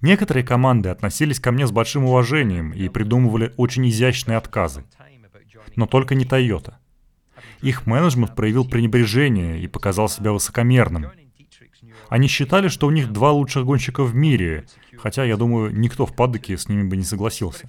Некоторые 0.00 0.44
команды 0.44 0.90
относились 0.90 1.40
ко 1.40 1.50
мне 1.50 1.66
с 1.66 1.72
большим 1.72 2.04
уважением 2.04 2.72
и 2.72 2.88
придумывали 2.88 3.52
очень 3.56 3.88
изящные 3.88 4.36
отказы. 4.36 4.84
Но 5.76 5.86
только 5.86 6.14
не 6.14 6.24
Toyota. 6.24 6.74
Их 7.62 7.86
менеджмент 7.86 8.36
проявил 8.36 8.68
пренебрежение 8.68 9.60
и 9.60 9.66
показал 9.66 10.08
себя 10.08 10.32
высокомерным. 10.32 11.06
Они 12.08 12.28
считали, 12.28 12.68
что 12.68 12.86
у 12.86 12.90
них 12.90 13.12
два 13.12 13.32
лучших 13.32 13.64
гонщика 13.64 14.02
в 14.02 14.14
мире, 14.14 14.66
хотя, 14.98 15.24
я 15.24 15.36
думаю, 15.36 15.76
никто 15.76 16.06
в 16.06 16.14
паддоке 16.14 16.56
с 16.56 16.68
ними 16.68 16.84
бы 16.84 16.96
не 16.96 17.04
согласился. 17.04 17.68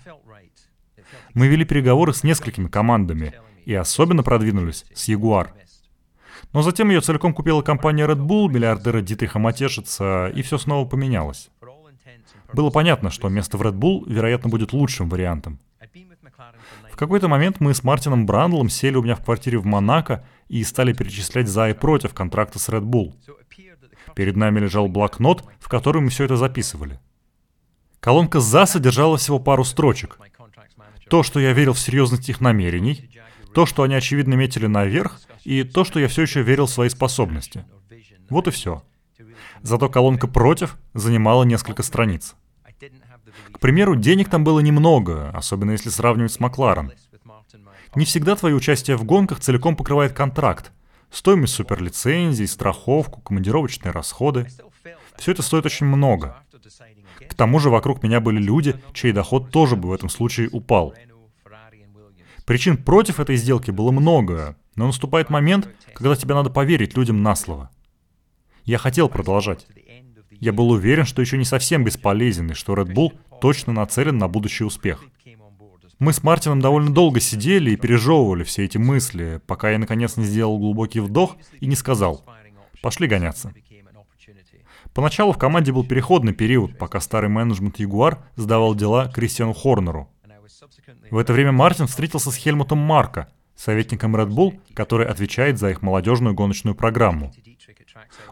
Мы 1.34 1.48
вели 1.48 1.66
переговоры 1.66 2.14
с 2.14 2.24
несколькими 2.24 2.68
командами 2.68 3.34
и 3.66 3.74
особенно 3.74 4.24
продвинулись 4.24 4.86
с 4.94 5.10
Jaguar. 5.10 5.50
Но 6.54 6.62
затем 6.62 6.90
ее 6.90 7.02
целиком 7.02 7.34
купила 7.34 7.62
компания 7.62 8.06
Red 8.08 8.26
Bull, 8.26 8.48
миллиардера 8.50 9.02
Дитриха 9.02 9.38
Матешица, 9.40 10.28
и 10.28 10.42
все 10.42 10.58
снова 10.58 10.88
поменялось. 10.88 11.50
Было 12.54 12.72
понятно, 12.72 13.12
что 13.12 13.30
место 13.30 13.58
в 13.58 13.62
Red 13.62 13.78
Bull, 13.78 14.04
вероятно, 14.12 14.50
будет 14.50 14.74
лучшим 14.74 15.10
вариантом. 15.10 15.60
В 16.92 16.96
какой-то 16.96 17.28
момент 17.28 17.60
мы 17.60 17.74
с 17.74 17.84
Мартином 17.84 18.26
Брандлом 18.26 18.70
сели 18.70 18.98
у 18.98 19.04
меня 19.04 19.16
в 19.16 19.24
квартире 19.24 19.58
в 19.58 19.66
Монако 19.66 20.26
и 20.48 20.64
стали 20.64 20.92
перечислять 20.92 21.48
за 21.48 21.70
и 21.70 21.74
против 21.74 22.14
контракта 22.14 22.60
с 22.60 22.68
Red 22.68 22.84
Bull. 22.84 23.14
Перед 24.16 24.36
нами 24.36 24.60
лежал 24.60 24.88
блокнот, 24.88 25.46
в 25.60 25.70
который 25.70 26.02
мы 26.02 26.10
все 26.10 26.26
это 26.26 26.36
записывали. 26.36 27.00
Колонка 28.00 28.40
«За» 28.40 28.66
содержала 28.66 29.18
всего 29.18 29.40
пару 29.40 29.64
строчек. 29.64 30.18
То, 31.10 31.24
что 31.24 31.40
я 31.40 31.54
верил 31.54 31.74
в 31.74 31.80
серьезность 31.80 32.30
их 32.30 32.42
намерений, 32.42 33.10
то, 33.54 33.66
что 33.66 33.84
они 33.84 33.96
очевидно 33.96 34.36
метили 34.36 34.68
наверх, 34.68 35.20
и 35.44 35.64
то, 35.64 35.84
что 35.84 36.00
я 36.00 36.08
все 36.08 36.24
еще 36.24 36.42
верил 36.42 36.66
в 36.66 36.72
свои 36.72 36.90
способности. 36.90 37.66
Вот 38.30 38.48
и 38.48 38.52
все. 38.52 38.84
Зато 39.62 39.90
колонка 39.90 40.28
«Против» 40.28 40.78
занимала 40.94 41.44
несколько 41.44 41.84
страниц. 41.84 42.36
К 43.52 43.60
примеру, 43.60 43.96
денег 43.96 44.30
там 44.30 44.44
было 44.44 44.60
немного, 44.60 45.30
особенно 45.32 45.72
если 45.72 45.90
сравнивать 45.90 46.32
с 46.32 46.40
Макларен. 46.40 46.94
Не 47.96 48.06
всегда 48.06 48.36
твое 48.36 48.56
участие 48.56 48.98
в 48.98 49.04
гонках 49.04 49.40
целиком 49.40 49.76
покрывает 49.76 50.14
контракт. 50.14 50.72
Стоимость 51.10 51.56
суперлицензий, 51.56 52.48
страховку, 52.48 53.22
командировочные 53.22 53.92
расходы. 53.92 54.48
Все 55.18 55.32
это 55.32 55.42
стоит 55.42 55.66
очень 55.66 55.88
много. 55.88 56.38
К 57.28 57.34
тому 57.34 57.60
же 57.60 57.70
вокруг 57.70 58.04
меня 58.04 58.20
были 58.20 58.40
люди, 58.40 58.76
чей 58.94 59.12
доход 59.12 59.52
тоже 59.52 59.76
бы 59.76 59.90
в 59.90 59.94
этом 59.94 60.10
случае 60.10 60.50
упал. 60.52 60.94
Причин 62.50 62.78
против 62.78 63.20
этой 63.20 63.36
сделки 63.36 63.70
было 63.70 63.92
много, 63.92 64.58
но 64.76 64.88
наступает 64.88 65.30
момент, 65.30 65.70
когда 65.94 66.16
тебе 66.16 66.34
надо 66.34 66.50
поверить 66.50 66.98
людям 66.98 67.22
на 67.22 67.36
слово. 67.36 67.70
Я 68.66 68.80
хотел 68.80 69.08
продолжать. 69.08 69.68
Я 70.32 70.52
был 70.52 70.72
уверен, 70.72 71.06
что 71.06 71.22
еще 71.22 71.38
не 71.38 71.46
совсем 71.46 71.84
бесполезен, 71.84 72.50
и 72.50 72.56
что 72.56 72.74
Red 72.74 72.92
Bull 72.92 73.14
точно 73.40 73.74
нацелен 73.74 74.18
на 74.18 74.28
будущий 74.28 74.64
успех. 74.64 75.04
Мы 76.00 76.12
с 76.12 76.24
Мартином 76.24 76.60
довольно 76.60 76.92
долго 76.92 77.20
сидели 77.20 77.70
и 77.70 77.76
пережевывали 77.76 78.44
все 78.44 78.66
эти 78.66 78.80
мысли, 78.80 79.42
пока 79.46 79.70
я 79.70 79.78
наконец 79.78 80.18
не 80.18 80.26
сделал 80.26 80.58
глубокий 80.58 81.02
вдох 81.02 81.38
и 81.60 81.68
не 81.68 81.76
сказал 81.76 82.26
«пошли 82.82 83.08
гоняться». 83.08 83.54
Поначалу 84.96 85.34
в 85.34 85.38
команде 85.38 85.72
был 85.72 85.86
переходный 85.86 86.34
период, 86.34 86.80
пока 86.80 87.00
старый 87.00 87.30
менеджмент 87.30 87.78
Ягуар 87.78 88.24
сдавал 88.36 88.74
дела 88.74 89.08
Кристиану 89.08 89.54
Хорнеру. 89.54 90.10
В 91.12 91.18
это 91.18 91.34
время 91.34 91.52
Мартин 91.52 91.88
встретился 91.88 92.32
с 92.32 92.36
Хельмутом 92.36 92.80
Марко, 92.80 93.30
советником 93.56 94.16
Red 94.16 94.30
Bull, 94.30 94.60
который 94.74 95.08
отвечает 95.08 95.58
за 95.60 95.70
их 95.70 95.82
молодежную 95.82 96.34
гоночную 96.34 96.76
программу. 96.76 97.34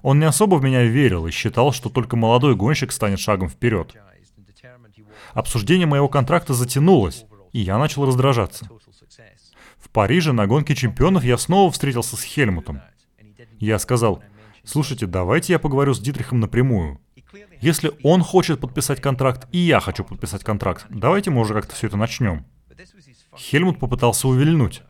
Он 0.01 0.19
не 0.19 0.25
особо 0.25 0.55
в 0.55 0.63
меня 0.63 0.83
верил 0.83 1.27
и 1.27 1.31
считал, 1.31 1.71
что 1.73 1.89
только 1.89 2.15
молодой 2.15 2.55
гонщик 2.55 2.91
станет 2.91 3.19
шагом 3.19 3.49
вперед. 3.49 3.95
Обсуждение 5.33 5.87
моего 5.87 6.07
контракта 6.07 6.53
затянулось, 6.53 7.25
и 7.51 7.59
я 7.59 7.77
начал 7.77 8.05
раздражаться. 8.05 8.67
В 9.77 9.89
Париже 9.89 10.33
на 10.33 10.47
гонке 10.47 10.75
чемпионов 10.75 11.23
я 11.23 11.37
снова 11.37 11.71
встретился 11.71 12.15
с 12.15 12.23
Хельмутом. 12.23 12.81
Я 13.59 13.79
сказал, 13.79 14.23
слушайте, 14.63 15.05
давайте 15.05 15.53
я 15.53 15.59
поговорю 15.59 15.93
с 15.93 15.99
Дитрихом 15.99 16.39
напрямую. 16.39 16.99
Если 17.61 17.91
он 18.03 18.21
хочет 18.21 18.59
подписать 18.59 19.01
контракт, 19.01 19.47
и 19.51 19.57
я 19.57 19.79
хочу 19.79 20.03
подписать 20.03 20.43
контракт, 20.43 20.85
давайте 20.89 21.31
мы 21.31 21.41
уже 21.41 21.53
как-то 21.53 21.75
все 21.75 21.87
это 21.87 21.97
начнем. 21.97 22.45
Хельмут 23.35 23.79
попытался 23.79 24.27
увильнуть. 24.27 24.83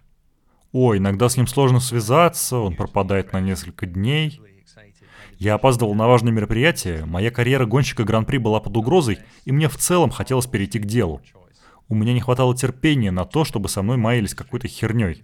Ой, 0.72 0.98
иногда 0.98 1.30
с 1.30 1.38
ним 1.38 1.48
сложно 1.48 1.80
связаться, 1.80 2.58
он 2.58 2.76
пропадает 2.76 3.34
на 3.34 3.39
несколько 3.39 3.86
дней. 3.86 4.41
Я 5.38 5.54
опаздывал 5.54 5.93
на 5.93 6.08
важное 6.08 6.34
мероприятие, 6.34 7.06
моя 7.06 7.32
карьера 7.32 7.66
гонщика 7.66 8.04
Гран-при 8.04 8.38
была 8.38 8.60
под 8.60 8.76
угрозой, 8.76 9.20
и 9.45 9.52
мне 9.52 9.70
в 9.70 9.78
целом 9.78 10.10
хотелось 10.10 10.48
перейти 10.48 10.80
к 10.80 10.86
делу. 10.86 11.22
У 11.89 11.95
меня 11.95 12.14
не 12.14 12.20
хватало 12.20 12.56
терпения 12.56 13.12
на 13.12 13.24
то, 13.24 13.45
чтобы 13.45 13.70
со 13.70 13.82
мной 13.82 13.98
маялись 13.98 14.34
какой-то 14.34 14.68
херней. 14.68 15.24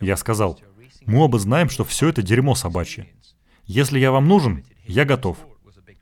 Я 0.00 0.16
сказал, 0.16 0.58
мы 1.04 1.20
оба 1.20 1.38
знаем, 1.38 1.68
что 1.68 1.84
все 1.84 2.08
это 2.08 2.22
дерьмо 2.22 2.54
собачье. 2.54 3.08
Если 3.64 3.98
я 3.98 4.12
вам 4.12 4.26
нужен, 4.26 4.64
я 4.86 5.04
готов. 5.04 5.38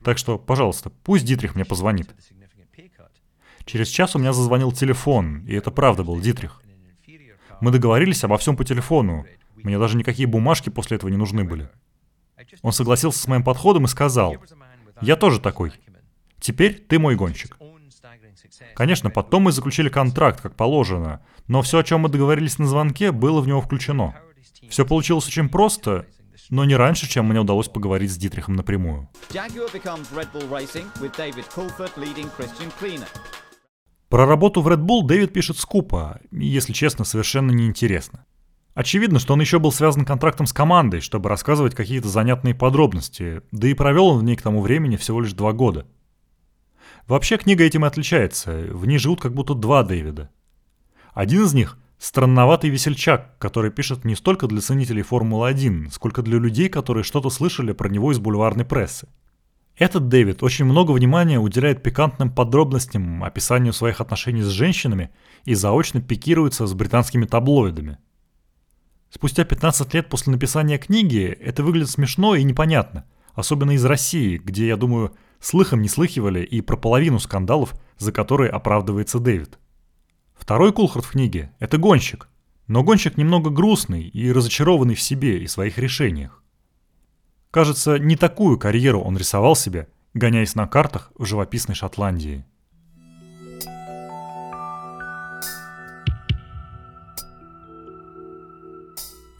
Так 0.06 0.18
что, 0.18 0.38
пожалуйста, 0.38 0.88
пусть 1.02 1.24
Дитрих 1.24 1.56
мне 1.56 1.64
позвонит. 1.64 2.14
Через 3.64 3.88
час 3.88 4.14
у 4.14 4.20
меня 4.20 4.32
зазвонил 4.32 4.70
телефон, 4.70 5.44
и 5.44 5.54
это 5.54 5.72
правда 5.72 6.04
был 6.04 6.20
Дитрих. 6.20 6.62
Мы 7.60 7.72
договорились 7.72 8.22
обо 8.22 8.38
всем 8.38 8.56
по 8.56 8.64
телефону. 8.64 9.26
Мне 9.56 9.80
даже 9.80 9.96
никакие 9.96 10.28
бумажки 10.28 10.70
после 10.70 10.96
этого 10.96 11.10
не 11.10 11.16
нужны 11.16 11.42
были. 11.42 11.68
Он 12.62 12.70
согласился 12.70 13.18
с 13.18 13.26
моим 13.26 13.42
подходом 13.42 13.86
и 13.86 13.88
сказал, 13.88 14.36
«Я 15.00 15.16
тоже 15.16 15.40
такой. 15.40 15.72
Теперь 16.38 16.74
ты 16.74 17.00
мой 17.00 17.16
гонщик». 17.16 17.58
Конечно, 18.76 19.10
потом 19.10 19.42
мы 19.42 19.50
заключили 19.50 19.88
контракт, 19.88 20.40
как 20.40 20.54
положено, 20.54 21.20
но 21.48 21.62
все, 21.62 21.78
о 21.78 21.82
чем 21.82 22.02
мы 22.02 22.10
договорились 22.10 22.60
на 22.60 22.68
звонке, 22.68 23.10
было 23.10 23.40
в 23.40 23.48
него 23.48 23.60
включено. 23.60 24.14
Все 24.70 24.86
получилось 24.86 25.26
очень 25.26 25.48
просто, 25.48 26.06
но 26.50 26.64
не 26.64 26.76
раньше, 26.76 27.08
чем 27.08 27.26
мне 27.26 27.40
удалось 27.40 27.68
поговорить 27.68 28.12
с 28.12 28.16
Дитрихом 28.16 28.54
напрямую. 28.54 29.08
Про 34.08 34.26
работу 34.26 34.62
в 34.62 34.68
Red 34.68 34.84
Bull 34.84 35.04
Дэвид 35.04 35.32
пишет 35.32 35.58
скупо, 35.58 36.20
и, 36.30 36.46
если 36.46 36.72
честно, 36.72 37.04
совершенно 37.04 37.50
неинтересно. 37.50 38.24
Очевидно, 38.74 39.18
что 39.18 39.32
он 39.32 39.40
еще 39.40 39.58
был 39.58 39.72
связан 39.72 40.04
контрактом 40.04 40.46
с 40.46 40.52
командой, 40.52 41.00
чтобы 41.00 41.28
рассказывать 41.28 41.74
какие-то 41.74 42.08
занятные 42.08 42.54
подробности, 42.54 43.42
да 43.50 43.68
и 43.68 43.74
провел 43.74 44.08
он 44.08 44.18
в 44.18 44.24
ней 44.24 44.36
к 44.36 44.42
тому 44.42 44.60
времени 44.60 44.96
всего 44.96 45.22
лишь 45.22 45.32
два 45.32 45.52
года. 45.52 45.86
Вообще 47.08 47.38
книга 47.38 47.64
этим 47.64 47.84
и 47.84 47.88
отличается, 47.88 48.52
в 48.52 48.86
ней 48.86 48.98
живут 48.98 49.20
как 49.20 49.32
будто 49.32 49.54
два 49.54 49.82
Дэвида. 49.82 50.30
Один 51.14 51.44
из 51.44 51.54
них– 51.54 51.78
странноватый 52.06 52.70
весельчак, 52.70 53.38
который 53.38 53.70
пишет 53.70 54.04
не 54.04 54.14
столько 54.14 54.46
для 54.46 54.60
ценителей 54.60 55.02
Формулы-1, 55.02 55.90
сколько 55.90 56.22
для 56.22 56.38
людей, 56.38 56.68
которые 56.68 57.04
что-то 57.04 57.30
слышали 57.30 57.72
про 57.72 57.88
него 57.88 58.12
из 58.12 58.18
бульварной 58.18 58.64
прессы. 58.64 59.08
Этот 59.76 60.08
Дэвид 60.08 60.42
очень 60.42 60.64
много 60.64 60.92
внимания 60.92 61.38
уделяет 61.38 61.82
пикантным 61.82 62.30
подробностям, 62.30 63.22
описанию 63.22 63.72
своих 63.72 64.00
отношений 64.00 64.42
с 64.42 64.48
женщинами 64.48 65.10
и 65.44 65.54
заочно 65.54 66.00
пикируется 66.00 66.66
с 66.66 66.74
британскими 66.74 67.26
таблоидами– 67.26 67.98
Спустя 69.10 69.44
15 69.44 69.94
лет 69.94 70.08
после 70.08 70.32
написания 70.32 70.78
книги 70.78 71.24
это 71.24 71.62
выглядит 71.62 71.90
смешно 71.90 72.34
и 72.34 72.42
непонятно, 72.42 73.04
особенно 73.34 73.70
из 73.70 73.84
России, 73.84 74.36
где, 74.36 74.66
я 74.66 74.76
думаю, 74.76 75.14
слыхом 75.40 75.80
не 75.80 75.88
слыхивали 75.88 76.40
и 76.40 76.60
про 76.60 76.76
половину 76.76 77.18
скандалов, 77.18 77.74
за 77.98 78.12
которые 78.12 78.50
оправдывается 78.50 79.18
Дэвид. 79.18 79.58
Второй 80.36 80.72
Кулхард 80.72 81.04
в 81.04 81.10
книге– 81.10 81.52
это 81.58 81.78
гонщик, 81.78 82.28
но 82.68 82.82
гонщик 82.82 83.16
немного 83.16 83.50
грустный 83.50 84.02
и 84.02 84.30
разочарованный 84.30 84.94
в 84.94 85.00
себе 85.00 85.42
и 85.42 85.46
своих 85.46 85.78
решениях. 85.78 86.42
Кажется, 87.50 87.98
не 87.98 88.16
такую 88.16 88.58
карьеру 88.58 89.00
он 89.00 89.16
рисовал 89.16 89.56
себе, 89.56 89.88
гоняясь 90.14 90.54
на 90.54 90.66
картах 90.66 91.10
в 91.16 91.24
живописной 91.24 91.74
Шотландии. 91.74 92.44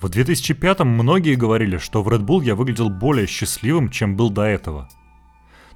В 0.01 0.09
2005-м 0.09 0.86
многие 0.86 1.34
говорили, 1.34 1.78
что 1.78 2.03
в 2.03 2.09
Red 2.09 2.24
Bull 2.24 2.44
я 2.44 2.55
выглядел 2.55 2.90
более 2.90 3.26
счастливым, 3.26 3.90
чем 3.90 4.16
был 4.16 4.30
до 4.30 4.42
этого. 4.42 4.88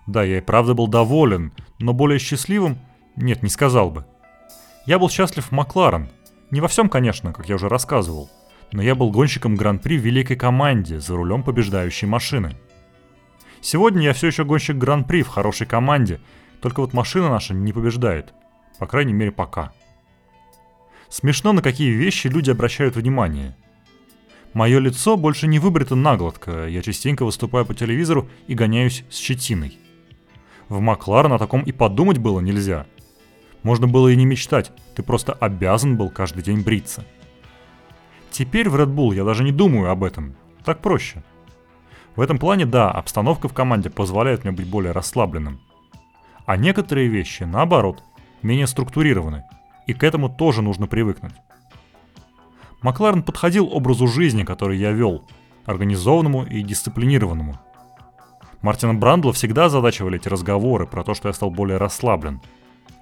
Да, 0.07 0.23
я 0.23 0.39
и 0.39 0.41
правда 0.41 0.75
был 0.75 0.89
доволен, 0.89 1.53
но 1.79 1.93
более 1.93 2.19
счастливым? 2.19 2.79
Нет, 3.17 3.43
не 3.43 3.49
сказал 3.49 3.91
бы. 3.91 4.07
Я 4.87 4.99
был 4.99 5.09
счастлив 5.09 5.47
в 5.47 5.53
Макларен. 5.53 6.11
Не 6.51 6.61
во 6.61 6.69
всем, 6.69 6.89
конечно, 6.89 7.33
как 7.33 7.49
я 7.49 7.57
уже 7.57 7.69
рассказывал. 7.69 8.31
Но 8.73 8.83
я 8.83 8.95
был 8.95 9.11
гонщиком 9.11 9.57
Гран-при 9.57 9.99
в 9.99 10.03
великой 10.03 10.37
команде, 10.37 11.01
за 11.01 11.17
рулем 11.17 11.43
побеждающей 11.43 12.07
машины. 12.07 12.57
Сегодня 13.61 14.03
я 14.03 14.13
все 14.13 14.29
еще 14.29 14.45
гонщик 14.45 14.77
Гран-при 14.77 15.23
в 15.23 15.29
хорошей 15.29 15.67
команде, 15.67 16.21
только 16.61 16.81
вот 16.81 16.93
машина 16.93 17.29
наша 17.29 17.55
не 17.55 17.73
побеждает. 17.73 18.33
По 18.79 18.87
крайней 18.87 19.13
мере, 19.13 19.33
пока. 19.33 19.73
Смешно, 21.09 21.53
на 21.53 21.63
какие 21.63 21.91
вещи 21.91 22.29
люди 22.29 22.51
обращают 22.51 22.97
внимание– 22.97 23.57
Мое 24.53 24.81
лицо 24.81 25.17
больше 25.17 25.47
не 25.47 25.61
выбрито 25.61 25.95
нагладко, 25.95 26.67
я 26.67 26.83
частенько 26.83 27.25
выступаю 27.25 27.65
по 27.65 27.75
телевизору 27.75 28.29
и 28.49 28.55
гоняюсь 28.55 29.05
с 29.09 29.17
щетиной. 29.17 29.79
В 30.69 30.81
Макларен 30.81 31.33
о 31.33 31.39
таком 31.39 31.63
и 31.63 31.71
подумать 31.71 32.19
было 32.19 32.41
нельзя. 32.41 32.87
Можно 33.63 33.87
было 33.87 34.09
и 34.09 34.17
не 34.17 34.25
мечтать, 34.25 34.73
ты 34.95 35.03
просто 35.03 35.33
обязан 35.33 35.97
был 35.97 36.11
каждый 36.11 36.43
день 36.43 36.63
бриться. 36.63 37.05
Теперь 38.31 38.69
в 38.69 38.77
Red 38.77 38.95
Bull 38.95 39.15
я 39.15 39.25
даже 39.25 39.45
не 39.45 39.53
думаю 39.53 39.91
об 39.91 40.05
этом, 40.05 40.35
так 40.65 40.81
проще. 40.81 41.23
В 42.17 42.21
этом 42.21 42.39
плане, 42.39 42.67
да, 42.67 42.91
обстановка 42.91 43.49
в 43.49 43.55
команде 43.55 43.91
позволяет 43.91 44.45
мне 44.45 44.53
быть 44.53 44.69
более 44.69 44.93
расслабленным. 44.93 45.61
А 46.47 46.57
некоторые 46.57 47.09
вещи, 47.09 47.45
наоборот, 47.45 48.03
менее 48.43 48.67
структурированы, 48.67 49.45
и 49.87 49.95
к 49.95 50.03
этому 50.03 50.29
тоже 50.29 50.63
нужно 50.63 50.87
привыкнуть. 50.87 51.35
Макларен 52.83 53.23
подходил 53.23 53.69
образу 53.73 54.07
жизни, 54.07 54.45
который 54.45 54.79
я 54.79 54.91
вел, 54.91 55.25
организованному 55.67 56.45
и 56.45 56.63
дисциплинированному. 56.63 57.61
Мартина 58.63 58.95
Брандла 58.95 59.33
всегда 59.33 59.67
озадачивали 59.67 60.17
эти 60.17 60.29
разговоры 60.29 60.87
про 60.87 61.05
то, 61.05 61.15
что 61.15 61.29
я 61.29 61.35
стал 61.35 61.51
более 61.51 61.79
расслаблен. 61.79 62.41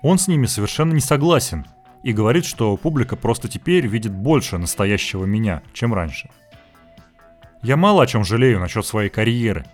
Он 0.03 0.19
с 0.19 0.29
ними 0.29 0.47
совершенно 0.47 0.93
не 0.93 1.01
согласен 1.01 1.67
и 2.03 2.13
говорит, 2.13 2.45
что 2.45 2.77
публика 2.77 3.17
просто 3.17 3.49
теперь 3.49 3.87
видит 3.87 4.13
больше 4.13 4.59
настоящего 4.59 5.25
меня, 5.25 5.63
чем 5.73 5.93
раньше. 5.93 6.31
Я 7.63 7.77
мало 7.77 8.05
о 8.05 8.07
чем 8.07 8.25
жалею 8.25 8.61
насчет 8.61 8.87
своей 8.87 9.11
карьеры, 9.11 9.67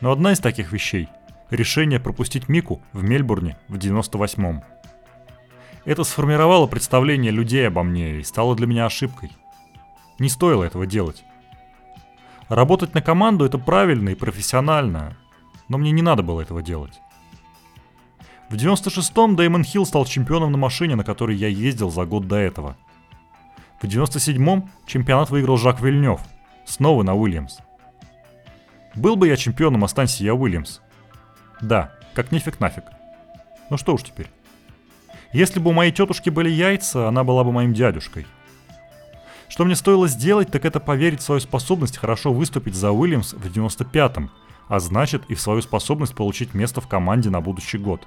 но 0.00 0.12
одна 0.12 0.32
из 0.32 0.38
таких 0.38 0.72
вещей– 0.72 1.08
решение 1.50 1.98
пропустить 1.98 2.48
Мику 2.48 2.80
в 2.92 3.02
Мельбурне 3.02 3.56
в 3.68 3.76
98-м. 3.76 4.62
Это 5.84 6.04
сформировало 6.04 6.68
представление 6.68 7.32
людей 7.32 7.66
обо 7.66 7.82
мне 7.82 8.20
и 8.20 8.22
стало 8.22 8.54
для 8.54 8.68
меня 8.68 8.86
ошибкой. 8.86 9.32
Не 10.20 10.28
стоило 10.28 10.62
этого 10.62 10.86
делать. 10.86 11.24
Работать 12.48 12.94
на 12.94 13.02
команду 13.02 13.44
это 13.44 13.58
правильно 13.58 14.10
и 14.10 14.14
профессионально, 14.14 15.16
но 15.68 15.78
мне 15.78 15.90
не 15.90 16.02
надо 16.02 16.22
было 16.22 16.40
этого 16.40 16.62
делать. 16.62 17.00
В 18.52 18.54
96-м 18.54 19.34
Дэймон 19.34 19.64
Хилл 19.64 19.86
стал 19.86 20.04
чемпионом 20.04 20.52
на 20.52 20.58
машине, 20.58 20.94
на 20.94 21.04
которой 21.04 21.34
я 21.34 21.48
ездил 21.48 21.90
за 21.90 22.04
год 22.04 22.28
до 22.28 22.36
этого. 22.36 22.76
В 23.80 23.86
97-м 23.86 24.70
чемпионат 24.84 25.30
выиграл 25.30 25.56
Жак 25.56 25.80
Вильнев, 25.80 26.20
снова 26.66 27.02
на 27.02 27.14
Уильямс. 27.14 27.60
Был 28.94 29.16
бы 29.16 29.28
я 29.28 29.38
чемпионом, 29.38 29.84
останься 29.84 30.22
я 30.22 30.34
Уильямс. 30.34 30.80
Да, 31.62 31.94
как 32.12 32.30
нифиг 32.30 32.60
нафиг. 32.60 32.84
Ну 33.70 33.78
что 33.78 33.94
уж 33.94 34.02
теперь. 34.02 34.28
Если 35.32 35.58
бы 35.58 35.70
у 35.70 35.72
моей 35.72 35.90
тетушки 35.90 36.28
были 36.28 36.50
яйца, 36.50 37.08
она 37.08 37.24
была 37.24 37.44
бы 37.44 37.52
моим 37.52 37.72
дядюшкой– 37.72 38.26
что 39.48 39.66
мне 39.66 39.76
стоило 39.76 40.08
сделать, 40.08 40.50
так 40.50 40.64
это 40.64 40.80
поверить 40.80 41.20
в 41.20 41.24
свою 41.24 41.38
способность 41.38 41.98
хорошо 41.98 42.32
выступить 42.32 42.74
за 42.74 42.90
Уильямс 42.90 43.34
в 43.34 43.46
95-м, 43.46 44.30
а 44.68 44.80
значит 44.80 45.24
и 45.28 45.34
в 45.34 45.42
свою 45.42 45.60
способность 45.60 46.14
получить 46.14 46.54
место 46.54 46.80
в 46.80 46.88
команде 46.88 47.28
на 47.28 47.42
будущий 47.42 47.76
год. 47.76 48.06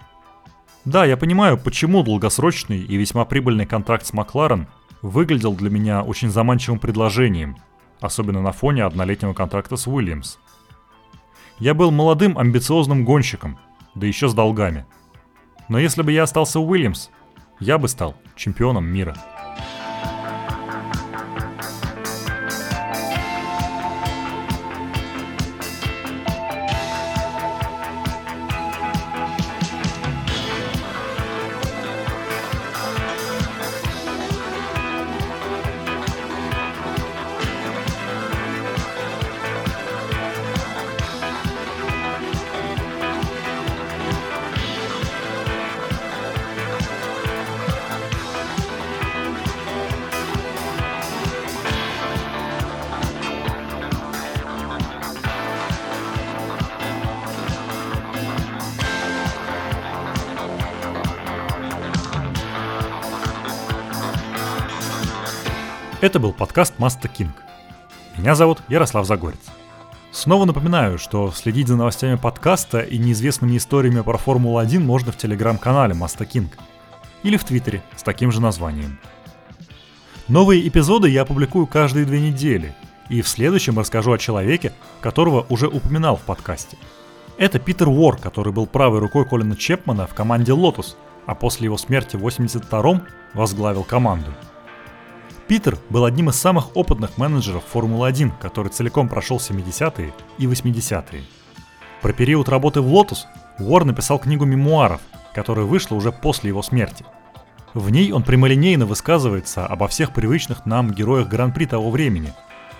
Да, 0.86 1.04
я 1.04 1.18
понимаю, 1.18 1.58
почему 1.58 2.04
долгосрочный 2.04 2.80
и 2.80 2.96
весьма 2.96 3.26
прибыльный 3.26 3.66
контракт 3.66 4.06
с 4.06 4.14
Макларен 4.14 4.68
выглядел 5.02 5.54
для 5.54 5.72
меня 5.72 6.04
очень 6.04 6.30
заманчивым 6.30 6.80
предложением, 6.80 7.58
особенно 8.02 8.42
на 8.42 8.52
фоне 8.52 8.84
однолетнего 8.84 9.34
контракта 9.34 9.78
с 9.78 9.88
Уильямс. 9.88 10.38
Я 11.58 11.74
был 11.74 11.90
молодым 11.90 12.38
амбициозным 12.38 13.04
гонщиком, 13.04 13.58
да 13.96 14.06
еще 14.06 14.28
с 14.28 14.36
долгами. 14.36 14.86
Но 15.70 15.80
если 15.80 16.04
бы 16.04 16.12
я 16.12 16.24
остался 16.24 16.60
Уильямс, 16.60 17.10
я 17.60 17.80
бы 17.80 17.88
стал 17.88 18.16
чемпионом 18.36 18.86
мира. 18.86 19.16
Это 66.06 66.20
был 66.20 66.34
подкаст 66.34 66.78
Маста 66.78 67.08
Кинг. 67.08 67.34
Меня 68.16 68.36
зовут 68.36 68.62
Ярослав 68.68 69.08
Загорец. 69.08 69.39
Снова 70.12 70.45
напоминаю, 70.45 70.99
что 70.99 71.32
следить 71.32 71.68
за 71.68 71.78
новостями 71.78 72.14
подкаста 72.14 72.82
и 72.82 72.99
неизвестными 72.99 73.58
историями 73.58 74.01
про 74.01 74.20
Формулу-1 74.20 74.82
можно 74.82 75.12
в 75.12 75.18
телеграм-канале 75.18 75.95
Маста 75.95 76.28
Кинг 76.28 76.60
или 77.24 77.38
в 77.38 77.43
Твиттере 77.43 77.82
с 77.95 78.03
таким 78.03 78.32
же 78.32 78.39
названием. 78.39 78.99
Новые 80.28 80.68
эпизоды 80.68 81.10
я 81.10 81.26
публикую 81.26 81.66
каждые 81.66 82.06
две 82.06 82.22
недели, 82.22 82.76
и 83.10 83.24
в 83.24 83.28
следующем 83.28 83.80
расскажу 83.80 84.12
о 84.12 84.20
человеке, 84.20 84.74
которого 85.01 85.47
уже 85.49 85.68
упоминал 85.68 86.18
в 86.18 86.22
подкасте. 86.22 86.78
Это 87.39 87.58
Питер 87.58 87.89
Уор, 87.89 88.18
который 88.18 88.53
был 88.53 88.68
правой 88.68 88.99
рукой 88.99 89.26
Колина 89.26 89.56
Чепмана 89.56 90.06
в 90.06 90.14
команде 90.14 90.51
Lotus, 90.51 90.97
а 91.26 91.34
после 91.34 91.66
его 91.66 91.78
смерти 91.78 92.16
в 92.16 92.28
82-м 92.28 93.01
возглавил 93.34 93.84
команду– 93.84 94.32
Питер 95.48 95.78
был 95.91 96.06
одним 96.06 96.30
из 96.30 96.36
самых 96.36 96.76
опытных 96.76 97.20
менеджеров 97.20 97.64
Формулы-1, 97.72 98.32
который 98.41 98.70
целиком 98.70 99.08
прошел 99.08 99.38
70-е 99.38 100.12
и 100.39 100.46
80-е. 100.48 101.24
Про 102.02 102.14
период 102.14 102.50
работы 102.50 102.82
в 102.82 102.88
Lotus 102.88 103.26
Уор 103.60 103.86
написал 103.86 104.18
книгу 104.18 104.46
мемуаров, 104.46 105.02
которая 105.36 105.66
вышла 105.66 105.96
уже 105.96 106.12
после 106.12 106.50
его 106.50 106.64
смерти. 106.64 107.06
В 107.76 107.91
ней 107.91 108.12
он 108.12 108.24
прямолинейно 108.24 108.88
высказывается 108.88 109.68
обо 109.68 109.88
всех 109.88 110.14
привычных 110.14 110.66
нам 110.66 110.91
героях 110.91 111.28
Гран-при 111.28 111.66
того 111.66 111.91
времени, 111.91 112.34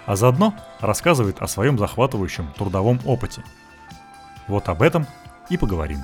а 0.07 0.16
заодно 0.16 0.55
рассказывает 0.80 1.41
о 1.41 1.47
своем 1.47 1.78
захватывающем 1.78 2.51
трудовом 2.57 2.99
опыте. 3.05 3.43
Вот 4.47 4.70
об 4.70 4.82
этом 4.82 5.05
и 5.49 5.57
поговорим. 5.57 5.99